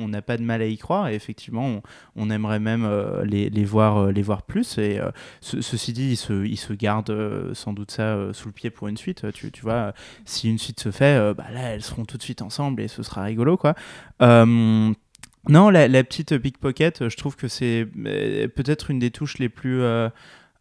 [0.02, 1.82] on- n'a pas de mal à y croire et effectivement, on,
[2.18, 2.86] on aimerait même
[3.24, 4.78] les, les voir, les voir plus.
[4.78, 5.00] Et
[5.40, 8.90] ce- ceci dit, ils se, ils se gardent sans doute ça sous le pied pour
[8.90, 9.32] une suite.
[9.32, 9.94] Tu, tu vois,
[10.26, 13.04] si une suite se fait, bah là, elles seront tout de suite ensemble et ce
[13.04, 13.74] sera rigolo, quoi.
[15.48, 19.82] Non, la, petite pickpocket, je trouve que c'est euh, peut-être une des touches les plus
[19.82, 20.10] euh,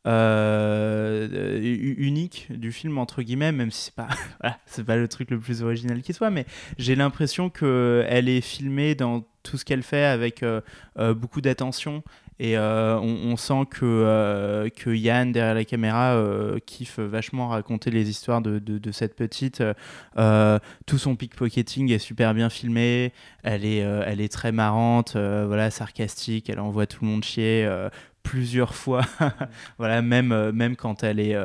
[0.07, 4.09] euh, uniques du film entre guillemets, même si c'est pas
[4.87, 6.45] pas le truc le plus original qui soit, mais
[6.79, 10.61] j'ai l'impression que elle est filmée dans tout ce qu'elle fait avec euh,
[10.99, 12.03] euh, beaucoup d'attention
[12.41, 17.91] et euh, on, sent que, euh, que Yann derrière la caméra euh, kiffe vachement raconter
[17.91, 19.63] les histoires de, de, cette petite.
[20.17, 23.13] Tout son pickpocketing est super bien filmé.
[23.45, 26.51] Elle est, elle est très marrante, voilà, sarcastique.
[26.51, 27.69] Elle envoie tout le monde chier.
[28.25, 29.03] plusieurs fois
[29.79, 31.37] voilà même même quand elle est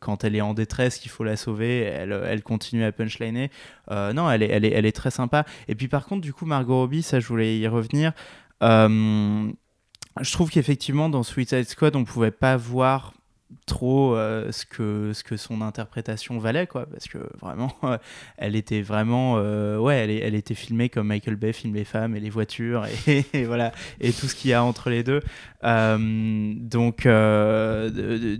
[0.00, 3.48] quand elle est en détresse qu'il faut la sauver elle, elle continue à punchliner
[3.88, 6.46] non elle est, elle est elle est très sympa et puis par contre du coup
[6.46, 8.12] Margot Robbie ça je voulais y revenir
[10.20, 13.14] je trouve qu'effectivement dans Suicide Squad on pouvait pas voir
[13.66, 16.86] trop euh, ce que ce que son interprétation valait quoi.
[16.86, 17.98] Parce que vraiment euh,
[18.36, 22.16] elle était vraiment euh, ouais elle, elle était filmée comme Michael Bay filme les femmes
[22.16, 25.20] et les voitures et, voilà et tout ce qu'il y a entre les deux.
[25.62, 27.06] Donc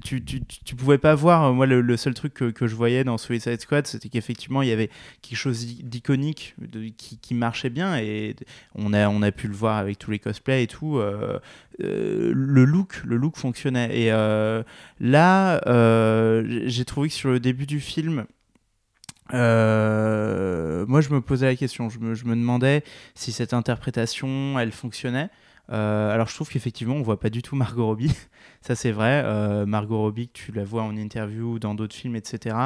[0.04, 3.04] tu, tu, tu- pouvais pas voir moi le, le seul truc que, que je voyais
[3.04, 4.90] dans Suicide Squad c'était qu'effectivement il y avait
[5.22, 6.54] quelque chose d'i- d'iconique
[6.96, 8.34] qui, qui marchait bien et
[8.74, 11.00] on a on a pu le voir avec tous les cosplays et tout
[11.84, 13.98] euh, le look le look fonctionnait.
[13.98, 14.62] Et euh,
[15.00, 18.26] Là, euh, j'ai trouvé que sur le début du film,
[19.32, 19.40] moi
[21.00, 22.82] je me posais la question, je me, je me demandais
[23.14, 25.30] si cette interprétation, elle fonctionnait.
[25.68, 28.12] Alors je trouve qu'effectivement on voit pas du tout Margot Robbie,
[28.62, 29.22] ça c'est vrai.
[29.24, 32.56] Euh, Margot Robbie, tu la vois en interview ou dans d'autres films, etc.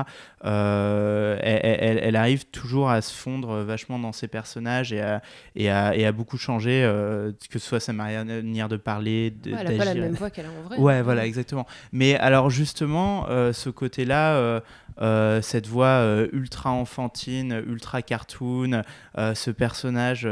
[0.45, 5.22] euh, elle, elle- elle arrive toujours à se fondre vachement dans ses personnages et à,
[5.55, 9.53] et à, et à beaucoup changer, euh, que ce soit sa manière de parler, Ouais,
[9.53, 10.03] elle a pas la d'agir.
[10.03, 10.78] même voix qu'elle a en vrai.
[10.78, 11.66] Ouais, voilà, exactement.
[11.92, 14.61] Mais alors justement, ce côté-là,
[15.42, 18.82] cette voix ultra enfantine, ultra cartoon,
[19.16, 20.28] ce personnage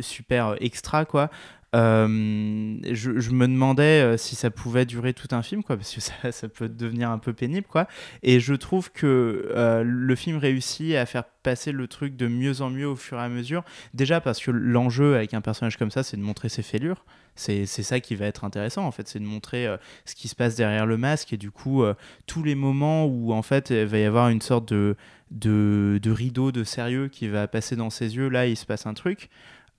[0.00, 1.30] super extra, quoi.
[1.74, 6.00] Euh, je, me demandais euh, si ça pouvait durer tout un film, quoi, parce que
[6.00, 7.86] ça, ça peut devenir un peu pénible, quoi.
[8.22, 12.62] Et je trouve que euh, le film réussit à faire passer le truc de mieux
[12.62, 13.64] en mieux au fur et à mesure.
[13.94, 17.04] Déjà parce que l'enjeu avec un personnage comme ça, c'est de montrer ses fêlures.
[17.34, 19.68] C'est ça qui va être intéressant, en fait, c'est de montrer
[20.04, 21.84] ce qui se passe derrière le masque et du coup,
[22.26, 24.96] tous les moments où, en fait, il va y avoir une sorte de,
[25.30, 28.86] de, de rideau de sérieux qui va passer dans ses yeux, là, il se passe
[28.86, 29.30] un truc.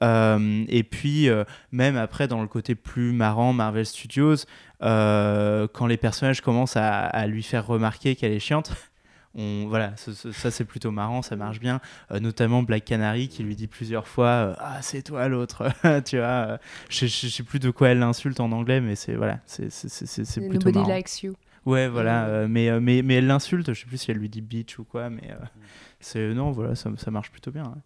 [0.01, 4.35] Euh, et puis, euh, même après, dans le côté plus marrant, Marvel Studios,
[4.81, 8.71] euh, quand les personnages commencent à, à lui faire remarquer qu'elle est chiante,
[9.35, 11.81] on, voilà, ce- ce- ça c'est plutôt marrant, ça marche bien.
[12.19, 15.69] Notamment Black Canary qui lui dit plusieurs fois Ah, c'est toi l'autre.
[16.05, 19.15] tu vois, je, je, je sais plus de quoi elle l'insulte en anglais, mais c'est
[19.15, 19.67] voilà, c'est
[20.47, 20.95] plutôt Nobody marrant.
[20.95, 21.33] likes you.
[21.65, 24.41] Ouais, voilà, euh, mais, mais, mais elle l'insulte, je sais plus si elle lui dit
[24.41, 25.35] bitch ou quoi, mais euh,
[25.99, 27.63] c'est non, voilà, ça, ça marche plutôt bien.
[27.63, 27.81] ouais.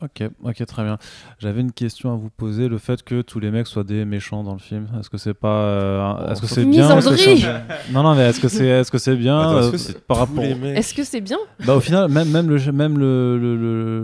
[0.00, 0.96] Ok, ok, très bien.
[1.40, 2.68] J'avais une question à vous poser.
[2.68, 5.34] Le fait que tous les mecs soient des méchants dans le film, est-ce que c'est
[5.34, 8.92] pas, euh, Oh, est-ce que c'est bien que Non, non, mais est-ce que c'est, est-ce
[8.92, 11.38] que c'est bien Attends, euh, que c'est par rapport Est-ce que c'est bien?
[11.66, 13.56] Bah au final, même, même le, même le, le,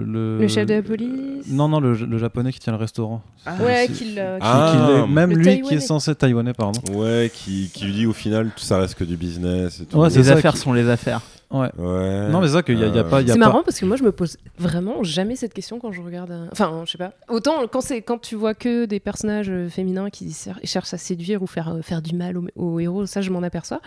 [0.02, 1.46] le, le- chef de la police?
[1.48, 3.22] Non, non, le, le japonais qui tient le restaurant.
[3.60, 4.18] Ouais, c'est- qu'il.
[4.18, 5.06] euh, Qui- Ah.
[5.08, 6.80] même Le lui qui est censé taïwanais, pardon.
[6.92, 9.98] Ouais, qui, qui lui dit au final tout ça reste que du business et tout.
[9.98, 11.20] Ouais, les ça affaires qui- sont les affaires.
[11.60, 11.70] Ouais.
[11.78, 12.28] Ouais.
[12.30, 13.86] Non, mais c'est ça qu'il y a, il y a pas, C'est marrant parce que
[13.86, 16.30] moi je me pose vraiment jamais cette question quand je regarde.
[16.32, 17.12] un- Enfin, je sais pas.
[17.28, 20.34] Autant quand c'est quand tu vois que des personnages euh, féminins qui
[20.64, 23.42] cherchent à séduire ou faire euh, faire du mal aux, aux héros, ça je m'en
[23.42, 23.80] aperçois.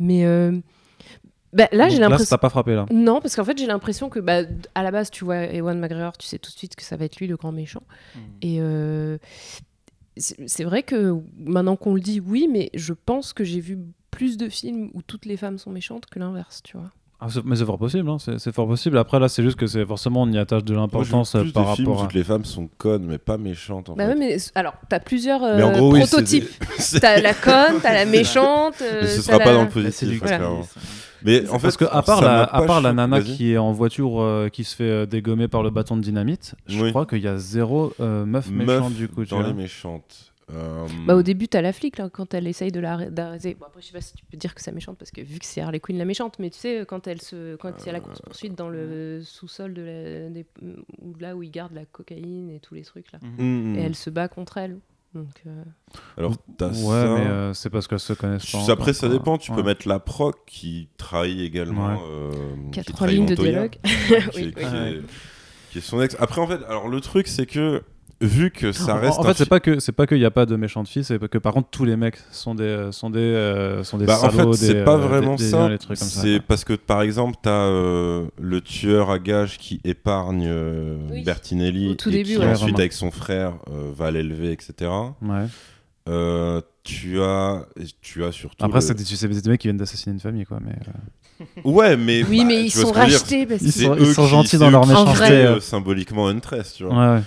[0.00, 0.52] Mais euh,
[1.52, 2.24] bah, là j'ai l'impression.
[2.24, 2.86] ça t'a pas frappé là.
[2.90, 4.40] Non, parce qu'en fait j'ai l'impression que bah,
[4.74, 7.04] à la base tu vois Ewan McGregor, tu sais tout de suite que ça va
[7.04, 7.82] être lui le grand méchant.
[8.40, 9.18] Et euh,
[10.16, 13.78] c'est c'est vrai que maintenant qu'on le dit, oui, mais je pense que j'ai vu
[14.10, 16.90] plus de films où toutes les femmes sont méchantes que l'inverse, tu vois.
[17.24, 18.98] Ah, mais c'est fort possible, hein, c'est fort possible.
[18.98, 21.76] Après là, c'est juste que c'est forcément on y attache de l'importance euh, par de
[21.76, 22.06] films où rapport à.
[22.08, 24.14] toutes les femmes sont connes, mais pas méchantes en Bah fait.
[24.14, 26.42] ouais, mais alors, t'as plusieurs euh, gros, oui, prototypes.
[26.60, 28.74] des- c'est- T'as la conne, t'as la méchante.
[28.82, 30.62] euh, Mais ce sera la- pas dans le positif, hein.
[31.24, 33.70] Mais en fait, Parce que à part la, à part la nana qui est en
[33.70, 36.90] voiture euh, qui se fait dégommer par le bâton de dynamite, je Oui.
[36.90, 39.24] crois qu'il y a zéro euh, meuf Meuf méchante du coup.
[39.26, 40.31] dans les méchantes.
[40.50, 43.54] Euh, Bah, au début, t'as la flic, là, quand elle essaye de la- d'arrêter.
[43.58, 45.38] Bon, après, je sais pas si tu peux dire que c'est méchante, parce que vu
[45.38, 47.88] que c'est Harley Quinn la méchante, mais tu sais, quand, elle se, quand il y
[47.88, 50.46] a la course-poursuite dans le sous-sol de la, des-
[51.00, 53.18] ou là où ils gardent la cocaïne et tous les trucs, là.
[53.22, 53.76] hmm.
[53.76, 54.78] Et elle se bat contre elle.
[55.14, 55.62] Donc, euh,
[56.16, 57.14] Alors, t'as Ouais, ça.
[57.14, 58.58] mais euh, c'est parce qu'elles se connaissent pas.
[58.62, 59.16] Après, encore, ça quoi.
[59.18, 59.36] dépend.
[59.38, 59.62] Tu peux Ouais.
[59.62, 61.88] mettre la proc qui trahit également.
[61.88, 62.00] Ouais.
[62.10, 62.30] euh,
[62.72, 63.72] qui a qui trois trahit lignes de dialogue.
[63.72, 63.78] qui,
[64.36, 64.52] Oui, est, oui.
[64.54, 65.02] qui est-
[65.70, 66.16] qui est son ex.
[66.18, 67.82] Après, en fait, alors le truc, c'est que
[68.20, 69.18] vu que ça En- reste.
[69.18, 71.18] en fait, c'est pas que c'est pas qu'il y a pas de méchantes filles, c'est
[71.28, 74.18] que par contre tous les mecs sont des euh, sont des euh, sont des Bah,
[74.22, 75.68] en fait, c'est pas euh, vraiment des, ça.
[75.96, 81.22] C'est parce que par exemple, t'as euh, le tueur à gages qui épargne euh, Oui.
[81.24, 82.44] Bertinelli Au tout et début, qui ouais.
[82.46, 82.78] ensuite Vraiment.
[82.78, 84.90] avec son frère euh, va l'élever, etc.
[85.22, 85.46] Ouais.
[86.08, 87.64] Euh, tu as,
[88.00, 88.64] tu as surtout.
[88.64, 88.94] Après, le- c'est
[89.28, 90.58] des, mecs qui viennent d'assassiner une famille, quoi.
[90.64, 92.24] Mais euh, Ouais, mais.
[92.24, 94.84] Oui, bah, mais ils sont rachetés parce Ils sont- eux sont qui- gentils dans leur
[94.86, 96.92] méchanceté, symboliquement Huntress, tu vois.
[96.94, 97.22] ouais, ouais.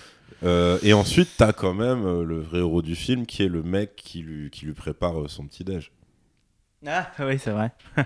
[0.45, 3.63] Euh, et ensuite, t'as quand même euh, le vrai héros du film qui est le
[3.63, 5.91] mec qui lui, qui lui prépare euh, son petit déj.
[6.87, 7.71] Ah oui, c'est vrai.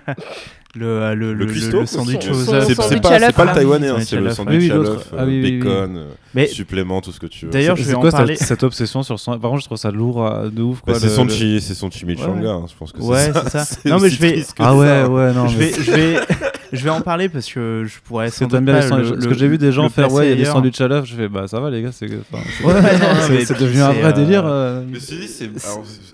[0.76, 2.34] le, le, Le le, le sandwich aux.
[2.34, 3.54] C'est pas, le là.
[3.54, 5.60] taïwanais, hein, c'est le sandwich à l'œuf, Ah oui, oui, oui.
[5.60, 7.52] bacon, Mais supplément, tout ce que tu veux.
[7.52, 8.38] D'ailleurs, je vais en parler.
[8.38, 9.38] cette, obsession sur son.
[9.38, 10.82] Par contre, je trouve ça lourd de ouf.
[10.88, 12.48] Bah, c'est son, le- chi- c'est son chimichanga, Ouais.
[12.64, 13.66] hein, je pense que Ouais, c'est c'est ça.
[13.90, 15.48] Non, mais je vais- Ah ouais, ouais, non.
[15.50, 15.72] je vais,
[16.72, 19.30] je vais, en parler parce que je pourrais sans doute bien pas le- Parce le-
[19.32, 21.06] que j'ai vu des gens faire, ouais, il y a des sandwichs à l'œuf.
[21.06, 22.08] Je fais, bah ça va les gars, c'est
[23.60, 24.44] devenu un vrai euh, délire.
[24.46, 24.84] euh,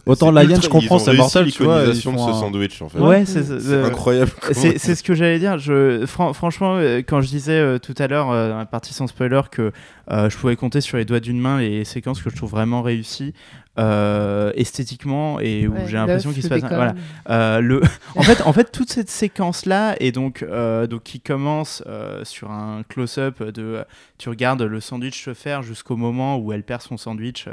[0.05, 2.99] Autant la hyène, je comprends, c'est mortel, tu vois, de ce un- sandwich, en fait.
[2.99, 4.31] Ouais, c'est euh, incroyable.
[4.51, 5.57] C'est c'est ce que j'allais dire.
[5.57, 9.07] Je, fran- franchement, euh, quand je disais euh, tout à l'heure, dans la partie sans
[9.07, 9.71] spoiler, que
[10.09, 13.33] je pouvais compter sur les doigts d'une main les séquences que je trouve vraiment réussies
[13.77, 16.61] euh, esthétiquement et où Ouais, j'ai l'impression qu'il se passe.
[16.61, 16.95] Voilà.
[17.29, 17.81] Euh, le...
[18.15, 21.83] en, fait, en fait, toute cette séquence-là, et donc, euh, donc qui commence
[22.23, 23.83] sur un close-up de.
[24.17, 27.47] Tu regardes le sandwich se faire jusqu'au moment où elle perd son sandwich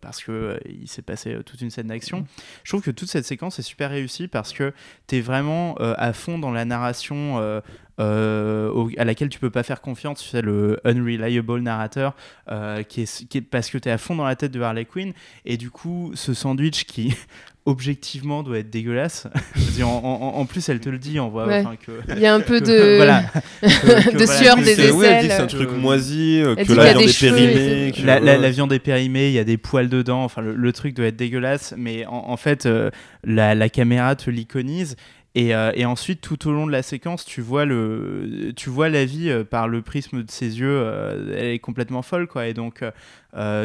[0.00, 2.26] parce que il s'est passé toute une scène d'action.
[2.64, 4.72] Je trouve que toute cette séquence est super réussie parce que
[5.06, 7.62] tu es vraiment à fond dans la narration.
[7.98, 12.14] Euh, au- à laquelle tu peux pas faire confiance, tu sais, le unreliable narrateur,
[12.50, 14.60] euh, qui est, qui est- parce que tu es à fond dans la tête de
[14.60, 15.12] Harley Quinn,
[15.44, 17.14] et du coup, ce sandwich qui,
[17.66, 19.26] objectivement doit être dégueulasse.
[19.80, 19.86] En,
[20.34, 21.60] en plus, elle te le dit, on voit Ouais.
[21.60, 21.92] enfin, que.
[22.16, 23.22] Il y a un peu que- de, voilà.
[23.62, 25.60] Que- que de voilà, sueur des c'est- ouais, elle dit que c'est aisselles.
[25.60, 27.92] un truc moisi, euh, Elle que la qu'il y a viande des est cheveux périmée.
[28.04, 30.72] La, la- la viande est périmée, il y a des poils dedans, enfin le, le
[30.72, 32.90] truc doit être dégueulasse, mais en, en fait euh,
[33.22, 34.96] la, la caméra te l'iconise
[35.34, 38.88] et, euh, et ensuite tout au long de la séquence tu vois, le, tu vois
[38.88, 42.46] la vie euh, par le prisme de ses yeux, euh, elle est complètement folle quoi
[42.46, 42.82] et donc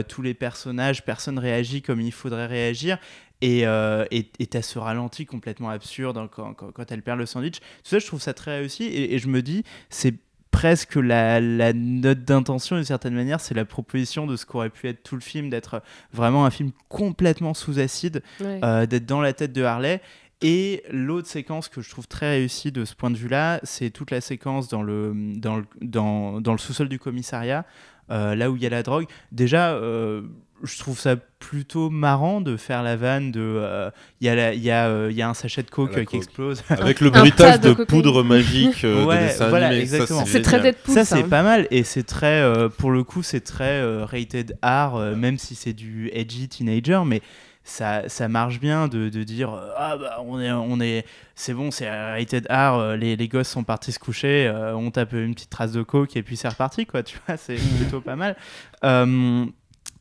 [0.07, 2.97] tous les personnages, personne réagit comme il faudrait réagir.
[3.41, 4.05] Et euh,
[4.49, 7.59] t'as ce ralenti complètement absurde hein, quand, quand, quand elle perd le sandwich.
[7.59, 8.84] Tout ça, je trouve ça très réussi.
[8.86, 10.14] Et, et je me dis, c'est
[10.51, 14.88] presque la, la note d'intention d'une certaine manière, c'est la proposition de ce qu'aurait pu
[14.88, 15.82] être tout le film, d'être
[16.14, 18.59] vraiment un film complètement sous acide, Ouais.
[18.64, 19.99] euh, d'être dans la tête de Harley.
[20.45, 24.11] Et l'autre séquence que je trouve très réussie de ce point de vue-là, c'est toute
[24.11, 27.65] la séquence dans le, dans le, dans, dans le sous-sol du commissariat,
[28.11, 29.05] euh, là où il y a la drogue.
[29.31, 30.21] Déjà, euh,
[30.61, 33.39] je trouve ça plutôt marrant de faire la vanne de...
[33.41, 33.89] euh,
[34.19, 36.23] Il y, a y, euh, y un sachet de coke, La euh, qui coke.
[36.26, 36.63] explose.
[36.69, 39.81] Avec le bruitage de de, poudre magique euh, Ouais, dessins voilà, animés.
[39.81, 40.26] exactement.
[40.26, 40.59] Ça, C'est très.
[40.61, 41.15] Deadpool, ça ça.
[41.18, 41.30] c'est hein.
[41.30, 45.15] pas mal et c'est très euh, pour le coup c'est très euh, rated R euh,
[45.15, 47.22] même si c'est du edgy teenager mais
[47.64, 51.53] ça, ça marche bien de, de dire euh, ah bah on est on est c'est
[51.53, 55.14] bon c'est rated R euh, les, les gosses sont partis se coucher euh, on tape
[55.14, 58.15] une petite trace de coke et puis c'est reparti quoi tu vois c'est plutôt pas
[58.15, 58.35] mal
[58.84, 59.45] Euh,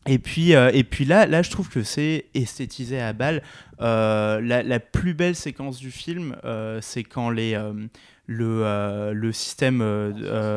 [0.06, 3.40] et puis, euh, et puis là, là, je trouve que c'est esthétisé à balle.
[3.78, 6.34] La, la plus belle séquence du film,
[6.80, 7.56] c'est quand les,
[8.26, 9.80] le, le système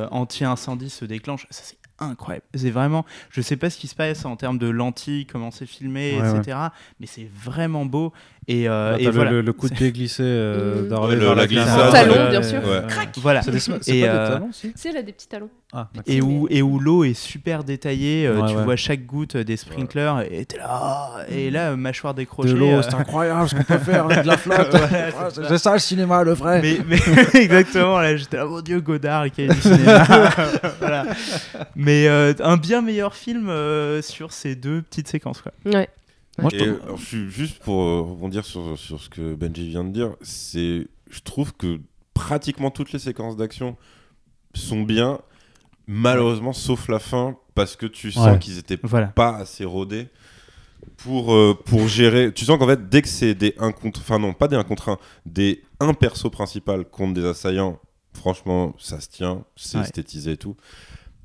[0.09, 1.45] anti-incendie se déclenche.
[1.51, 2.45] Ça, c'est incroyable.
[2.53, 5.65] C'est vraiment, je sais pas ce qui se passe en termes de lentilles, comment c'est
[5.65, 6.57] filmé, Ouais, etc.
[6.99, 8.13] Mais c'est vraiment beau.
[8.47, 9.31] Et, euh, Là, et le, voilà.
[9.31, 10.87] le- le coup de pied glissé euh, Mm.
[10.89, 11.91] d'Harley Ouais, le- la glissade.
[11.91, 12.59] Talon, bien sûr.
[12.59, 12.81] ouais.
[13.17, 13.41] Voilà.
[13.41, 15.49] C'est des, c'est des euh, talons, si a des petits talons.
[15.73, 15.89] Ah.
[16.05, 18.63] Et où, et où l'eau est super détaillée, euh, Ouais, tu ouais.
[18.63, 22.49] vois chaque goutte des sprinklers, et t'es là, ah, et là, euh, mâchoire décrochée.
[22.49, 24.75] De l'eau, euh, c'est incroyable ce qu'on peut faire avec de la flotte.
[24.75, 26.61] Ah, c'est c'est ça le cinéma, le vrai.
[26.61, 26.99] mais, mais
[27.41, 30.03] exactement, là j'étais là, mon dieu, Godard, qui a du cinéma.
[30.79, 31.05] Voilà.
[31.75, 35.41] Mais euh, un bien meilleur film euh, sur ces deux petites séquences.
[35.41, 35.51] Quoi.
[35.65, 35.89] Ouais.
[36.37, 39.35] Moi, je Et, trouve- alors, je suis juste pour euh, rebondir sur, sur ce que
[39.35, 41.79] Benji vient de dire, c'est, je trouve que
[42.13, 43.77] pratiquement toutes les séquences d'action
[44.53, 45.19] sont bien,
[45.87, 48.39] malheureusement, sauf la fin, parce que tu sens Ouais.
[48.39, 49.07] qu'ils étaient Voilà.
[49.07, 50.07] pas assez rodés
[50.97, 52.33] pour, euh, pour gérer.
[52.33, 54.01] Tu sens qu'en fait, dès que c'est des 1 contre.
[54.01, 57.79] Enfin, non, pas des 1 contre 1, des 1 perso principal contre des assaillants,
[58.13, 59.83] franchement, ça se tient, c'est Ouais.
[59.85, 60.55] esthétisé et tout.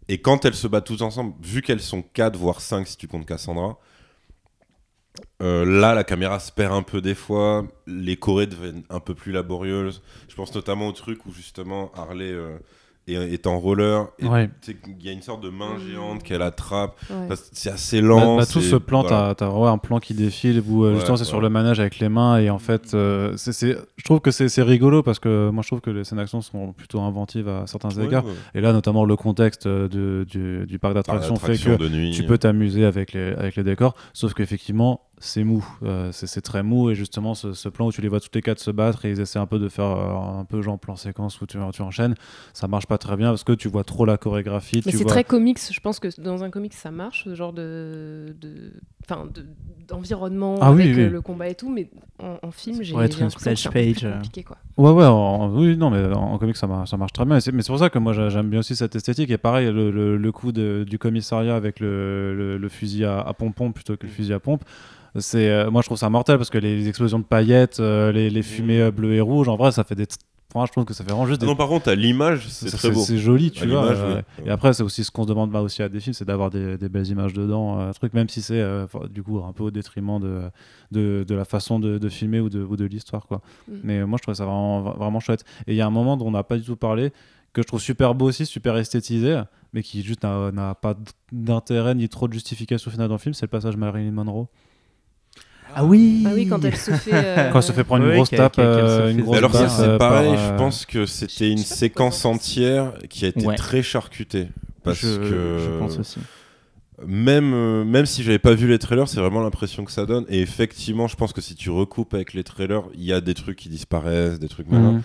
[0.09, 3.07] Et quand elles se battent toutes ensemble, vu qu'elles sont 4 voire 5 si tu
[3.07, 3.79] comptes Cassandra,
[5.43, 9.15] euh, là la caméra se perd un peu des fois, les chorés deviennent un peu
[9.15, 10.03] plus laborieuses.
[10.29, 12.57] Je pense notamment au truc où justement Harley euh,
[13.09, 14.49] est, est en roller et Ouais.
[14.63, 16.95] qu'il y a une sorte de main géante qu'elle attrape.
[17.11, 17.35] Ouais.
[17.53, 18.37] C'est assez lent.
[18.37, 19.35] Bah, bah, tout ce plan, voilà.
[19.35, 21.99] t'as ouais, un plan qui défile où euh, Ouais, justement c'est sur le manège avec
[21.99, 25.69] les mains et en fait, euh, je trouve que c'est rigolo parce que moi je
[25.69, 28.25] trouve que les scènes d'action sont plutôt inventives à certains Ouais, égards.
[28.27, 28.33] ouais.
[28.55, 32.39] Et là, notamment le contexte de- du, du parc Par d'attractions fait que tu peux
[32.39, 35.63] t'amuser avec les, avec les décors, sauf qu'effectivement, c'est mou.
[35.83, 38.35] Euh, c'est c'est très mou et justement, ce, ce plan où tu les vois toutes
[38.35, 40.79] les quatre se battre et ils essaient un peu de faire euh, un peu genre
[40.79, 42.15] plan séquence où tu, tu enchaînes,
[42.55, 44.83] ça marche pas très bien parce que tu vois trop la chorégraphie.
[44.87, 45.13] Mais c'est vois...
[45.13, 45.59] très comics.
[45.71, 48.35] Je pense que dans un comics, ça marche, ce genre de.
[48.41, 48.73] de...
[49.09, 49.47] Enfin, de-
[49.89, 51.03] d'environnement Ah oui, avec oui.
[51.03, 51.91] euh, le combat et tout, mais
[52.23, 54.13] en, en film, j'ai l'impression que c'est un peu splash plus page, euh.
[54.15, 54.57] compliqué, quoi.
[54.77, 57.37] Ouais, ouais, en- oui, non, mais en, en comics, ça marche, ça marche très bien.
[57.39, 59.31] Et Mais c'est pour ça que moi, j'a- j'aime bien aussi cette esthétique.
[59.31, 63.21] Et pareil, le, le- le coup de- du commissariat avec le, le- le fusil à,
[63.21, 64.63] à pompon plutôt que le fusil à pompe.
[65.19, 68.31] C'est, euh, moi, je trouve ça mortel parce que les explosions de paillettes, euh, les,
[68.31, 70.07] les fumées euh, bleues et rouges, en vrai, ça fait des.
[70.51, 71.51] Franchement, je trouve que ça fait vraiment juste Ah des.
[71.51, 73.01] non, par contre, à l'image, c'est très beau.
[73.01, 73.85] C'est joli, tu À vois.
[73.93, 74.23] euh.
[74.45, 76.51] Et après, c'est aussi ce qu'on se demande bah, aussi à des films, c'est d'avoir
[76.51, 79.53] des, des belles images dedans, euh, truc, même si c'est euh, enfin, du coup un
[79.53, 80.43] peu au détriment de,
[80.91, 83.43] de, de la façon de, de filmer ou de, ou de l'histoire, quoi.
[83.69, 83.75] Mm.
[83.85, 85.45] Mais moi, je trouve ça vraiment, vraiment chouette.
[85.69, 87.13] Et il y a un moment dont on n'a pas du tout parlé,
[87.53, 89.41] que je trouve super beau aussi, super esthétisé,
[89.73, 90.95] mais qui juste n'a n'a pas
[91.31, 94.49] d'intérêt ni trop de justification finale dans le film, c'est le passage Marilyn Monroe.
[95.75, 97.11] Ah oui Ah oui, quand elle se fait.
[97.15, 99.23] euh, Quand elle se fait prendre une grosse tape, qu'elle- qu'elle se euh, fait- une
[99.23, 102.93] grosse alors ça c'est euh, pareil, par, je euh, pense que c'était une séquence entière
[103.09, 103.55] qui a été Ouais.
[103.57, 104.49] très charcutée.
[104.83, 106.21] Parce je, que je pense aussi.
[107.07, 110.25] même, euh, même si j'avais pas vu les trailers, c'est vraiment l'impression que ça donne.
[110.29, 113.35] Et effectivement, je pense que si tu recoupes avec les trailers, il y a des
[113.35, 114.93] trucs qui disparaissent, des trucs malins.
[114.93, 115.03] Mhm.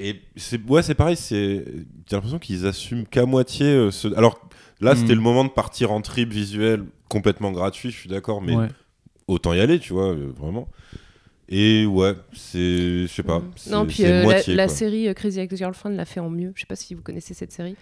[0.00, 1.64] Et c'est ouais, c'est pareil, c'est
[2.08, 4.08] j'ai l'impression qu'ils assument qu'à moitié euh, ce...
[4.16, 4.40] Alors
[4.80, 4.96] là, Mm.
[4.96, 8.68] c'était le moment de partir en trip visuel complètement gratuit, je suis d'accord, mais Ouais.
[9.28, 10.68] Autant y aller, tu vois, euh, vraiment.
[11.48, 13.02] Et ouais, c'est.
[13.02, 13.42] Je sais pas.
[13.56, 14.74] C'est- Non, puis euh, la, moitié, la quoi.
[14.74, 16.52] série euh, Crazy Ex-Girlfriend l'a fait en mieux.
[16.54, 17.76] Je sais pas si vous connaissez cette série.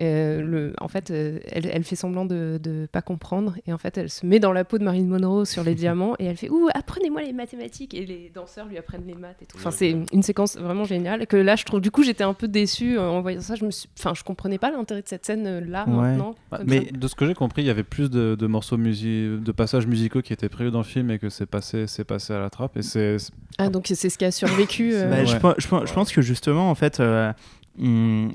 [0.00, 3.78] Euh, le, en fait, euh, elle, elle fait semblant de ne pas comprendre et en
[3.78, 6.36] fait, elle se met dans la peau de Marilyn Monroe sur les diamants et elle
[6.36, 9.56] fait Ouh, apprenez-moi les mathématiques et les danseurs lui apprennent les maths et tout.
[9.56, 11.80] Enfin, c'est une, séquence vraiment géniale que là, je trouve.
[11.80, 13.54] Du coup, j'étais un peu déçue euh, en voyant ça.
[13.54, 15.94] Je me suis, enfin, je comprenais pas l'intérêt de cette scène euh, là Ouais.
[15.94, 16.34] maintenant.
[16.50, 16.90] Bah, mais- ça.
[16.92, 20.22] De ce que j'ai compris, il y avait plus de, de morceaux de passages musicaux
[20.22, 22.76] qui étaient prévus dans le film et que c'est passé, c'est passé à la trappe.
[22.76, 23.16] Et c'est
[23.58, 24.90] Ah, donc c'est ce qui a survécu.
[24.94, 25.40] euh, Bah, je, Ouais.
[25.40, 27.00] pense- je pense- je pense que justement, en fait,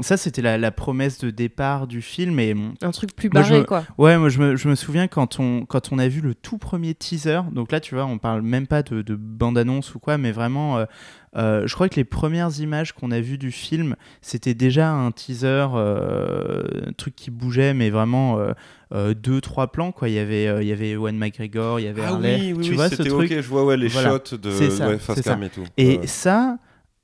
[0.02, 2.40] ça c'était la, la promesse de départ du film.
[2.40, 3.84] Et un truc plus Moi, je barré, me- quoi.
[3.98, 6.57] ouais, moi je me, je me souviens quand on, quand on a vu le tout
[6.57, 7.41] premier teaser.
[7.52, 10.78] Donc là, tu vois, on parle même pas de, de bande-annonce ou quoi, mais vraiment.
[10.78, 10.86] euh,
[11.36, 15.11] euh, je crois que les premières images qu'on a vues du film, c'était déjà un
[15.11, 18.53] teaser, euh, un truc qui bougeait, mais vraiment euh,
[18.95, 19.91] euh, deux, trois plans.
[19.91, 20.10] Quoi.
[20.10, 22.38] Il, y avait, euh, il y avait Ewan McGregor, il y avait Ah Harley.
[22.40, 24.10] oui, oui, tu oui, vois ce c'était truc ok, je vois ouais, les Voilà.
[24.26, 24.49] shots de
[24.88, 25.64] ouais, face cam et tout.
[25.78, 26.07] Et Ouais.
[26.07, 26.57] ça,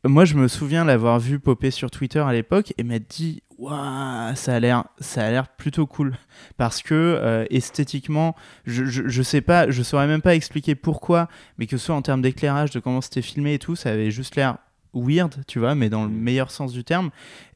[0.08, 4.36] moi, je me souviens l'avoir vu popper sur Twitter à l'époque et m'être dit, waouh,
[4.36, 6.18] ça a l'air, ça a l'air plutôt cool
[6.58, 11.28] parce que euh, esthétiquement, je, je, je sais pas, je saurais même pas expliquer pourquoi,
[11.58, 14.12] mais que ce soit en termes d'éclairage, de comment c'était filmé et tout, ça avait
[14.12, 14.58] juste l'air
[14.96, 17.12] weird, tu vois, mais dans le meilleur sens du terme.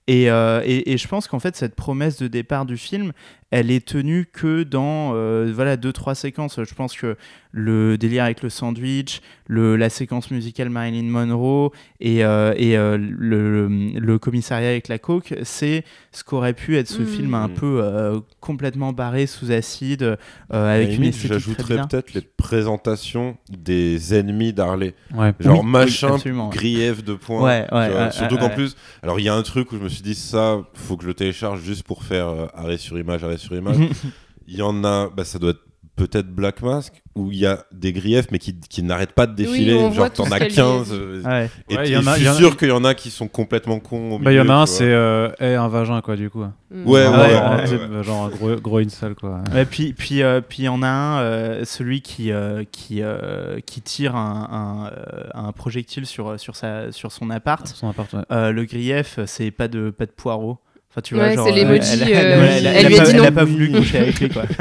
[0.09, 3.11] Et, euh, et, et je pense qu'en fait, cette promesse de départ du film,
[3.51, 6.59] elle est tenue que dans euh, voilà deux trois séquences.
[6.63, 7.15] Je pense que
[7.51, 12.95] le délire avec le sandwich, le, la séquence musicale Marilyn Monroe et, euh, et euh,
[12.99, 17.05] le, le commissariat avec la coke, c'est ce qu'aurait pu être ce Mm.
[17.07, 20.17] film un peu euh, complètement barré sous acide, euh,
[20.51, 24.93] avec une esthétique J'ajouterais peut-être les présentations des ennemis d'Harley.
[25.15, 25.33] ouais.
[25.39, 26.49] Genre Oui, oui, machin, absolument.
[26.49, 27.41] grief de points.
[27.43, 28.55] Ouais, ouais, surtout qu'en ouais.
[28.55, 31.03] plus, alors il y a un truc où je me suis dit ça, faut que
[31.03, 33.77] je le télécharge juste pour faire euh, arrêt sur image, arrêt sur image.
[34.47, 35.68] Il y en a, bah, ça doit être
[35.99, 39.35] peut-être Black Mask, où il y a des griefs mais qui, qui n'arrêtent pas de
[39.35, 39.91] défiler.
[39.91, 40.91] Genre t'en as qu'elle y 15.
[40.91, 40.95] est.
[40.95, 41.49] euh, Ouais.
[41.69, 42.57] Et Ouais, t- il y en et a- je il y en suis a- sûr
[42.57, 44.11] qu'il y en a qui sont complètement cons.
[44.13, 46.43] Au Bah, il y en a un, c'est euh, Eh, un vagin, quoi, du coup.
[46.71, 46.87] Mm.
[46.87, 48.03] Ouais, Ah ouais, ouais, ouais, en- ouais, c'est, ouais.
[48.03, 49.41] Genre un gros, gros incel, quoi.
[49.53, 53.01] Ouais, puis puis euh, puis il y en a un, euh, celui qui euh, qui
[53.01, 54.89] euh, qui tire un,
[55.35, 57.67] un, un projectile sur sur sa sur son appart.
[57.67, 58.21] Son appart, ouais.
[58.31, 60.59] Euh, le grief, c'est pas de pas de poireaux.
[60.91, 62.99] Enfin, tu vois, Ouais, genre, c'est euh, l'emoji, elle, euh, elle- elle- elle elle lui
[62.99, 63.35] a dit elle a non.
[63.35, 64.43] pas voulu coucher avec lui, quoi.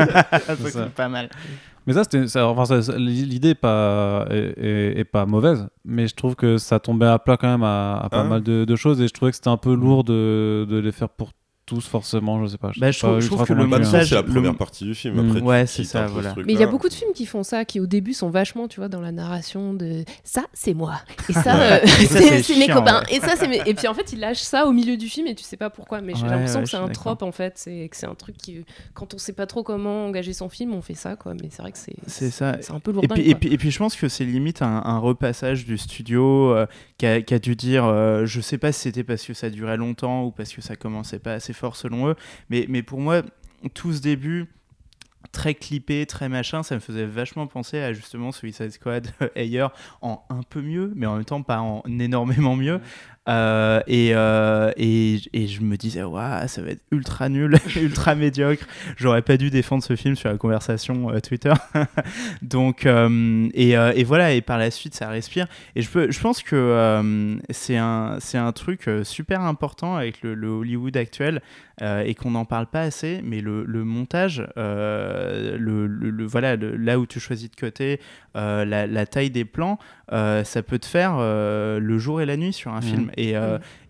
[0.47, 0.85] C'est ça.
[0.85, 1.29] c'est pas mal.
[1.87, 5.67] Mais ça, c'était, ça- enfin, ça- ça- l'idée est pas, est, est- est pas mauvaise,
[5.87, 8.43] mais je trouve que ça tombait à plat quand même à, à pas Hein mal
[8.43, 11.09] de, de choses et je trouvais que c'était un peu lourd de, de les faire
[11.09, 11.31] pour
[11.69, 12.73] tous forcément, je sais pas.
[12.79, 13.81] Bah, je trouve- je trouve que le Bah, hein.
[13.85, 15.15] montage- c'est la le- première partie du film.
[15.23, 15.29] Mm.
[15.31, 16.35] Après, Ouais, c'est ça, ce voilà.
[16.45, 18.67] Mais il y a beaucoup de films qui font ça, qui au début sont vachement,
[18.69, 20.95] tu vois, dans la narration de ça, c'est moi.
[21.29, 21.83] Et ça, Ouais.
[21.83, 21.87] euh,
[22.43, 23.01] c'est mes copains.
[23.03, 23.17] ouais.
[23.17, 23.61] Et ça, c'est mes...
[23.67, 25.71] Et puis en fait, il lâche ça au milieu du film et tu sais pas
[25.71, 26.01] pourquoi.
[26.01, 27.53] Mais j'ai Ouais, l'impression ouais, que c'est un trope en fait.
[27.57, 28.65] C'est que c'est un truc qui,
[28.95, 31.35] quand on sait pas trop comment engager son film, on fait ça quoi.
[31.35, 32.57] Mais c'est vrai que c'est C'est ça.
[32.61, 34.99] c'est un peu puis, et, puis, et puis je pense que c'est limite un, un
[34.99, 36.67] repassage du studio euh,
[36.97, 39.51] qui, a, qui a dû dire, euh, je sais pas si c'était parce que ça
[39.51, 42.15] durait longtemps ou parce que ça commençait pas assez fort selon eux,
[42.51, 43.23] mais, mais pour moi,
[43.75, 44.47] tout ce début
[45.33, 50.25] très clippé, très machin, ça me faisait vachement penser à justement Suicide Squad ailleurs en
[50.31, 52.81] un peu mieux, mais en même temps pas en énormément mieux.
[53.29, 58.15] Euh, et, euh, et, et je me disais, waouh, ça va être ultra nul, ultra
[58.15, 58.67] médiocre.
[58.97, 61.53] J'aurais pas dû défendre ce film sur la conversation euh, Twitter.
[62.43, 65.47] Donc, et, et voilà, et par la suite, ça respire.
[65.77, 70.49] Et je, peux, je pense que c'est un, un truc super important avec le, le
[70.49, 71.43] Hollywood actuel
[71.83, 76.99] euh, et qu'on n'en parle pas assez, mais le, le montage, euh, le, voilà, là
[76.99, 78.01] où tu choisis de côté,
[78.37, 79.79] euh, la, la taille des plans,
[80.11, 82.83] ça peut te faire le jour et la nuit sur un Mhm.
[82.83, 83.11] film.
[83.17, 83.35] Et,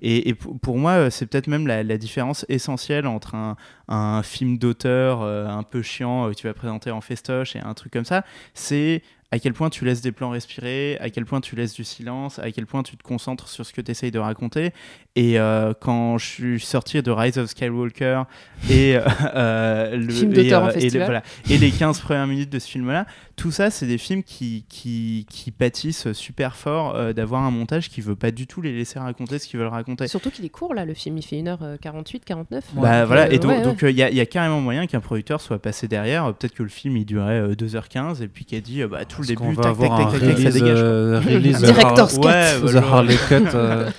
[0.03, 3.57] et, et pour moi, c'est peut-être même la, la différence essentielle entre un,
[3.89, 7.93] un film d'auteur un peu chiant que tu vas présenter en festoche et un truc
[7.93, 8.25] comme ça,
[8.55, 11.85] c'est à quel point tu laisses des plans respirer, à quel point tu laisses du
[11.85, 14.73] silence, à quel point tu te concentres sur ce que tu essayes de raconter.
[15.17, 18.23] Et euh, quand je suis sorti de Rise of Skywalker
[18.71, 18.97] et,
[19.35, 21.05] euh, le, et, et festival.
[21.05, 23.07] voilà, et les 15 premières minutes de ce film-là,
[23.39, 27.89] tout ça, c'est des films qui, qui, qui pâtissent super fort euh, d'avoir un montage
[27.89, 30.09] qui veut pas du tout les laisser raconter ce qu'ils veulent raconter.
[30.09, 31.17] Surtout qu'il est court là, le film.
[31.17, 32.65] Il fait 1h48, 49.
[32.75, 34.61] Bah Donc, voilà, euh, et donc ouais, donc, euh, il y, a- y a carrément
[34.61, 36.27] moyen qu'un producteur soit passé derrière.
[36.27, 38.89] euh, Peut-être que le film il durait euh, 2h15 et puis qu'il a dit euh,
[38.89, 40.79] bah, tout le début, va tac, avoir tac, un tac, tac, tac, ça release, dégage.
[40.83, 42.27] euh, release Director's cut.
[42.27, 42.87] Ouais, The voilà.
[42.89, 43.35] Harley Cut.
[43.55, 43.91] euh,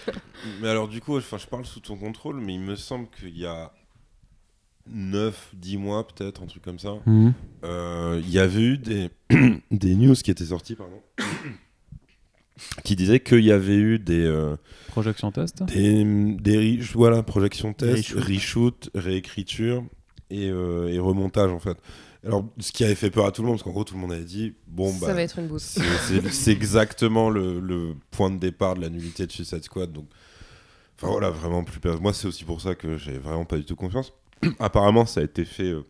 [0.61, 3.37] Mais alors, du coup, enfin, je parle sous ton contrôle, mais il me semble qu'il
[3.37, 3.71] y a
[4.91, 6.95] 9, 10 mois, peut-être, un truc comme ça.
[7.05, 7.33] mhm.
[7.63, 9.09] Euh, Il y avait eu des,
[9.71, 11.01] des news qui étaient sorties, pardon,
[12.83, 14.55] qui disaient qu'il y avait eu des, euh,
[14.87, 15.63] Projection test.
[15.63, 16.03] des,
[16.35, 18.23] des re- voilà, projection test, Reshoot.
[18.27, 19.83] reshoot, réécriture
[20.29, 21.77] et, euh, et remontage, en fait.
[22.25, 24.01] Alors, ce qui avait fait peur à tout le monde, parce qu'en gros, tout le
[24.01, 25.13] monde avait dit bon, ça bah.
[25.13, 25.61] va être une bouse.
[25.61, 29.93] c'est- C'est c'est exactement le, le point de départ de la nullité de Suicide Squad.
[29.93, 30.09] Donc,
[30.97, 31.79] enfin voilà, vraiment plus.
[31.79, 34.11] per- Moi, c'est aussi pour ça que j'avais vraiment pas du tout confiance.
[34.59, 35.83] Apparemment, ça a été fait euh,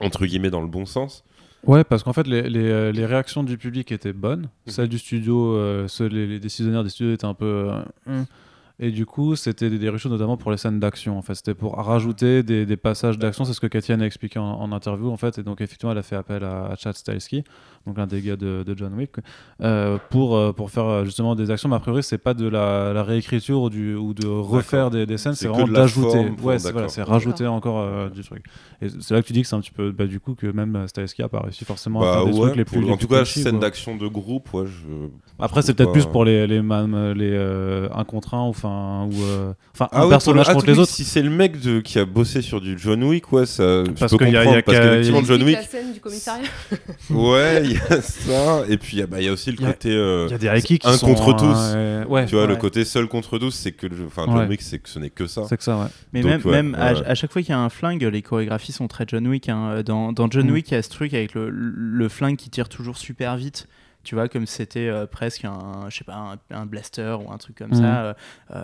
[0.00, 1.24] entre guillemets dans le bon sens.
[1.66, 4.42] Ouais, parce qu'en fait, les, les, euh, les réactions du public étaient bonnes.
[4.66, 4.72] Mhm.
[4.72, 7.70] Celles du studio, euh, ceux- les, les décisionnaires des studios étaient un peu.
[7.70, 8.24] euh, hum.
[8.80, 11.18] Et du coup, c'était des, des reshoots notamment pour les scènes d'action.
[11.18, 13.44] En fait, c'était pour rajouter des, des passages d'action.
[13.44, 15.10] C'est ce que Katiane a expliqué en, en interview.
[15.10, 17.42] En fait, et donc effectivement, elle a fait appel à, à Chad Stahelski,
[17.86, 19.10] donc l'un des gars de, de John Wick,
[19.62, 21.68] euh, pour euh, pour faire euh, justement des actions.
[21.68, 25.06] Mais a priori, c'est pas de la, la réécriture ou, du, ou de refaire des,
[25.06, 25.34] des scènes.
[25.34, 26.30] C'est vraiment d'ajouter.
[26.40, 28.44] Ouais, c'est voilà, rajouter encore euh, du truc.
[28.80, 30.46] Et c'est là que tu dis que c'est un petit peu, bah, du coup, que
[30.46, 32.80] même Stahelski a pas réussi forcément à Bah faire des ouais, trucs les plus.
[32.80, 35.08] les en plus tout cas, scène d'action de groupe, ouais, je.
[35.40, 38.67] Après, c'est peut-être plus pour les les, les euh, un contre un, ou enfin
[39.06, 40.90] ou euh, enfin Ah un oui, personnage pour le- ah, contre les oui, autres.
[40.92, 43.90] Si c'est le mec de, qui a bossé sur du John Wick, ouais, ça, je
[43.92, 44.50] Parce peux y a- comprendre.
[44.50, 46.48] il y a parce qu'effectivement, John Wick, la scène du commissariat.
[47.10, 48.62] ouais, il y a ça.
[48.68, 49.90] Et puis, il y a- bah, il y a aussi le Il y a- côté.
[49.92, 51.56] euh, Il y a des qui un sont, contre tous.
[51.74, 53.86] euh, ouais, tu vois, le côté seul contre tous, c'est que.
[54.06, 54.46] Enfin, John Ouais.
[54.46, 55.42] Wick, c'est que ce n'est que ça.
[55.48, 55.86] C'est que ça, ouais.
[56.12, 57.06] Mais Donc, même, ouais, même à, ouais.
[57.06, 59.48] à chaque fois qu'il y a un flingue, les chorégraphies sont très John Wick.
[59.48, 59.82] hein.
[59.84, 60.52] Dans, dans John Mm.
[60.52, 63.66] Wick, il y a ce truc avec le, le flingue qui tire toujours super vite.
[64.08, 67.36] Tu vois, comme c'était euh, presque un, je sais pas, un, un blaster ou un
[67.36, 67.74] truc comme Mm.
[67.74, 68.04] ça.
[68.06, 68.14] euh,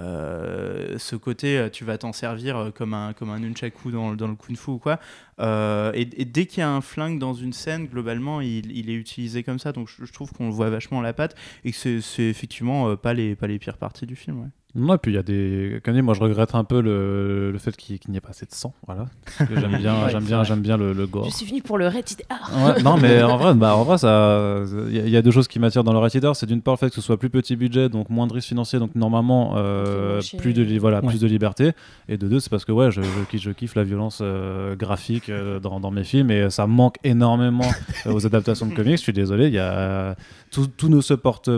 [0.09, 4.29] euh, ce côté, tu vas t'en servir comme un, comme un nunchaku dans, le- dans
[4.29, 4.99] le kung fu ou quoi.
[5.41, 8.89] Euh, et, et dès qu'il y a un flingue dans une scène, globalement, il, il
[8.89, 9.73] est utilisé comme ça.
[9.73, 12.23] Donc je, je trouve qu'on le voit vachement à la patte et que c'est- c'est
[12.25, 14.41] effectivement pas, les, pas les pires parties du film.
[14.41, 14.49] ouais.
[14.77, 15.81] Non, et puis il y a des.
[15.85, 18.45] Comme dit, moi je regrette un peu le, le fait qu'il n'y ait pas assez
[18.45, 18.75] de sang.
[18.87, 19.07] Voilà.
[19.39, 21.27] J'aime bien, Ouais, j'aime c'est bien, j'aime bien le, le gore.
[21.27, 22.67] Je suis venu pour le Rated R.
[22.67, 25.23] Ouais, non, mais en vrai, bah, en vrai, ça, il y, a- il y a
[25.23, 26.35] deux choses qui m'attirent dans le Rated R.
[26.35, 28.49] C'est d'une part le fait que ce soit plus petit budget, donc moins de risques
[28.49, 31.09] financiers, donc normalement euh, plus de li- voilà, Ouais.
[31.09, 31.71] plus de liberté.
[32.09, 34.75] Et de deux, c'est parce que ouais, je, je, kiffe- je kiffe la violence euh,
[34.75, 37.65] graphique euh, dans, dans mes films et ça manque énormément
[38.07, 38.97] euh, aux adaptations de comics.
[38.97, 40.17] Je suis désolé, il y a
[40.51, 41.49] tout, tout ne se porte,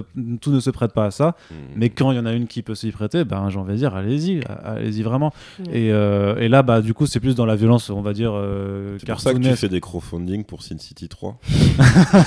[0.43, 1.35] tout ne se prête pas à ça.
[1.51, 1.55] Mm.
[1.77, 3.77] Mais quand il y en a une qui peut s'y prêter, ben j'ai envie de
[3.79, 5.33] dire, allez-y, allez-y vraiment.
[5.61, 5.79] Ouais.
[5.79, 8.33] Et, euh, et là, bah du coup, c'est plus dans la violence, on va dire.
[8.35, 11.39] Euh, C'est pour ça que tu fais des crowdfunding pour Sin City 3.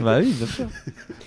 [0.00, 0.66] bah oui, bien sûr.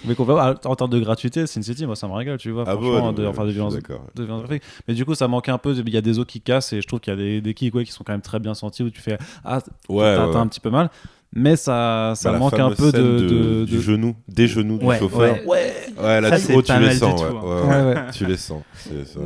[0.06, 2.64] Mais qu'on va- en termes de gratuité, Sin City, moi ça me régale, tu vois.
[2.68, 4.64] Ah bon, non, de, enfin, de violence, de violence graphique.
[4.88, 5.74] Mais du coup, ça manquait un peu.
[5.76, 7.54] Il y a des os qui cassent et je trouve qu'il y a des, des
[7.54, 9.60] kicks ouais, qui sont quand même très bien sentis où tu fais Ah,
[9.90, 10.90] Ouais, t'as ouais, un petit peu mal.
[11.36, 13.20] Mais ça, ça Bah, manque un peu de.
[13.28, 15.36] de- du genou, des genoux Ouais, du chauffeur.
[15.46, 15.74] ouais.
[16.02, 17.22] Ouais, là, Ça, tu, les sens.
[17.22, 17.34] Ouais, hein.
[17.44, 17.94] ouais, Ouais, ouais.
[17.96, 18.12] ouais.
[18.14, 18.64] tu les sens.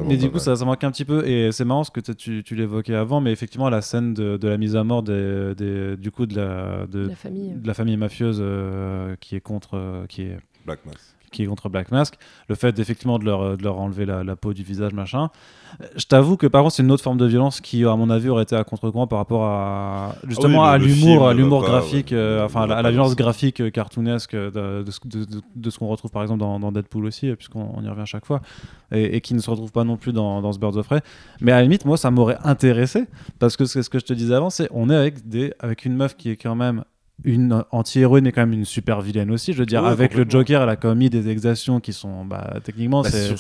[0.06, 1.26] Mais du coup, ça, ça manque un petit peu.
[1.26, 4.36] Et c'est marrant ce que tu, tu, tu l'évoquais avant, mais effectivement, la scène de,
[4.36, 7.54] de la mise à mort des, des- du coup de la, de, La famille.
[7.56, 9.76] de la famille mafieuse euh, qui est contre.
[9.78, 11.13] euh, qui est, Black Mass.
[11.34, 12.16] Qui est contre Black Mask,
[12.48, 15.30] le fait effectivement de leur, de leur enlever la, la peau du visage, machin.
[15.82, 18.10] Euh, Je t'avoue que par contre, c'est une autre forme de violence qui, à mon
[18.10, 21.64] avis, aurait été à contre-courant par rapport à justement Ah oui, à l'humour, à l'humour
[21.64, 25.00] graphique, ouais, euh, enfin à la, à violence ce- graphique euh, cartoonesque de, de ce-
[25.06, 27.84] de- de- de ce qu'on retrouve par exemple dans, dans Deadpool aussi, euh, puisqu'on on
[27.84, 28.42] y revient à chaque fois,
[28.92, 31.02] et, et qui ne se retrouve pas non plus dans, dans ce Birds of Prey.
[31.42, 33.06] Mais à la limite, moi, ça m'aurait intéressé
[33.40, 35.86] parce que c'est ce que je te disais avant, c'est on est avec des avec
[35.86, 36.84] une meuf qui est quand même
[37.24, 39.54] une anti-héroïne et quand même une super vilaine aussi.
[39.54, 40.26] Je veux dire, Ouais, avec le.
[40.30, 43.36] Joker, elle a commis des exactions qui sont, bah, techniquement, Bah, c'est.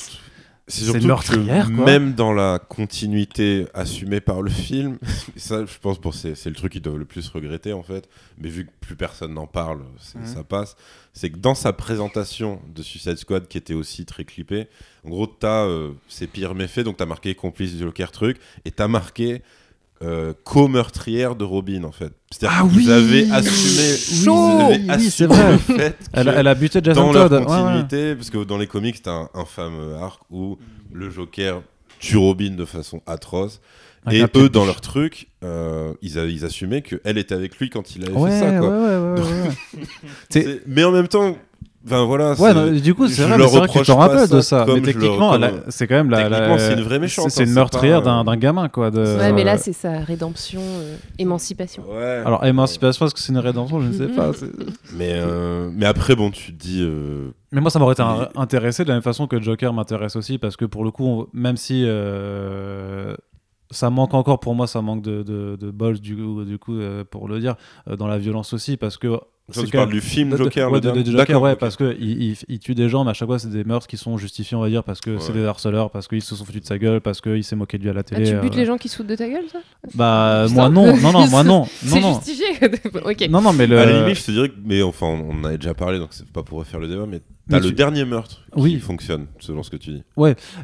[0.67, 1.85] surtout meurtrière, que quoi.
[1.85, 4.97] même dans la continuité assumée par le film,
[5.35, 8.07] ça, je pense, bon, c'est le truc qu'ils doivent le plus regretter en fait.
[8.37, 9.79] Mais vu que plus personne n'en parle,
[10.23, 10.77] ça passe.
[11.11, 14.67] C'est que dans sa présentation de Suicide Squad, qui était aussi très clippée,
[15.05, 18.71] en gros, t'as euh, ses pires méfaits, donc t'as marqué complice du Joker truc, et
[18.71, 19.41] t'as marqué
[20.03, 22.11] euh, co-meurtrière de Robin en fait.
[22.31, 25.51] C'est-à-dire Ah qu'ils oui avaient assumé, ils avaient Oui, assumé c'est vrai.
[25.53, 27.41] le fait Elle, a buté Jason dans leur Todd.
[27.43, 27.61] Ouais, ouais.
[27.61, 30.57] continuité, parce que dans les comics, t'as un, fameux arc où
[30.91, 31.61] le Joker
[31.99, 33.61] tue Robin de façon atroce.
[34.11, 37.95] Et eux, dans leur truc, euh, ils, a- ils assumaient qu'elle était avec lui quand
[37.95, 38.59] il avait Ouais, fait ça.
[38.59, 39.15] Quoi.
[40.67, 41.37] Mais en même temps,
[41.85, 42.33] enfin voilà.
[42.39, 44.65] Ouais, non, du coup, c'est vrai, mais vrai que tu t'en rappelles de ça.
[44.67, 45.37] Mais techniquement,
[45.69, 46.57] c'est quand même la.
[46.59, 48.91] c'est une vraie méchante, C'est hein, une meurtrière pas, d'un euh, d'un gamin, quoi.
[48.91, 48.99] De...
[49.17, 51.83] Ouais, mais là, c'est sa rédemption, euh, émancipation.
[51.89, 52.21] Ouais.
[52.25, 53.79] Alors, émancipation, est-ce que c'est une rédemption?
[53.81, 54.31] Je ne sais pas.
[54.95, 56.81] Mais, euh, mais après, bon, tu te dis.
[56.83, 59.73] euh, Mais moi, ça m'aurait été Mais- un- intéressé de la même façon que Joker
[59.73, 63.15] m'intéresse aussi, parce que pour le coup, on- même si euh,
[63.71, 66.75] ça manque encore pour moi, ça manque de, de, de balls, du, coup- du coup,
[66.75, 67.55] euh, pour le dire,
[67.89, 69.19] euh, dans la violence aussi, parce que.
[69.51, 71.11] Tu c'est parles quand du film de- de- Joker, ouais, le de, de- de dernier
[71.11, 71.59] Joker, D'accord, ouais, ok.
[71.59, 73.87] parce que il, il- il tue des gens, mais à chaque fois c'est des meurtres
[73.87, 75.39] qui sont justifiés, on va dire, parce que c'est Ouais.
[75.39, 77.83] des harceleurs, parce qu'ils se sont foutus de sa gueule, parce qu'il s'est moqué de
[77.83, 78.23] lui à la Ah, télé.
[78.29, 79.59] tu butes euh, les gens qui se foutent de ta gueule, ça?
[79.95, 80.55] Bah Putain.
[80.55, 82.45] moi non, non non, moi non, non C'est non, justifié.
[83.05, 83.27] ok.
[83.29, 83.77] non non, mais le.
[83.79, 85.99] À la limite, je te dirais que, mais enfin, on on en avait déjà parlé,
[85.99, 88.79] donc c'est pas pour refaire le débat, mais T'as le tu- dernier meurtre qui Oui.
[88.79, 90.03] fonctionne, selon ce que tu dis.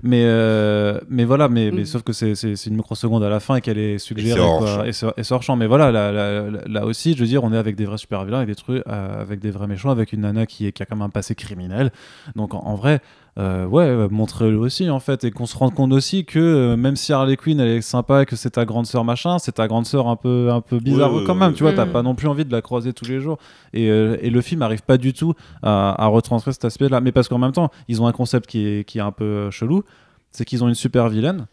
[0.02, 1.86] Mais, euh, mais voilà, mais, mais Mm.
[1.86, 2.34] sauf que c'est
[2.68, 4.40] une microseconde à la fin et qu'elle est suggérée.
[4.86, 5.58] Et c'est hors champ.
[5.58, 7.98] Mais voilà, là, là, là- là aussi, je veux dire, on est avec des vrais
[7.98, 10.72] super vilains, avec des trucs, euh, avec des vrais méchants, avec une nana qui, est,
[10.72, 11.92] qui a quand même un passé criminel.
[12.38, 13.02] Donc en, en vrai,
[13.40, 15.24] euh, ouais, euh, montrez-le aussi en fait.
[15.24, 18.26] Et qu'on se rende compte aussi que euh, même si Harley Quinn elle est sympa,
[18.26, 21.14] que c'est ta grande sœur machin, c'est ta grande sœur un peu, un peu bizarre
[21.14, 21.50] Ouais, ouais, quand même.
[21.52, 21.56] ouais.
[21.56, 23.38] Tu vois, t'as pas non plus envie de la croiser tous les jours.
[23.74, 25.34] Et, euh, et le film arrive pas du tout
[25.64, 27.00] à, à retranscrire cet aspect-là.
[27.02, 29.50] Mais parce qu'en même temps, ils ont un concept qui est, qui est un peu
[29.52, 29.84] chelou,
[30.32, 31.48] c'est qu'ils ont une super vilaine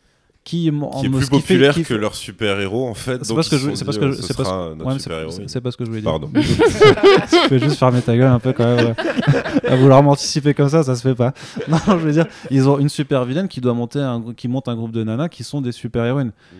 [0.46, 3.18] qui, en- Qui est en- plus fait- populaire qui que fait- leur super-héros, en fait.
[3.24, 4.68] C'est donc pas ce que je- c'est pas ce dit, que c'est pas ce- sera
[4.76, 5.30] notre Ouais, mais super-héros.
[5.32, 6.10] c'est- c'est pas ce que je voulais dire.
[6.10, 6.30] Pardon.
[6.34, 8.86] tu peux juste fermer ta gueule un peu quand même.
[8.86, 8.94] ouais.
[9.68, 11.34] à vouloir m'anticiper comme ça, ça se fait pas.
[11.68, 14.68] Non, je veux dire, ils ont une super vilaine qui doit monter un, qui monte
[14.68, 16.28] un groupe de nanas qui sont des super héroïnes.
[16.52, 16.56] Mm.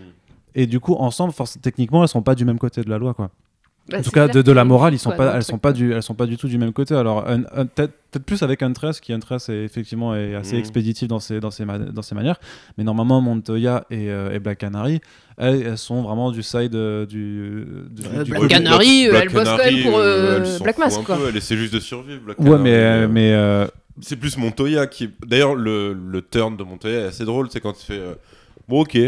[0.57, 3.15] Et du coup, ensemble, force- techniquement, elles sont pas du même côté de la loi,
[3.15, 3.31] quoi.
[3.89, 5.45] Bah, en tout cas, de, de la morale, ils sont quoi, pas, dans le elles
[5.45, 5.73] sont pas quoi.
[5.79, 6.95] du, elles sont pas du tout du même côté.
[6.95, 7.93] Alors, peut-être
[8.25, 10.59] plus avec Huntress, qui Huntress est effectivement est assez Mhm.
[10.61, 12.41] expéditif dans ses, dans ses, ma- dans ses manières.
[12.79, 15.01] Mais normalement, Montoya et, euh, et Black Canary,
[15.39, 19.33] elles, elles sont vraiment du side euh, du, du, Euh, du- Black Canary, Black elle
[19.33, 21.17] bosse quand même pour, euh, Black Mask, quoi.
[21.17, 23.67] peu, Elle essaie juste de survivre, Black Ouais, Canary, mais, euh, mais euh,
[24.01, 25.11] C'est plus Montoya qui.
[25.27, 27.49] D'ailleurs, le, le turn de Montoya est assez drôle.
[27.51, 27.99] C'est quand il fait.
[28.01, 28.15] euh,
[28.69, 28.99] bon, ok.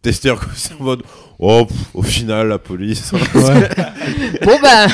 [0.00, 1.02] Tester, c'est en mode.
[1.40, 3.12] Oh, pff, au final, la police.
[3.12, 3.20] ouais.
[4.44, 4.86] Bon bah,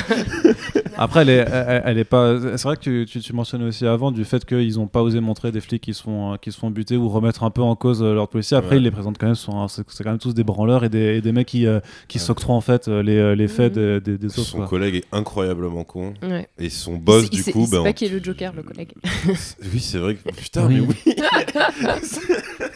[0.97, 2.37] Après, elle est, elle, elle est pas.
[2.57, 5.21] C'est vrai que tu, tu, tu mentionnais aussi avant du fait qu'ils n'ont pas osé
[5.21, 7.63] montrer des flics qui se font, euh, qui se font buter ou remettre un peu
[7.63, 8.57] en cause euh, leur policier.
[8.57, 8.77] Après, Ouais.
[8.79, 9.35] ils les présentent quand même.
[9.69, 12.19] C'est c'est quand même tous des branleurs et des, et des mecs qui, euh, qui
[12.19, 12.25] Ouais.
[12.25, 14.01] s'octroient en fait euh, les, les faits Mhm.
[14.01, 14.49] des, des, des autres.
[14.49, 14.69] Son quoi.
[14.69, 16.15] collègue est incroyablement con.
[16.23, 16.49] ouais.
[16.59, 17.65] Et son boss, il, du coup.
[17.67, 18.93] sait ben, pas on- qui est le Joker, le collègue.
[19.73, 20.31] Oui, c'est vrai que.
[20.33, 20.81] Putain, Oui.
[20.81, 21.15] mais oui.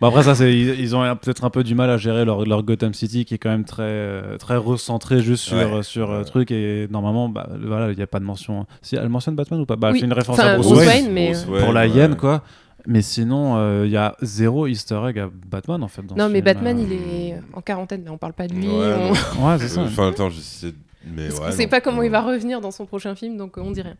[0.00, 2.44] Bon, après, ça, c'est ils, ils ont peut-être un peu du mal à gérer leur,
[2.44, 5.64] leur Gotham City qui est quand même très, euh, très recentré juste sur, Ouais.
[5.64, 6.24] euh, sur euh, Ouais.
[6.24, 6.50] truc.
[6.50, 8.66] Et normalement, bah, voilà, il n'y a pas de mention.
[8.82, 9.76] Si elle mentionne Batman ou pas?
[9.76, 10.00] Bah, Oui.
[10.00, 11.04] fait une référence Enfin, à Bruce Bruce Wayne.
[11.04, 11.88] Wayne, mais, Bruce euh, Wayne, pour la ouais.
[11.90, 12.42] hyène quoi
[12.86, 16.28] mais sinon euh, il y a zéro easter egg à Batman en fait dans Non,
[16.28, 16.44] mais film.
[16.44, 18.66] Batman, Euh, il est en quarantaine, là, on parle pas de lui.
[18.68, 18.94] Ouais,
[19.38, 19.46] on...
[19.46, 20.72] ouais c'est ça Enfin, attends, je sais.
[21.04, 21.68] Mais Parce ouais, qu'on sait non.
[21.70, 23.96] pas comment il va revenir dans son prochain film, donc euh, on dit rien.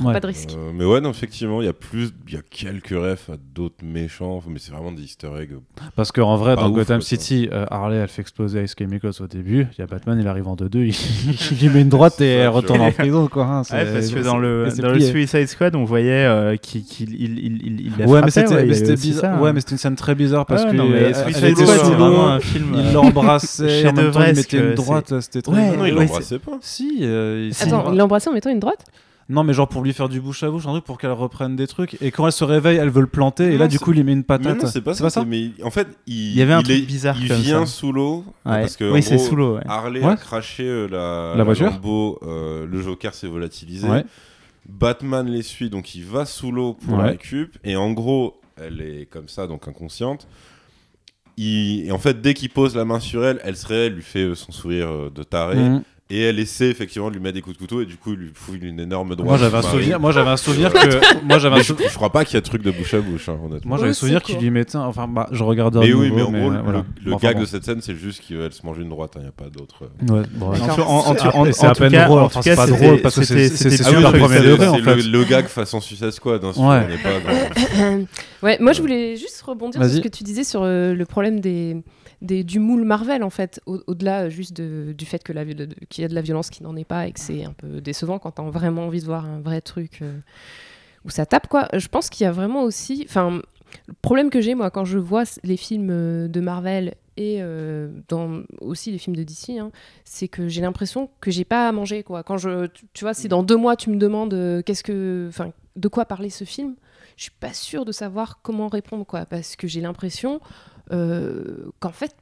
[0.00, 0.14] Ouais.
[0.14, 0.50] Pas de risque.
[0.56, 3.36] Euh, mais ouais, non, effectivement, il y a plus, il y a quelques refs à
[3.54, 5.50] d'autres méchants, mais c'est vraiment des Easter eggs.
[5.94, 9.12] parce qu'en vrai dans ouf, Gotham quoi, City euh, Harley elle fait exploser Ice Chemicals
[9.20, 10.94] au début il y a Batman il arrive en 2-2 il,
[11.52, 14.08] il lui met une droite et Ça, elle retourne en prison quoi hein, Ouais, parce
[14.10, 15.00] que dans le, dans le.
[15.00, 18.90] Suicide Squad, on voyait euh, qu'il il, il, il, il la ouais mais c'était ouais,
[18.90, 21.44] a bizarre ouais mais c'était une scène très bizarre parce Ouais, que non, mais Suicide
[21.44, 22.72] était Squad, sous c'est l'eau, vraiment un film.
[22.76, 26.38] il l'embrassait en même temps il mettait une droite c'était très Ouais, non, il l'embrassait
[26.38, 26.58] pas.
[26.62, 27.04] si
[27.60, 28.84] Attends, si- il l'embrassait en mettant une droite?
[29.32, 31.56] Non, mais genre pour lui faire du bouche à bouche, un truc pour qu'elle reprenne
[31.56, 31.96] des trucs.
[32.02, 33.44] Et quand elle se réveille, elle veut le planter.
[33.48, 34.62] et Non, là, du coup, il lui met une patate.
[34.62, 35.24] non, c'est pas ça.
[35.24, 37.66] Mais en fait, il, Il y avait un il truc est- bizarre Il comme vient
[37.66, 37.72] ça.
[37.72, 38.60] sous l'eau Ouais.
[38.60, 39.56] parce que en oui, c'est gros, sous l'eau.
[39.56, 39.62] ouais.
[39.66, 40.12] Harley Ouais.
[40.12, 41.72] a craché euh, la, La voiture
[42.22, 43.88] euh, le Joker s'est volatilisé.
[43.88, 44.04] Ouais.
[44.68, 47.02] Batman les suit, donc il va sous l'eau pour Ouais.
[47.04, 47.56] la récup.
[47.64, 50.28] Et en gros, elle est comme ça, donc inconsciente.
[51.36, 54.02] Il- Et en fait, dès qu'il pose la main sur elle, elle se réveille, lui
[54.02, 55.56] fait euh, son sourire euh, de taré.
[55.56, 55.82] Mhm.
[56.14, 57.80] Et elle essaie effectivement de lui mettre des coups de couteau.
[57.80, 59.26] Et du coup, il lui fout une énorme droite.
[59.26, 59.98] Moi, j'avais un souvenir.
[59.98, 61.24] Moi, j'avais un souvenir que.
[61.26, 63.38] Moi, j'avais un je, crois pas qu'il y a truc de bouche à bouche, hein,
[63.42, 63.70] honnêtement.
[63.70, 64.76] Moi, j'avais Au souvenir qu'il lui mettait.
[64.76, 65.78] un- Enfin, bah, je regardais.
[65.80, 66.84] Mais oui, nouveau, mais en gros, euh, le, voilà.
[67.02, 67.42] le Bon, enfin, gag bon.
[67.42, 69.12] de cette scène, c'est juste qu'elle se mange une droite.
[69.16, 69.84] Il n'y a pas d'autre.
[70.06, 71.52] Ouais, bon, ouais.
[71.52, 72.20] C'est à peine cas- drôle.
[72.20, 74.96] en Enfin, c'est pas drôle parce que c'est super premier degré en c'est fait.
[75.02, 76.44] le, gag façon Suicide Squad.
[76.44, 76.84] Hein, Ouais.
[76.84, 78.06] on n'est pas dans-
[78.42, 81.40] Ouais, moi je voulais juste rebondir sur ce que tu disais sur euh, le problème
[81.40, 81.76] des,
[82.22, 86.14] du moule Marvel en fait, au- au-delà euh, juste du fait qu'il y a de
[86.14, 88.86] la violence qui n'en est pas et que c'est un peu décevant quand t'as vraiment
[88.86, 90.18] envie de voir un vrai truc euh,
[91.04, 91.68] où ça tape quoi.
[91.74, 93.42] Je pense qu'il y a vraiment aussi, enfin,
[93.88, 97.42] le problème que j'ai moi quand je vois les films euh, de Marvel et
[98.08, 99.70] dans aussi les films de DC, hein,
[100.02, 102.22] c'est que j'ai l'impression que j'ai pas à manger quoi.
[102.22, 104.30] Quand je, tu, vois, si dans deux mois tu me demandes
[104.64, 105.30] que,
[105.76, 106.74] de quoi parler ce film,
[107.18, 110.40] je suis pas sûre de savoir comment répondre quoi, parce que j'ai l'impression
[111.80, 112.14] qu'en fait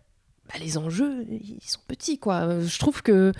[0.48, 2.40] bah, les enjeux ils sont petits quoi.
[2.42, 3.32] Euh, Je trouve que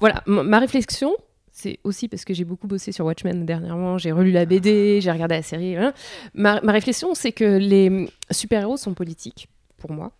[0.00, 1.14] voilà ma réflexion.
[1.58, 5.10] C'est aussi parce que j'ai beaucoup bossé sur Watchmen dernièrement, j'ai relu la BD, j'ai
[5.10, 5.74] regardé la série.
[5.74, 5.94] hein.
[6.34, 9.48] Ma, ma réflexion, c'est que les super-héros sont politiques,
[9.78, 10.12] pour moi.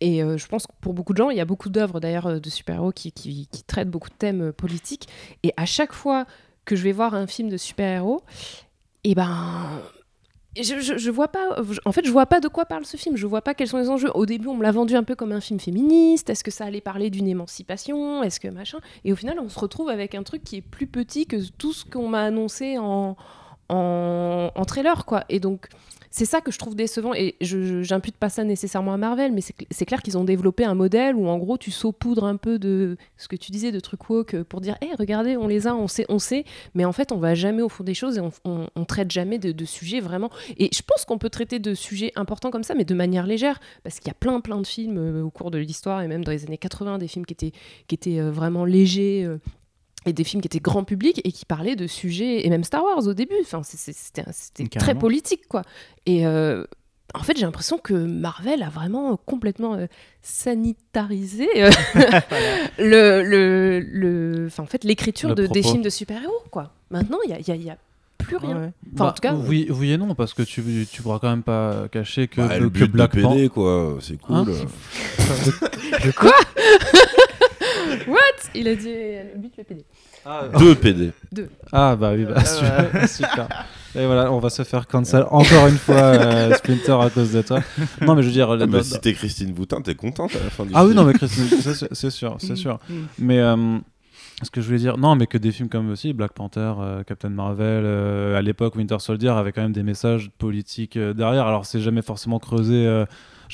[0.00, 2.26] Et euh, je pense que pour beaucoup de gens, il y a beaucoup d'œuvres d'ailleurs
[2.28, 5.08] euh, de super-héros qui, qui- qui traitent beaucoup de thèmes euh, politiques.
[5.42, 6.26] Et à chaque fois
[6.64, 8.22] que je vais voir un film de super-héros,
[9.02, 9.82] et ben.
[10.56, 13.16] Je, vois pas, en fait, je vois pas de quoi parle ce film.
[13.16, 14.10] Je vois pas quels sont les enjeux.
[14.14, 16.30] Au début, on me l'a vendu un peu comme un film féministe.
[16.30, 18.22] Est-ce que ça allait parler d'une émancipation?
[18.22, 18.78] Est-ce que machin?
[19.04, 21.72] Et au final, on se retrouve avec un truc qui est plus petit que tout
[21.72, 23.16] ce qu'on m'a annoncé en,
[23.68, 25.24] en, en trailer, quoi.
[25.28, 25.68] Et donc,
[26.16, 29.40] c'est ça que je trouve décevant et je j'impute pas ça nécessairement à Marvel mais
[29.40, 32.36] c'est cl- c'est clair qu'ils ont développé un modèle où en gros tu saupoudres un
[32.36, 35.66] peu de ce que tu disais de trucs woke pour dire hé regardez on les
[35.66, 36.44] a on sait on sait.
[36.76, 38.30] Mais en fait on va jamais au fond des choses et on,
[38.76, 40.30] on, traite jamais de, de sujets vraiment.
[40.56, 43.58] Et je pense qu'on peut traiter de sujets importants comme ça mais de manière légère
[43.82, 46.24] parce qu'il y a plein plein de films euh, au cours de l'histoire et même
[46.24, 47.52] dans les années 80 des films qui étaient
[47.88, 49.38] qui étaient euh, vraiment légers euh,
[50.06, 52.82] et des films qui étaient grand public et qui parlaient de sujets et même Star
[52.84, 54.24] Wars au début enfin c'était
[54.78, 55.62] très politique quoi
[56.06, 56.64] et euh,
[57.16, 59.86] en fait, j'ai l'impression que Marvel a vraiment complètement euh,
[60.22, 61.70] sanitarisé euh,
[62.78, 66.42] le, le, le- enfin, en fait, l'écriture de, des films de super-héros.
[66.50, 66.72] quoi.
[66.90, 67.76] Maintenant, il n'y a, y a- il y a
[68.18, 68.56] plus rien.
[68.58, 68.70] Ouais.
[68.94, 71.30] Enfin, en Bah, tout cas, oui, oui et non, parce que tu, tu pourras quand
[71.30, 73.12] même pas cacher que, Bah, le que Black.
[73.12, 74.34] PD, quoi, c'est cool.
[74.36, 74.44] Hein
[76.04, 76.32] De quoi?
[78.08, 78.18] What?
[78.54, 79.84] Il a dit le but le PD.
[80.58, 81.10] Deux PD.
[81.72, 83.48] Ah bah oui, bah, Ah, super, super.
[83.96, 87.42] Et voilà, on va se faire cancel encore une fois euh, Splinter à cause de
[87.42, 87.60] toi.
[88.00, 88.50] Non mais je veux dire...
[88.50, 90.90] Ah, mais dans- si t'es Christine Boutin, t'es contente à la fin du Ah oui,
[90.92, 91.00] film.
[91.02, 91.46] non mais Christine,
[91.92, 92.78] c'est sûr, c'est sûr.
[92.88, 92.94] Mm.
[93.18, 93.78] Mais euh,
[94.42, 97.02] ce que je voulais dire, non mais que des films comme aussi Black Panther, euh,
[97.04, 101.46] Captain Marvel, euh, à l'époque Winter Soldier avaient quand même des messages politiques euh, derrière.
[101.46, 103.04] Alors c'est jamais forcément creusé...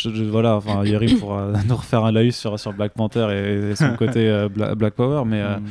[0.08, 3.70] je- je- voilà, enfin, Yeri pourra nous refaire un laïus sur, sur Black Panther et,
[3.70, 5.64] et son côté euh, Bla- Black Power, mais, euh, Mm.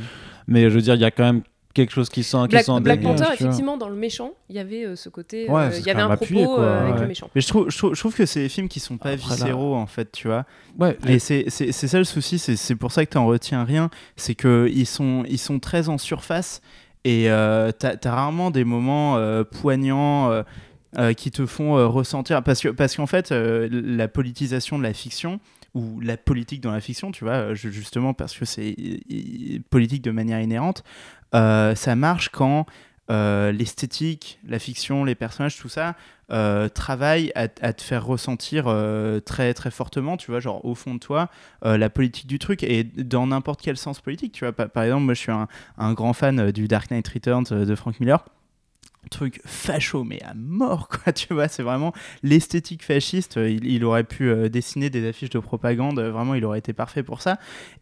[0.48, 1.42] mais je veux dire, il y a quand même
[1.72, 4.58] quelque chose qui sent, qui Black, sent Black Panther, effectivement, dans le méchant, il y
[4.58, 5.48] avait euh, ce côté.
[5.48, 7.00] Ouais, il y avait un propos quoi, euh, avec ouais.
[7.02, 7.30] le méchant.
[7.34, 9.28] Mais je trouve, je, trouve, je trouve que c'est des films qui sont pas Après,
[9.28, 10.44] là- viscéraux en fait, tu vois.
[10.78, 13.88] Ouais, Et c'est ça le souci, c'est c'est pour ça que tu en retiens rien,
[14.16, 16.60] c'est qu'ils sont, ils sont très en surface
[17.04, 20.30] et euh, t'as as rarement des moments euh, poignants
[20.98, 22.42] euh, qui te font euh, ressentir.
[22.42, 25.38] Parce qu'en parce qu'en fait, euh, la politisation de la fiction
[25.72, 28.74] ou la politique dans la fiction, tu vois, ju- justement parce que c'est
[29.70, 30.82] politique de manière inhérente,
[31.32, 32.66] ça marche quand
[33.08, 35.94] l'esthétique, la fiction, les personnages, tout ça,
[36.74, 38.64] travaille à, te faire ressentir
[39.24, 41.28] très très fortement, tu vois, genre au fond de toi,
[41.62, 44.52] la politique du truc et dans n'importe quel sens politique, tu vois.
[44.52, 45.46] Par, exemple, moi je suis un,
[45.78, 48.24] un grand fan du Dark Knight Returns de Frank Miller.
[49.10, 51.48] Truc facho, mais à mort, quoi, tu vois.
[51.48, 51.92] C'est vraiment
[52.22, 53.36] l'esthétique fasciste.
[53.38, 56.60] euh, Il, il aurait pu euh, dessiner des affiches de propagande, euh, vraiment, il aurait
[56.60, 57.38] été parfait pour ça.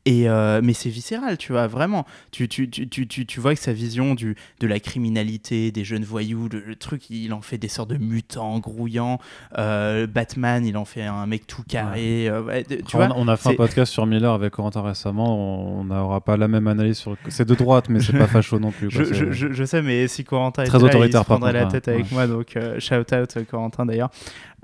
[0.07, 2.07] Et, euh, mais c'est viscéral, tu vois, vraiment.
[2.31, 6.05] Tu, tu, tu, tu, tu, vois que sa vision du, de la criminalité, des jeunes
[6.05, 9.19] voyous, le, le truc, il en fait des sortes de mutants grouillants.
[9.59, 12.31] Euh, Batman, il en fait un mec tout carré.
[12.31, 15.79] ouais, de- tu on, vois, on a fait un podcast sur Miller avec Corentin récemment.
[15.79, 17.17] On n'aura pas la même analyse sur.
[17.29, 18.89] C'est de droite, mais c'est pas facho non plus.
[18.89, 21.39] quoi, Je, je, je, je sais, mais si Corentin Très là, il autoritaire, se par
[21.39, 21.93] prendrait la tête hein.
[21.93, 22.11] avec Ouais.
[22.13, 24.11] moi, donc euh, shout out euh, Corentin d'ailleurs.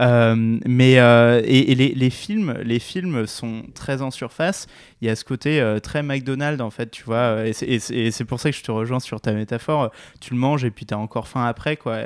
[0.00, 4.66] Euh, mais euh, et, les, films, les films sont très en surface.
[5.00, 7.46] Il y a ce côté euh, très McDonald's en fait, tu vois.
[7.46, 9.90] Et c'est- pour ça que je te rejoins sur ta métaphore.
[10.20, 11.98] Tu le manges et puis t'as encore faim après, quoi.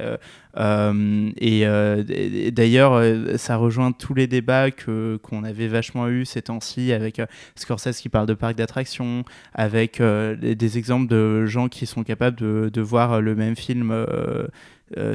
[1.41, 3.03] Et d'ailleurs,
[3.39, 7.23] ça rejoint tous les débats qu'on avait vachement eu ces temps-ci avec
[7.55, 9.25] Scorsese qui parle de parcs d'attractions,
[9.55, 13.93] avec des, exemples de gens qui sont capables de, voir le même film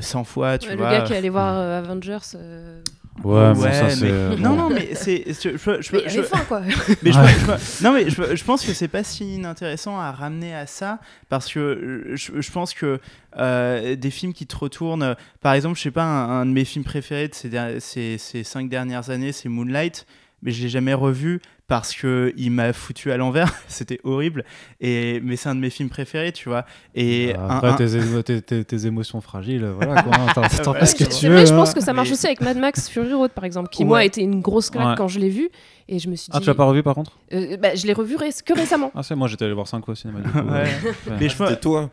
[0.01, 0.91] 100 fois, tu Ouais, vois.
[0.91, 2.17] le gars qui allait voir euh, Avengers.
[2.35, 2.81] euh,
[3.23, 4.05] Ouais, mais Ouais, ça, c'est.
[4.05, 4.55] mais- euh, Non, bon.
[4.55, 5.23] non, mais c'est.
[5.27, 6.61] Je, je, je- Mais quoi.
[7.03, 7.27] mais je, Ouais.
[7.27, 10.97] je- non, mais je, je pense que c'est pas si inintéressant à ramener à ça
[11.29, 12.99] parce que euh, je, je pense que
[13.37, 16.51] euh, des films qui te retournent, euh, par exemple, je sais pas, un, un de
[16.51, 20.07] mes films préférés de ces, der- ces, ces cinq dernières années, c'est Moonlight,
[20.43, 24.43] mais je l'ai jamais revu parce que il m'a foutu à l'envers, c'était horrible.
[24.81, 26.65] Et mais c'est un de mes films préférés, tu vois.
[26.93, 30.13] Et un- Après, un- tes, émo- tes- tes- tes émotions fragiles, voilà quoi.
[30.15, 31.33] hein, T'en t'en Ouais, fais ce que tu veux.
[31.35, 31.57] vrai, je hein.
[31.57, 33.99] pense que ça marche Mais- aussi avec Mad Max Fury Road, par exemple, qui, moi,
[33.99, 34.95] a été une grosse claque Ouais.
[34.97, 35.49] quand je l'ai vu.
[35.89, 36.37] Et je me suis dit.
[36.37, 37.17] Ah, tu l'as pas revu par contre?
[37.33, 38.89] Euh, bah, je l'ai revu ré- que récemment.
[38.95, 40.19] Ah, c'est moi, j'étais allé voir 5 au cinéma.
[40.21, 40.63] Du coup, Ouais.
[40.63, 40.93] ouais.
[41.19, 41.89] Mais je C'était toi.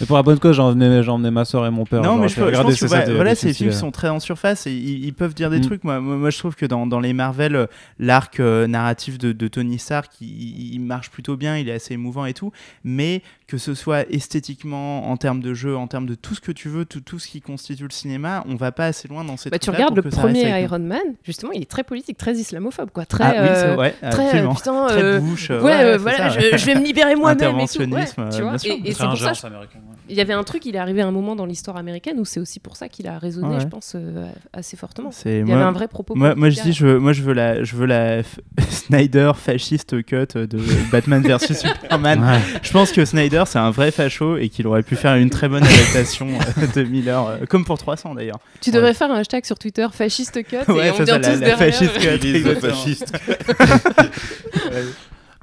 [0.00, 2.02] Mais pour la bonne cause, j'ai emmené, j'ai emmené ma soeur et mon père.
[2.02, 4.20] Non, mais je, j'ai je pense que c'est ça, voilà, ces films sont très en
[4.20, 5.62] surface et ils, ils peuvent dire des Mm.
[5.62, 5.84] trucs.
[5.84, 9.48] Moi, moi, moi, je trouve que dans, dans les Marvel, l'arc euh, narratif de, de
[9.48, 12.52] Tony Stark, il, il marche plutôt bien, il est assez émouvant et tout.
[12.84, 16.50] Mais que ce soit esthétiquement, en termes de jeu, en termes de tout ce que
[16.52, 19.36] tu veux, tout, tout ce qui constitue le cinéma, on va pas assez loin dans
[19.36, 20.60] ces Bah, tu regardes pour le premier.
[20.62, 23.06] Iron Man, justement, il est très politique, très islamophobe, quoi.
[23.06, 25.50] Très, Ah oui, euh, très, euh, putain, Très euh, bouche.
[25.50, 26.40] ouais, voilà, ça.
[26.40, 27.60] je, je vais me libérer moi-même.
[27.60, 27.78] et tout.
[27.78, 28.54] Ouais, Interventionnisme, tu vois.
[28.84, 29.32] Et, C'est pour ça,
[29.66, 29.78] américain.
[29.90, 29.96] ouais.
[30.08, 32.24] il y avait un truc, il est arrivé à un moment dans l'histoire américaine où
[32.24, 33.60] c'est aussi pour ça qu'il a résonné, Ouais.
[33.60, 35.10] je pense, euh, assez fortement.
[35.12, 36.14] C'est Il y moi- avait un vrai propos.
[36.14, 38.22] Moi, moi je dis, je veux, moi je veux la, je veux la
[38.70, 40.58] Snyder fasciste cut de
[40.92, 42.22] Batman versus Superman.
[42.22, 42.38] Ouais.
[42.62, 45.48] Je pense que Snyder c'est un vrai facho et qu'il aurait pu faire une très
[45.48, 48.38] bonne adaptation euh, de Miller, euh, comme pour 300 d'ailleurs.
[48.60, 51.28] Tu devrais faire un hashtag sur Twitter fasciste cut Ouais, et on vient ça, la-
[51.34, 51.58] tous la derrière.
[51.58, 52.60] fasciste cut.
[52.60, 53.12] Fascistes.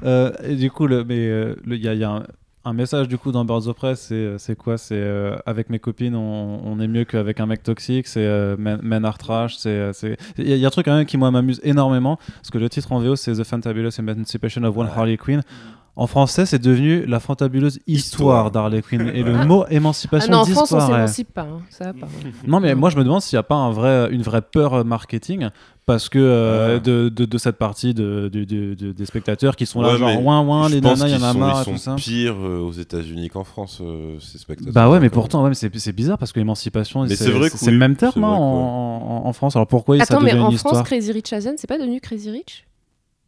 [0.04, 2.24] Euh, et du coup, le, mais euh, le- il y a, il y a un,
[2.66, 4.78] un message du coup dans Birds of Prey, c'est c'est quoi?
[4.78, 8.08] C'est euh, avec mes copines, on, on est mieux qu'avec un mec toxique.
[8.08, 9.58] C'est euh, men, men are trash.
[9.58, 11.30] C'est euh, c'est- il y, a- il y a un truc quand même qui moi
[11.32, 14.92] m'amuse énormément parce que le titre en VO c'est The Fantabulous Emancipation of One Ouais.
[14.96, 15.42] Harley Quinn.
[15.96, 18.52] En français, c'est devenu la fantabuleuse histoire Histoire.
[18.52, 19.12] d'Harley Quinn.
[19.14, 19.46] Et le Ah.
[19.46, 21.44] mot Ah émancipation non, en France, on s'émancipe pas.
[21.44, 21.62] hein.
[21.70, 22.08] Ça va pas.
[22.08, 22.30] hein.
[22.48, 24.74] Non, mais moi je me demande s'il n'y a pas un vrai, une vraie peur
[24.74, 25.50] euh, marketing
[25.86, 26.80] parce que euh, Ah.
[26.80, 29.98] de, de, de cette partie de, de- de- de- des spectateurs qui sont là Ouais,
[29.98, 31.92] genre mais ouin ouin les nanas, il y en a marre et Ils tout ça.
[31.92, 34.74] sont pires euh, aux États-Unis qu'en France, euh, ces spectateurs.
[34.74, 37.78] Bah ouais, mais pourtant, ouais, mais c'est bizarre parce que émancipation, Mais c'est le oui,
[37.78, 39.56] même terme hein, en, en- en France.
[39.56, 41.78] Alors pourquoi ça Attends, mais devient en une France, histoire Crazy Rich Asian, c'est pas
[41.78, 42.66] devenu Crazy Rich?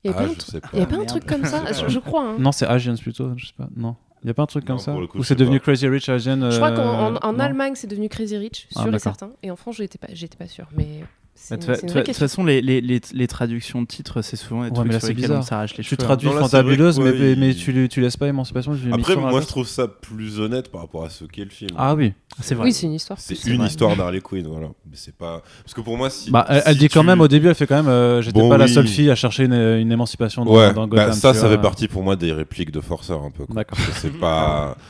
[0.04, 0.78] Il y a Ah, pas un pas.
[0.78, 2.24] y a pas un truc comme ça, je, je crois.
[2.30, 2.36] hein.
[2.38, 3.68] Non, c'est Asians plutôt, je sais pas.
[3.76, 5.64] Non, il y a pas un truc comme Non, ça Ou c'est devenu pas.
[5.66, 8.68] Crazy Rich Asian Je crois euh, qu'en en, en non Allemagne, c'est devenu Crazy Rich,
[8.76, 9.02] Ah, sûr et d'accord.
[9.02, 9.30] certain.
[9.44, 10.68] Et en France, j'étais pas, j'étais pas sûr.
[10.78, 11.04] Mais
[11.52, 14.88] De toute façon, les, les, les, les traductions de titres, c'est souvent des Ouais, trucs
[14.88, 15.44] mais là, sur c'est lesquels on bizarre.
[15.48, 15.98] s'arrache les Tu cheveux.
[15.98, 18.76] traduis fantabuleuse, mais, ouais, mais il- tu, tu laisses pas émancipation.
[18.94, 21.72] Après, moi, je trouve ça plus honnête par rapport à ce qu'est le film.
[21.78, 22.14] Ah oui.
[22.40, 22.66] C'est vrai.
[22.66, 23.20] Oui, c'est une histoire.
[23.20, 23.68] C'est une vrai.
[23.68, 24.68] histoire d'Harley Quinn, voilà.
[24.90, 25.44] Mais c'est pas.
[25.64, 26.32] Parce que pour moi, si.
[26.32, 27.88] Bah, elle, dit quand même au début, elle fait quand même.
[27.90, 30.88] euh, J'étais Bon, pas la seule fille à chercher une, une émancipation dans, Ouais, dans
[30.88, 31.14] bah, Gotham.
[31.20, 31.56] ça, tu ça vois.
[31.58, 33.46] fait partie pour moi des répliques de forceurs un peu.
[33.50, 33.78] D'accord.
[33.94, 34.78] C'est pas.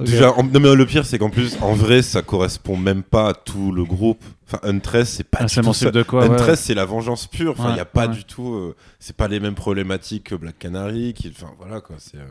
[0.00, 3.28] Déjà, en- non, mais le pire, c'est qu'en plus, en vrai, ça correspond même pas
[3.30, 4.22] à tout le groupe.
[4.46, 5.90] Enfin, Huntress, c'est pas Ah, du c'est tout ça.
[5.90, 6.30] de quoi ouais.
[6.34, 7.52] Huntress, c'est la vengeance pure.
[7.52, 8.14] Enfin, il Ouais, y a pas ouais.
[8.14, 8.54] du tout.
[8.54, 11.14] euh, c'est pas les mêmes problématiques que Black Canary.
[11.14, 11.96] Qui, enfin, voilà quoi.
[11.98, 12.16] C'est.
[12.18, 12.24] euh,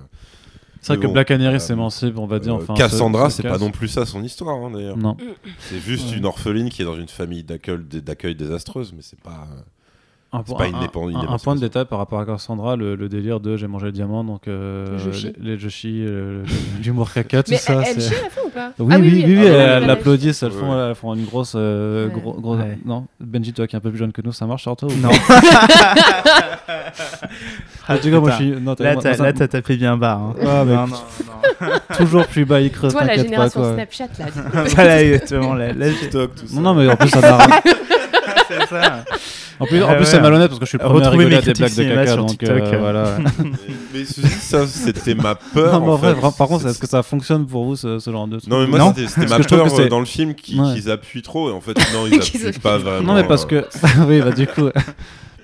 [0.82, 2.56] C'est vrai que bon, Black Canary euh, s'émancipe, on va dire.
[2.56, 4.98] euh, Enfin, Cassandra, c'est pas non plus ça son histoire, hein, d'ailleurs.
[4.98, 5.16] Non.
[5.70, 6.18] C'est juste Ouais.
[6.18, 9.48] une orpheline qui est dans une famille d'accueil, d'accueil désastreuse, mais c'est pas.
[10.34, 10.68] Un, pas un-
[11.30, 13.88] un- un point de détail par rapport à Cassandra, le, le délire de j'ai mangé
[13.88, 14.98] le diamant, donc euh,
[15.42, 16.44] les, les Joshi, euh,
[16.82, 17.82] l'humour caca, tout Mais ça.
[17.86, 18.14] elle, chie
[18.46, 18.72] ou pas?
[18.80, 20.88] Oui, Ah oui, oui, oui, ah elle l'applaudissent, elles font, ouais.
[20.90, 21.52] elles font une grosse.
[21.58, 22.14] euh, Ouais.
[22.14, 22.78] gros- gros- Ouais.
[22.86, 24.88] Non, Benji, toi qui es un peu plus jeune que nous, ça marche sur toi
[24.90, 25.10] ou Non.
[27.88, 28.52] Ah, Tu vois, moi, je suis.
[28.52, 30.14] non, Là, t'as ça- tapé bien bas.
[30.14, 30.34] Hein.
[30.48, 30.98] Ah, mais non, non,
[31.68, 31.68] non.
[31.98, 33.22] toujours plus bas, il creuse, Toi, la pas.
[33.22, 33.74] génération Quoi.
[33.74, 34.26] Snapchat, là.
[34.76, 35.54] voilà, exactement.
[35.56, 36.60] Là, là, j'ai- TikTok, tout ça.
[36.62, 37.38] Non, mais en plus, ça n'a
[38.48, 39.04] c'est ça.
[39.62, 40.06] En plus, en plus ouais.
[40.06, 42.16] c'est malhonnête parce que je suis le premier à rigoler à des blagues de caca,
[42.16, 42.50] donc TikTok.
[42.50, 43.18] euh, voilà.
[43.94, 45.80] mais, ça, c'était ma peur.
[45.80, 48.28] non, mais en vrai, par contre, est-ce que ça fonctionne pour vous ce, ce genre
[48.28, 48.50] de truc?
[48.50, 51.62] Non, mais moi, c'était ma peur euh, dans le film qu'ils appuient trop, et en
[51.62, 53.14] fait, non, ils appuient pas vraiment.
[53.14, 54.02] Non, mais parce euh, que.
[54.08, 54.70] oui, bah du coup.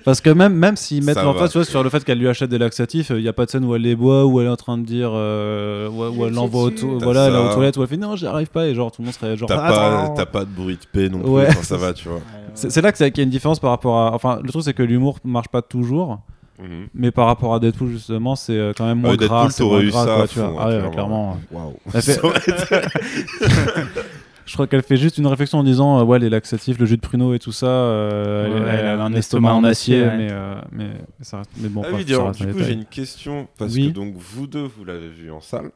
[0.08, 2.56] Parce que même, même s'ils mettent l'emphase vois, sur le fait qu'elle lui achète des
[2.56, 4.56] laxatifs, il n'y a pas de scène où elle les boit, où elle est en
[4.56, 5.10] train de dire.
[5.12, 8.26] euh, où, elle le l'envoie aux to- voilà, aux toilettes, où elle fait non, j'y
[8.26, 9.50] arrive pas, et genre tout le monde serait genre.
[9.50, 11.46] T'as pas, t'as pas de bruit de paix non plus, Ouais.
[11.50, 12.20] enfin, ça va, tu vois.
[12.54, 14.14] C'est là que c'est- qu'il y a une différence par rapport à.
[14.14, 16.20] Enfin, le truc, c'est que l'humour marche pas toujours,
[16.58, 16.86] Mhm.
[16.94, 19.42] mais par rapport à Deadpool, justement, c'est euh, quand même moins Ouais, gras.
[19.48, 20.48] Deadpool, c'est moins t'aurais eu gras, ça quoi, à tu vois.
[20.48, 21.36] fond, Ah ouais, ouais, clairement.
[21.52, 21.74] Waouh.
[21.90, 22.18] Fait- été-
[24.48, 26.96] Je crois qu'elle fait juste une réflexion en disant euh, ouais les laxatifs, le jus
[26.96, 30.16] de pruneau et tout ça, euh, elle- Ouais, elle, a un estomac en acier, ouais.
[30.16, 30.88] mais, euh, mais,
[31.18, 31.82] mais ça reste, mais bon.
[31.84, 33.88] Ah bref, oui, ça reste du coup, j'ai une question, parce Oui.
[33.88, 35.70] que donc vous deux, vous l'avez vu en salle.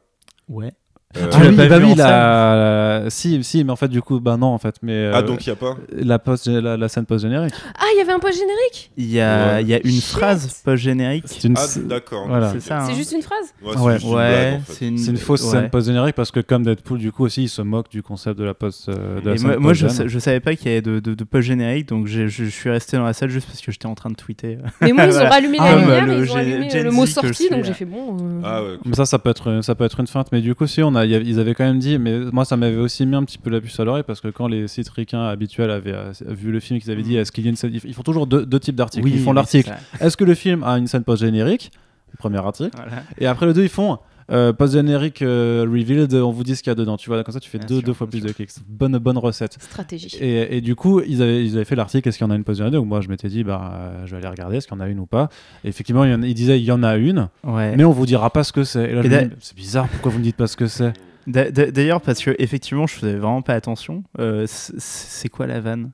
[0.48, 0.72] Ouais.
[1.16, 3.02] Euh, Tu Ah oui, pas bah vu oui, la...
[3.04, 5.20] la- si, si, mais en fait, du coup, bah non, en fait, mais euh, Ah,
[5.22, 7.52] donc il n'y a pas la, post, la, la scène post générique.
[7.78, 8.90] Ah, il y avait un post générique?
[8.96, 9.62] Il y a, Ouais.
[9.62, 10.04] il y a une Shit.
[10.04, 11.24] phrase post-générique.
[11.26, 12.26] C'est une, Ah, d'accord.
[12.28, 12.52] Voilà.
[12.52, 12.78] C'est ça.
[12.80, 12.86] hein.
[12.88, 13.52] C'est juste une phrase?
[13.62, 13.98] Ouais, Ouais.
[13.98, 14.72] c'est Ouais, blague, en fait.
[14.72, 15.50] c'est une, une fausse ouais.
[15.50, 18.38] scène post générique parce que comme Deadpool, du coup aussi, il se moque du concept
[18.38, 18.88] de la post.
[18.88, 20.80] euh, de la Et scène moi, moi, je, sa- je savais pas qu'il y avait
[20.82, 23.70] de, de, de post-générique, donc je, je suis resté dans la salle juste parce que
[23.70, 24.56] j'étais en train de tweeter.
[24.80, 26.84] Mais moi, ils ont rallumé Ah, la ouais, lumière le et ils ont allumé Gen
[26.84, 28.16] le mot sorti, donc j'ai fait bon.
[28.18, 28.78] euh, Ah ouais.
[28.86, 30.28] Mais ça, ça peut être, ça peut être une feinte.
[30.32, 32.56] Mais du coup, si on a, a- ils avaient quand même dit, mais moi, ça
[32.56, 34.88] m'avait aussi mis un petit peu la puce à l'oreille parce que quand les sites
[34.88, 37.20] ricains habituels avaient euh, vu le film, qu'ils avaient dit, Mhm.
[37.20, 39.08] est-ce qu'il y a une scène Ils font toujours deux, deux types d'articles.
[39.08, 39.72] ils font l'article.
[40.00, 41.70] Est-ce que le film a une scène post générique
[42.18, 42.70] Premier article.
[42.76, 43.02] Voilà.
[43.18, 43.98] Et après le deux, ils font.
[44.32, 46.96] Euh, post générique euh, revealed, on vous dit ce qu'il y a dedans.
[46.96, 48.50] Tu vois, comme ça, tu fais Bien deux, sûr, deux fois plus de clics.
[48.66, 49.58] Bonne, bonne recette.
[49.60, 50.16] Stratégie.
[50.20, 52.36] Et, et du coup, ils avaient, ils avaient fait l'article est-ce qu'il y en a
[52.36, 54.66] une post générique Donc moi, je m'étais dit, bah, euh, je vais aller regarder, est-ce
[54.66, 55.28] qu'il y en a une ou pas?
[55.64, 57.76] Et effectivement, il, en- il disait il y en a une, Ouais.
[57.76, 58.84] mais on vous dira pas ce que c'est.
[58.90, 60.66] Et là, Et je me dis, c'est bizarre, pourquoi vous ne dites pas ce que
[60.66, 60.92] c'est?
[61.26, 64.02] D'a- d'a- D'ailleurs, parce que effectivement, je faisais vraiment pas attention.
[64.18, 65.92] Euh, c'est quoi la vanne?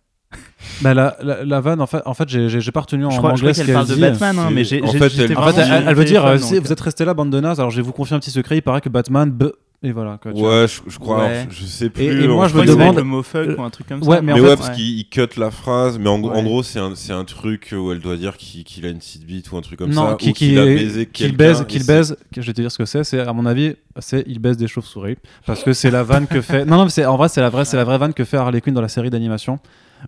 [0.83, 3.31] Bah, la, la, la vanne, en fait, en fait j'ai, pas retenu en Je crois,
[3.35, 4.11] je anglais crois ce qu'elle parle qu'elle de dit.
[4.11, 4.83] Batman, hein, mais j'ai.
[4.83, 6.73] en fait, elle- En vraiment fait, sur elle, mon elle veut dire, euh, si vous
[6.73, 8.63] êtes resté là, bande de nazes, alors je vais vous confier un petit secret, il
[8.63, 9.31] paraît que Batman...
[9.31, 9.51] b-
[9.83, 10.19] Et voilà.
[10.23, 10.63] Quoi, tu vois.
[10.63, 11.25] Ouais, je, je crois, Ouais.
[11.39, 12.25] alors, je, je sais plus.
[12.25, 14.09] Et- moi, Je me demande- le mot fuck euh, ou un truc comme ça.
[14.09, 16.79] ouais, mais Mais en ouais, parce qu'il il cut la phrase, mais en, gros, c'est
[16.81, 19.61] un, c'est un truc où elle doit dire qu'il a une petite bite ou un
[19.63, 20.17] truc comme non, ça.
[20.17, 22.79] qui, ou qui, qu'il a baisé qu'il baise, qu'il baise, je vais te dire ce
[22.79, 26.03] que c'est, c'est à mon avis, c'est il baise des chauves-souris, parce que c'est la
[26.03, 26.65] vanne que fait.
[26.67, 28.37] Non, non, mais c'est en vrai, c'est la vraie, c'est la vraie vanne que fait
[28.37, 29.59] Harley Quinn dans la série d'animation,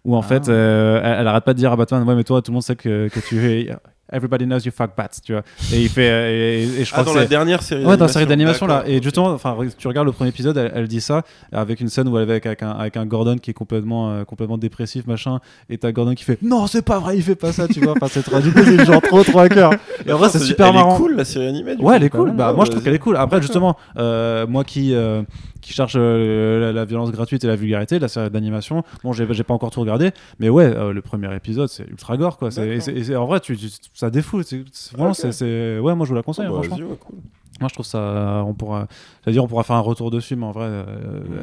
[0.05, 0.23] où en Ah.
[0.23, 2.55] fait, euh, elle, elle arrête pas de dire à Batman, ouais, mais toi, tout le
[2.55, 3.71] monde sait que, que tu es.
[4.13, 5.43] Everybody knows you fuck bats, tu vois.
[5.73, 6.11] Et il fait.
[6.11, 8.67] euh, Et, et je crois Ah, dans la dernière série Ouais, dans la série d'animation
[8.67, 8.83] là.
[8.85, 11.23] Et justement, enfin, tu regardes le premier épisode, elle, elle dit ça
[11.53, 14.11] avec une scène où elle est avec, avec un, avec un Gordon qui est complètement,
[14.11, 15.39] euh, complètement dépressif, machin.
[15.69, 17.93] Et t'as Gordon qui fait Non, c'est pas vrai, il fait pas ça, tu vois.
[17.93, 19.75] Enfin, c'est coup, c'est genre trop, trop à cœur.
[20.05, 20.97] Et en vrai, c'est super elle marrant.
[20.97, 21.77] est cool la série animée.
[21.77, 21.95] du Ouais, coup.
[21.95, 22.33] elle est cool.
[22.33, 23.17] Bah, Ah, moi, je trouve qu'elle est cool.
[23.17, 25.23] Après, justement, euh, moi qui, euh,
[25.61, 29.27] qui cherche euh, la, la violence gratuite et la vulgarité, la série d'animation, bon, j'ai
[29.45, 32.49] pas encore tout regardé, mais ouais, euh, le premier épisode, c'est ultra gore, quoi.
[32.59, 32.79] Et
[33.11, 34.45] et en vrai, tu, tu- ça défoule.
[34.45, 34.65] C'est
[34.97, 35.79] vraiment, c'est-.
[35.79, 36.87] Ouais, moi, je vous la conseille, Ah, hein, bah, franchement.
[36.87, 37.19] vas-y, ouais, cool.
[37.61, 38.43] Moi, je trouve ça.
[38.47, 38.87] On pourra.
[39.25, 40.85] J'allais dire, on pourra faire un retour dessus, mais en vrai, euh,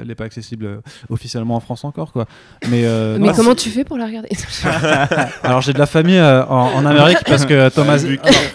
[0.01, 0.77] elle n'est pas accessible euh,
[1.09, 2.25] officiellement en France encore, quoi.
[2.69, 4.29] Mais, euh, Mais non, comment tu fais pour la regarder?
[5.43, 8.03] Alors, j'ai de la famille euh, en, en Amérique parce que Thomas.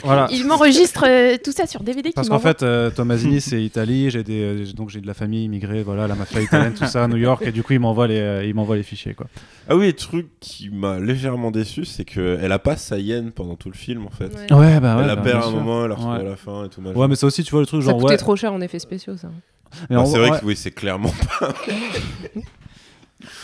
[0.04, 0.26] voilà.
[0.30, 2.10] Il m'enregistre euh, tout ça sur DVD.
[2.14, 4.10] Parce qu'en fait, euh, Tomasini, c'est Italie.
[4.10, 7.08] J'ai des, donc j'ai de la famille immigrée, voilà, la mafia italienne, tout ça, à
[7.08, 9.26] New York, et du coup, il m'envoie les, euh, il m'envoie les fichiers, quoi.
[9.68, 13.54] Ah oui, le truc qui m'a légèrement déçu, c'est qu'elle a pas sa hyène pendant
[13.54, 14.24] tout le film en fait.
[14.50, 14.56] Ouais.
[14.56, 15.02] Ouais, bah ouais.
[15.02, 15.52] elle la bah, perd à un sûr.
[15.52, 16.20] moment, elle la retrouve Ouais.
[16.20, 16.98] à la fin et tout machin.
[16.98, 18.16] Ouais, mais ça aussi, tu vois le truc, Ça genre coûtait ouais.
[18.18, 19.11] trop cher en effets spéciaux,
[19.90, 20.40] Bah, en- c'est vrai ouais.
[20.40, 21.52] que oui, c'est clairement pas.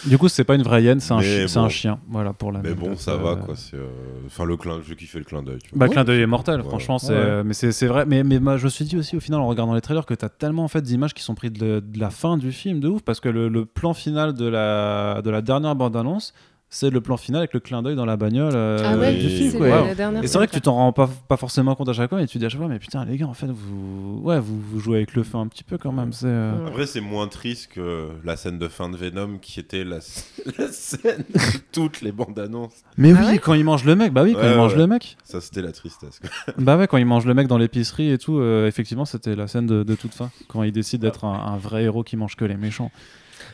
[0.06, 2.60] Du coup, c'est pas une vraie hyène, c'est un, chi- chien, voilà pour la.
[2.60, 3.54] Mais bon, ça euh, va quoi.
[3.54, 3.86] C'est, euh,
[4.26, 5.60] enfin, le clin, je kiffais le clin d'œil.
[5.72, 6.98] Bah, le clin d'œil est mortel, franchement.
[6.98, 7.16] C'est, Ouais.
[7.16, 8.04] euh, mais c'est, c'est vrai.
[8.04, 10.14] Mais, mais moi, je me suis dit aussi, au final, en regardant les trailers, que
[10.14, 12.88] t'as tellement en fait d'images qui sont prises de, de la fin du film, de
[12.88, 16.34] ouf, parce que le, le plan final de la, de la dernière bande-annonce,
[16.70, 19.28] c'est le plan final avec le clin d'œil dans la bagnole euh, ah ouais, du
[19.28, 19.52] film.
[19.54, 19.84] quoi.
[19.84, 19.94] Ouais.
[20.22, 22.26] Et c'est vrai que tu t'en rends pas, pas forcément compte à chaque fois, mais
[22.26, 24.60] tu te dis à chaque fois, mais putain, les gars, en fait, vous, ouais, vous,
[24.60, 26.12] vous jouez avec le feu un petit peu quand même.
[26.12, 26.66] C'est, euh.
[26.66, 29.96] Après, c'est moins triste que la scène de fin de Venom qui était la,
[30.58, 31.40] la scène de
[31.72, 32.74] toutes les bandes annonces.
[32.98, 34.72] Mais Ah oui, ouais quand il mange le mec, bah oui, quand Ouais, il mange
[34.72, 34.78] ouais.
[34.78, 35.16] le mec.
[35.24, 36.20] Ça, c'était la tristesse.
[36.58, 39.46] Bah ouais, quand il mange le mec dans l'épicerie et tout, euh, effectivement, c'était la
[39.48, 40.30] scène de, de toute fin.
[40.48, 42.90] Quand il décide d'être un, un vrai héros qui mange que les méchants.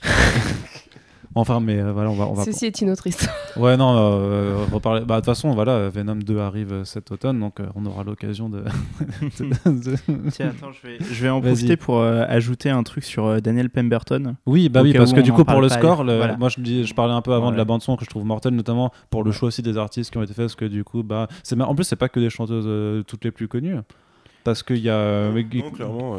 [1.34, 2.26] enfin, mais euh, voilà, on va.
[2.28, 3.34] On va Ceci est une autre histoire.
[3.56, 5.02] Ouais, non, euh, reparler.
[5.02, 8.02] Bah, de toute façon, voilà, Venom 2 arrive euh, cet automne, donc euh, on aura
[8.02, 8.64] l'occasion de.
[10.32, 13.40] Tiens, attends, je vais, je vais en profiter pour euh, ajouter un truc sur euh,
[13.40, 14.34] Daniel Pemberton.
[14.46, 16.36] Oui, bah oui, parce que du coup, pour le score, le- voilà.
[16.36, 18.54] moi je, dis, je parlais un peu avant de la bande-son que je trouve mortelle,
[18.54, 21.02] notamment pour le choix aussi des artistes qui ont été faits, parce que du coup,
[21.02, 21.28] bah,
[21.60, 23.76] en plus, c'est pas que des chanteuses euh, toutes les plus connues.
[24.44, 24.94] Parce qu'il y a.
[24.94, 26.16] euh, non, clairement,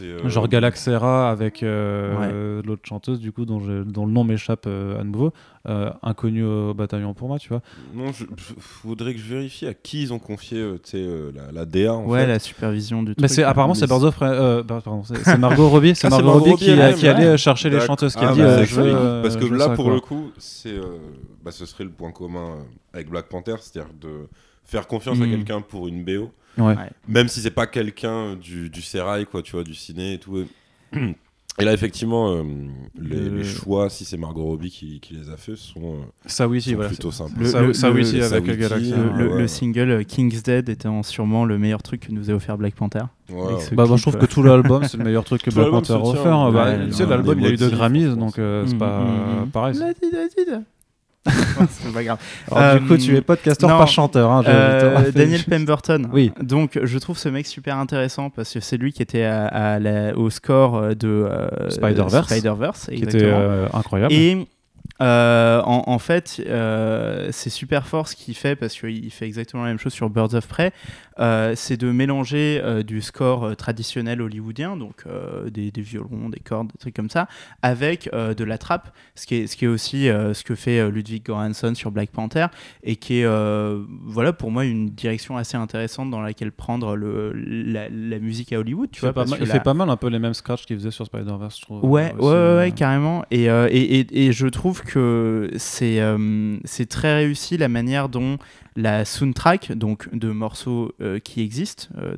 [0.00, 4.64] euh, Genre Galaxera avec euh, l'autre chanteuse du coup dont, je- dont le nom m'échappe
[4.66, 5.32] euh, à nouveau,
[5.68, 7.62] euh, inconnue au bataillon pour moi, tu vois.
[7.94, 8.24] Non, je,
[8.58, 11.94] faudrait que je vérifie à qui ils ont confié euh, euh, la, la DA.
[11.94, 12.26] En ouais, fait.
[12.26, 13.30] la supervision du Mais truc.
[13.30, 16.26] c'est apparemment c'est Birds of Prey- euh, bah, pardon, c'est Margot Robbie, c'est Ah, Margot
[16.26, 17.08] Margot Robbie qui, elle-même, qui ouais.
[17.10, 19.70] allait chercher les chanteuses qui Ah, a dit bah, euh, je euh, parce que là,
[19.70, 19.94] pour quoi.
[19.94, 20.98] le coup, c'est, euh,
[21.44, 22.56] bah, ce serait le point commun
[22.92, 24.28] avec Black Panther, c'est-à-dire de
[24.64, 25.30] faire confiance à Mhm.
[25.30, 26.74] quelqu'un pour une BO, Ouais.
[27.08, 30.44] même si c'est pas quelqu'un du, du sérail, quoi, tu vois, du ciné et tout.
[31.60, 32.42] Et là, effectivement, euh,
[33.00, 35.96] les, Le- les choix, si c'est Margot Robbie qui, qui les a fait, sont, euh,
[36.26, 36.88] Ça oui, si, sont voilà.
[36.88, 37.32] plutôt sympas.
[37.38, 38.90] Le- ça, le- ça oui, si, avec Galaxy.
[38.90, 39.40] Le, euh, le- ouais.
[39.42, 42.74] le single euh, King's Dead étant sûrement le meilleur truc que nous a offert Black
[42.74, 43.04] Panther.
[43.28, 43.36] Bah,
[43.68, 46.00] clip, je trouve euh, que tout l'album c'est le meilleur truc que Black Panther a
[46.00, 46.50] offert.
[46.50, 49.00] Bah, ouais, tu sais, l'album il a eu deux Grammys, donc euh, c'est Mm, pas
[49.04, 49.50] mm, mm.
[49.50, 49.76] pareil.
[51.26, 52.18] C'est pas grave.
[52.52, 54.30] Alors, du coup, Euh, tu es podcasteur, non, pas chanteur.
[54.30, 55.10] Hein, Euh.
[55.12, 56.08] Daniel Pemberton.
[56.12, 56.32] Oui.
[56.40, 59.78] Donc, je trouve ce mec super intéressant parce que c'est lui qui était à, à
[59.78, 62.28] la- au score euh, de euh, Spider-Verse.
[62.28, 64.12] Spider-Verse, qui était euh, incroyable.
[64.12, 64.46] Et
[65.02, 69.62] euh, en, en fait, euh, c'est super fort ce qu'il fait parce qu'il fait exactement
[69.64, 70.72] la même chose sur Birds of Prey.
[71.20, 75.04] Euh, c'est de mélanger du score traditionnel hollywoodien, donc
[75.48, 77.28] des, des violons, des cordes, des trucs comme ça,
[77.62, 81.24] avec de la trappe, ce qui est, ce qui est aussi ce que fait Ludwig
[81.24, 82.46] Göransson sur Black Panther
[82.82, 83.26] et qui est,
[84.06, 88.58] voilà, pour moi, une direction assez intéressante dans laquelle prendre le, la, la musique à
[88.58, 88.90] Hollywood.
[88.90, 90.66] Tu Tu vois, pas mal- il la- fait pas mal un peu les mêmes scratchs
[90.66, 91.84] qu'il faisait sur Spider-Verse, je trouve.
[91.84, 93.24] Ouais, ouais, ouais, ouais, carrément.
[93.30, 98.38] Et, et, et, et je trouve que c'est euh, c'est très réussi la manière dont
[98.76, 102.16] la soundtrack, donc de morceaux euh, qui existent, euh,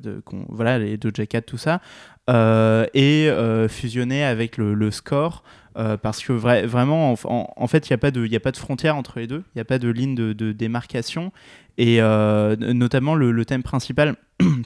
[0.49, 1.81] voilà, les Doja Cat, tout ça,
[2.29, 5.45] est euh, fusionné avec le, score.
[5.75, 8.57] parce que vra- vraiment, en, fait, il n'y a, pas de- y a pas de
[8.57, 11.33] frontière entre les deux, il n'y a pas de ligne de, démarcation.
[11.79, 14.17] Et notamment le thème principal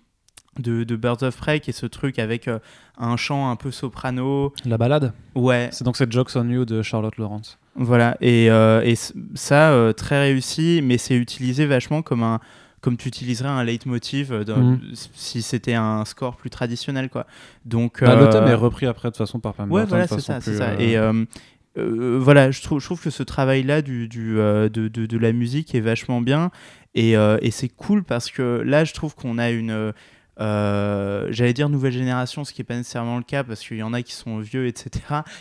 [0.60, 2.58] de, de Birds of Prey, qui est ce truc avec euh,
[2.98, 4.52] un chant un peu soprano.
[4.64, 5.12] La balade?
[5.34, 7.58] Ouais, C'est donc cette Jokes on You de Charlotte Lawrence.
[7.76, 8.94] voilà, et, euh, et
[9.34, 12.40] ça, euh, très réussi, mais c'est utilisé vachement comme un
[12.82, 14.80] comme tu utiliserais un leitmotiv dans- Mhm.
[15.12, 17.26] si c'était un score plus traditionnel quoi.
[17.66, 20.04] Donc Bah, Le thème est repris après de toute façon par Pam Ouais, Burton, voilà,
[20.06, 20.70] de c'est ça, c'est plus, ça.
[20.70, 21.24] euh, Et euh,
[21.76, 25.18] euh, voilà, je trouve, je trouve que ce travail-là du, du, euh, de, de, de
[25.18, 26.50] la musique est vachement bien.
[26.94, 29.92] Et, euh, et c'est cool parce que là, je trouve qu'on a une.
[30.40, 33.82] Euh, j'allais dire nouvelle génération, ce qui n'est pas nécessairement le cas parce qu'il y
[33.82, 34.90] en a qui sont vieux, etc.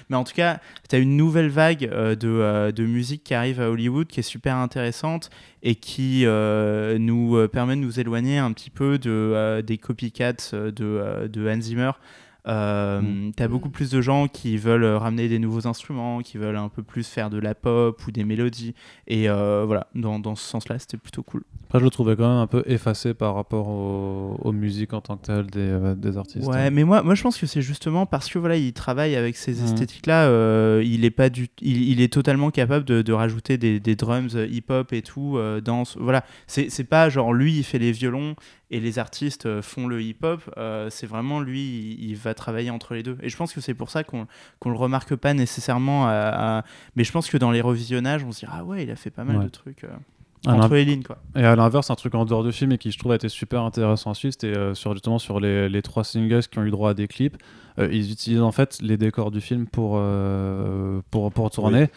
[0.10, 0.60] Mais en tout cas,
[0.90, 4.20] tu as une nouvelle vague euh, de, euh, de, musique qui arrive à Hollywood qui
[4.20, 5.30] est super intéressante
[5.64, 11.50] et qui nous permet de nous éloigner un petit peu de, des copycats de, de
[11.50, 11.92] Hans Zimmer.
[12.50, 13.34] Euh, mm.
[13.36, 16.84] T'as beaucoup plus de gens qui veulent ramener des nouveaux instruments, qui veulent un peu
[16.84, 18.74] plus faire de la pop ou des mélodies.
[19.08, 21.44] Et euh, voilà, dans, dans ce sens-là, c'était plutôt cool.
[21.70, 25.18] Après, je le trouvais quand même un peu effacé par rapport aux, musiques en tant
[25.18, 26.48] que telles des, euh, des artistes.
[26.48, 29.38] Ouais, mais moi, moi je pense que c'est justement parce que voilà, il travaille avec
[29.38, 29.66] ces mm.
[29.66, 33.80] esthétiques-là, euh, il est pas du, il, il, est totalement capable de, de rajouter des,
[33.80, 37.92] des drums hip-hop et tout euh, dans, voilà, c'est pas genre lui il fait les
[37.92, 38.36] violons
[38.72, 42.94] et les artistes euh, font le hip-hop, euh, c'est vraiment lui, il, va travailler entre
[42.94, 43.18] les deux.
[43.22, 44.28] Et je pense que c'est pour ça qu'on
[44.66, 46.08] ne le remarque pas nécessairement.
[46.96, 49.10] Mais je pense que dans les revisionnages, on se dit Ah ouais, il a fait
[49.12, 49.86] pas mal de trucs.
[50.48, 51.18] Euh, entre les lignes quoi.
[51.36, 53.28] Et à l'inverse, un truc en dehors du film et qui je trouve a été
[53.28, 56.92] super intéressant ensuite, c'était sur justement sur les, les, trois singles qui ont eu droit
[56.92, 57.36] à des clips.
[57.78, 60.02] ils utilisent en fait les décors du film pour
[61.12, 61.90] pour, pour tourner.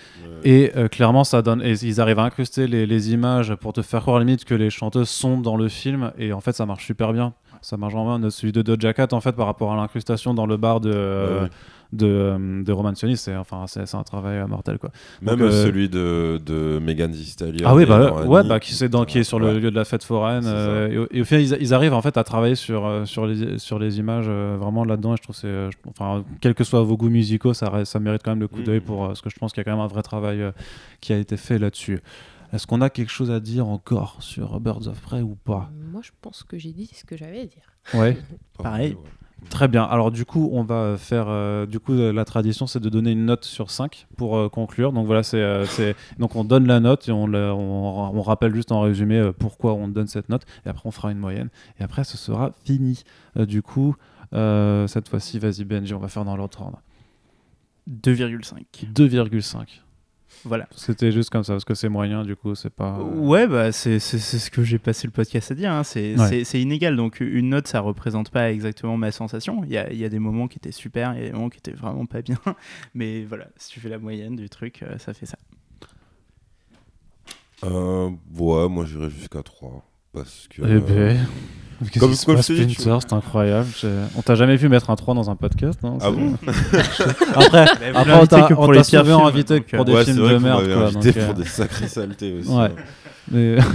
[0.43, 4.01] Et clairement ça donne et ils arrivent à incruster les, les, images pour te faire
[4.03, 6.13] croire limite que les chanteuses sont dans le film.
[6.19, 7.35] Et en fait ça marche super bien.
[7.61, 8.31] Ça marche vraiment bien.
[8.31, 11.49] Celui de Doja Cat en fait par rapport à l'incrustation dans le bar de
[11.93, 14.79] de, euh, de Roman Sionis, c'est enfin, c'est un travail mortel.
[14.79, 14.91] Quoi.
[15.21, 17.67] Même euh, celui de, de Megan Thee Stallion.
[17.67, 19.85] Ah oui, bah, ouais, bah, qui, est dans, qui est sur le lieu de la
[19.85, 20.45] fête foraine.
[20.47, 23.99] Euh, et, au final, ils, arrivent en fait à travailler sur, sur, les, sur les
[23.99, 25.15] images vraiment là-dedans.
[25.15, 28.33] Et je trouve c'est, enfin, quels que soient vos goûts musicaux, ça, ça mérite quand
[28.33, 28.85] même le coup d'œil mm.
[28.85, 30.43] pour parce que je pense qu'il y a quand même un vrai travail
[31.01, 32.01] qui a été fait là-dessus.
[32.53, 35.71] Est-ce qu'on a quelque chose à dire encore sur Birds of Prey ou pas?
[35.91, 37.73] Moi, je pense que j'ai dit ce que j'avais à dire.
[37.95, 38.19] Ouais,
[38.59, 38.97] pareil.
[39.51, 39.83] Très bien.
[39.85, 41.27] Alors du coup, on va faire.
[41.29, 44.93] Euh, du coup, la tradition, c'est de donner une note sur 5 pour euh, conclure.
[44.93, 48.73] Donc voilà, euh, c'est donc on donne la note et on, on, on, rappelle juste
[48.73, 50.43] en résumé pourquoi on donne cette note.
[50.65, 51.49] Et après, on fera une moyenne.
[51.79, 53.03] Et après, ce sera fini.
[53.37, 53.97] du coup,
[54.33, 56.81] cette fois-ci, vas-y Benji, on va faire dans l'autre ordre.
[57.91, 58.93] 2,5.
[58.95, 59.81] 2,5.
[60.45, 60.69] Voilà.
[60.75, 62.99] C'était juste comme ça, parce que c'est moyen, du coup, c'est pas.
[62.99, 65.73] Ouais, bah, c'est ce que j'ai passé le podcast à dire.
[65.73, 65.85] Hein.
[65.85, 66.97] C'est inégal.
[66.97, 69.63] Donc, une note, ça représente pas exactement ma sensation.
[69.65, 71.51] Il y a, y a, des moments qui étaient super, il y a des moments
[71.51, 72.39] qui étaient vraiment pas bien.
[72.95, 75.39] Mais voilà, si tu fais la moyenne du truc, euh, ça fait ça.
[77.65, 79.85] Euh, ouais, moi j'irais jusqu'à 3.
[80.13, 80.63] Parce que.
[80.63, 81.27] Eh ben.
[81.99, 83.69] Comme, comme Splinter, c'est incroyable.
[84.17, 86.35] On t'a jamais vu mettre un 3 dans un podcast, non Ah bon
[87.35, 90.65] Après, après on t'a pour les invité pour euh, des ouais, films de merde.
[90.73, 92.51] Quoi, invité donc, pour des sacrées saletés aussi.
[92.51, 92.71] Ouais.
[93.31, 93.57] Mais...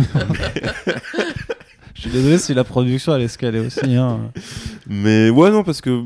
[1.96, 3.96] Je suis désolé si la production elle escalée aussi.
[3.96, 4.32] Hein.
[4.86, 6.04] Mais ouais, non, parce que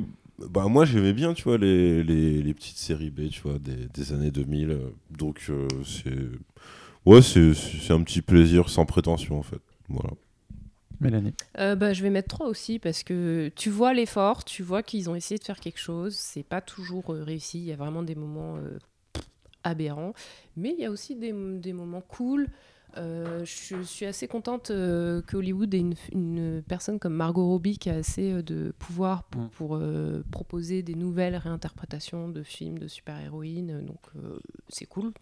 [0.50, 3.88] bah, moi j'aimais bien, tu vois, les, les, les, petites séries B, tu vois, des,
[3.94, 4.80] des années 2000.
[5.18, 6.16] Donc euh, c'est.
[7.06, 9.62] Ouais, c'est un petit plaisir sans prétention en fait.
[9.90, 10.12] Voilà.
[11.02, 14.84] Mélanie euh, bah, Je vais mettre 3 aussi parce que tu vois l'effort, tu vois
[14.84, 16.16] qu'ils ont essayé de faire quelque chose.
[16.16, 17.60] C'est pas toujours euh, réussi.
[17.60, 18.78] Il y a vraiment des moments euh,
[19.64, 20.14] aberrants.
[20.56, 22.48] Mais il y a aussi des, des moments cool.
[22.96, 27.96] Je, suis assez contente que Hollywood ait une, une, personne comme Margot Robbie qui a
[27.96, 29.50] assez de pouvoir pour, mm.
[29.52, 29.82] pour
[30.30, 33.86] proposer des nouvelles réinterprétations de films de super-héroïnes.
[33.86, 34.02] Donc
[34.68, 35.14] c'est cool.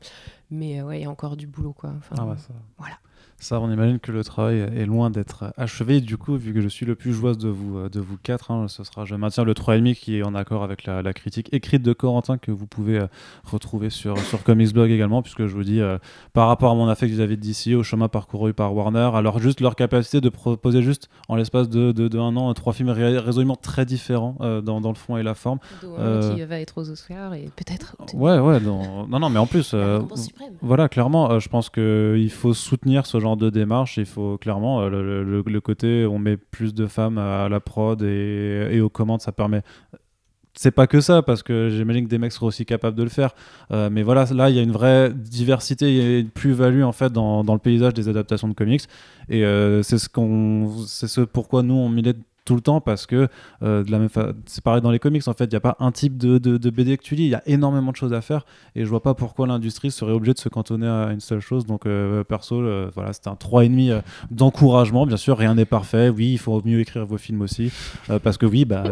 [0.49, 1.73] Mais ouais, il y a encore du boulot.
[1.73, 1.93] Quoi.
[1.95, 2.55] Enfin, ah bah ça.
[2.79, 2.97] Voilà.
[3.41, 6.01] Ça, on imagine que le travail est loin d'être achevé.
[6.01, 8.51] Du coup, vu que je suis le plus joueuse de vous, euh, de vous quatre,
[8.51, 11.81] hein, ce sera, je maintiens le 3,5 qui est en accord avec la, critique écrite
[11.81, 13.07] de Corentin que vous pouvez euh,
[13.45, 15.97] retrouver sur, sur Comics Blog également, puisque je vous dis, euh,
[16.33, 19.61] par rapport à mon affect vis-à-vis de DC, au chemin parcouru par Warner, alors juste
[19.61, 23.85] leur capacité de proposer juste en l'espace de, de, un an trois films résolument très
[23.85, 25.59] différents dans, dans, le fond et la forme.
[25.79, 27.95] qui va être aux Oscars et peut-être.
[28.13, 29.73] Ouais, ouais, non, non, mais en plus,
[30.61, 35.23] voilà, clairement, je pense qu'il faut soutenir ce genre de démarche, il faut clairement euh,
[35.23, 39.61] le, côté on met plus de femmes à la prod et, aux commandes, ça permet
[40.53, 43.09] c'est pas que ça, parce que j'imagine que des mecs seront aussi capables de le
[43.09, 43.33] faire.
[43.71, 47.13] Euh, mais voilà, là, il y a une vraie diversité, il une plus-value en fait
[47.13, 48.81] dans, dans, le paysage des adaptations de comics.
[49.29, 52.17] Et euh, c'est ce qu'on, c'est ce pourquoi nous on milite
[52.49, 53.27] tout le temps parce que
[53.61, 54.09] euh, de la même
[54.47, 56.97] c'est pareil dans les comics en fait il n'y a pas un type de, BD
[56.97, 57.25] que tu lis.
[57.25, 58.43] Il y a énormément de choses à faire
[58.75, 61.67] et je vois pas pourquoi l'industrie serait obligée de se cantonner à une seule chose.
[61.67, 64.01] Donc euh, perso euh, voilà c'était un 3,5
[64.31, 65.05] d'encouragement.
[65.05, 66.09] Bien sûr rien n'est parfait.
[66.09, 67.71] Oui il faut mieux écrire vos films aussi
[68.23, 68.83] parce que oui bah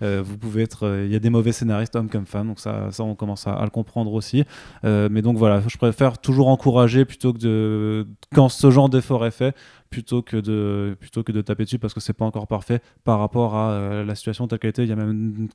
[0.00, 2.46] vous pouvez être il y a des mauvais scénaristes hommes comme femmes.
[2.46, 4.44] Donc ça, ça on commence à, à le comprendre aussi.
[4.84, 9.32] Mais donc voilà je préfère toujours encourager plutôt que de quand ce genre d'effort est
[9.32, 9.56] fait
[9.92, 13.20] plutôt que de, plutôt que de taper dessus parce que c'est pas encore parfait par
[13.20, 15.48] rapport à euh, la situation telle qu'elle était il y a même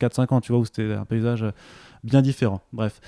[0.00, 1.44] 4-5 ans, tu vois, où c'était un paysage
[2.02, 2.62] bien différent.
[2.72, 3.00] Bref.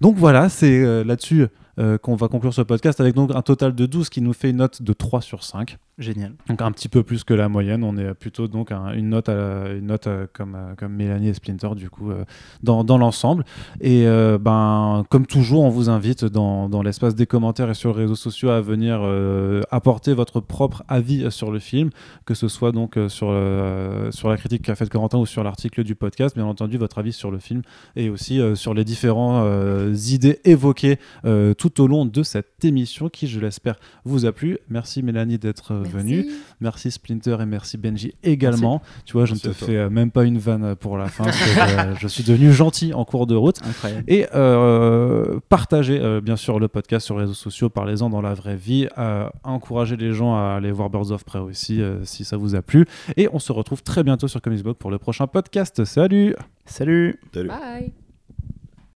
[0.00, 1.46] Donc voilà, c'est euh, là-dessus
[1.78, 4.50] euh, qu'on va conclure ce podcast avec donc un total de 12 qui nous fait
[4.50, 5.78] une note de 3 sur 5.
[5.98, 6.32] Génial.
[6.48, 9.72] Donc un petit peu plus que la moyenne, on est plutôt donc une note, à,
[9.72, 12.24] une note euh, comme, euh, comme Mélanie et Splinter du coup euh,
[12.62, 13.44] dans, dans l'ensemble.
[13.80, 17.92] Et euh, ben comme toujours, on vous invite dans, dans l'espace des commentaires et sur
[17.94, 21.90] les réseaux sociaux à venir euh, apporter votre propre avis sur le film,
[22.24, 25.44] que ce soit donc euh, sur, euh, sur la critique qu'a faite Corentin ou sur
[25.44, 27.62] l'article du podcast, bien entendu votre avis sur le film
[27.96, 33.08] et aussi euh, sur les différentes idées évoquées euh, tout au long de cette émission
[33.08, 34.58] qui, je l'espère, vous a plu.
[34.68, 36.26] Merci Mélanie d'être euh, venue.
[36.60, 38.82] Merci Splinter et merci Benji également.
[39.04, 41.22] Tu vois, je Merci ne te fais euh, même pas une vanne pour la fin
[41.22, 43.60] parce que euh, je suis devenu gentil en cours de route.
[43.64, 44.02] Incroyable.
[44.08, 48.34] Et euh, partagez euh, bien sûr le podcast sur les réseaux sociaux, parlez-en dans la
[48.34, 52.24] vraie vie, euh, encouragez les gens à aller voir Birds of Prey aussi euh, si
[52.24, 52.86] ça vous a plu.
[53.16, 55.84] Et on se retrouve très bientôt sur Comics Blog pour le prochain podcast.
[55.84, 56.34] Salut
[56.66, 57.50] Salut Salut.
[57.50, 57.92] Bye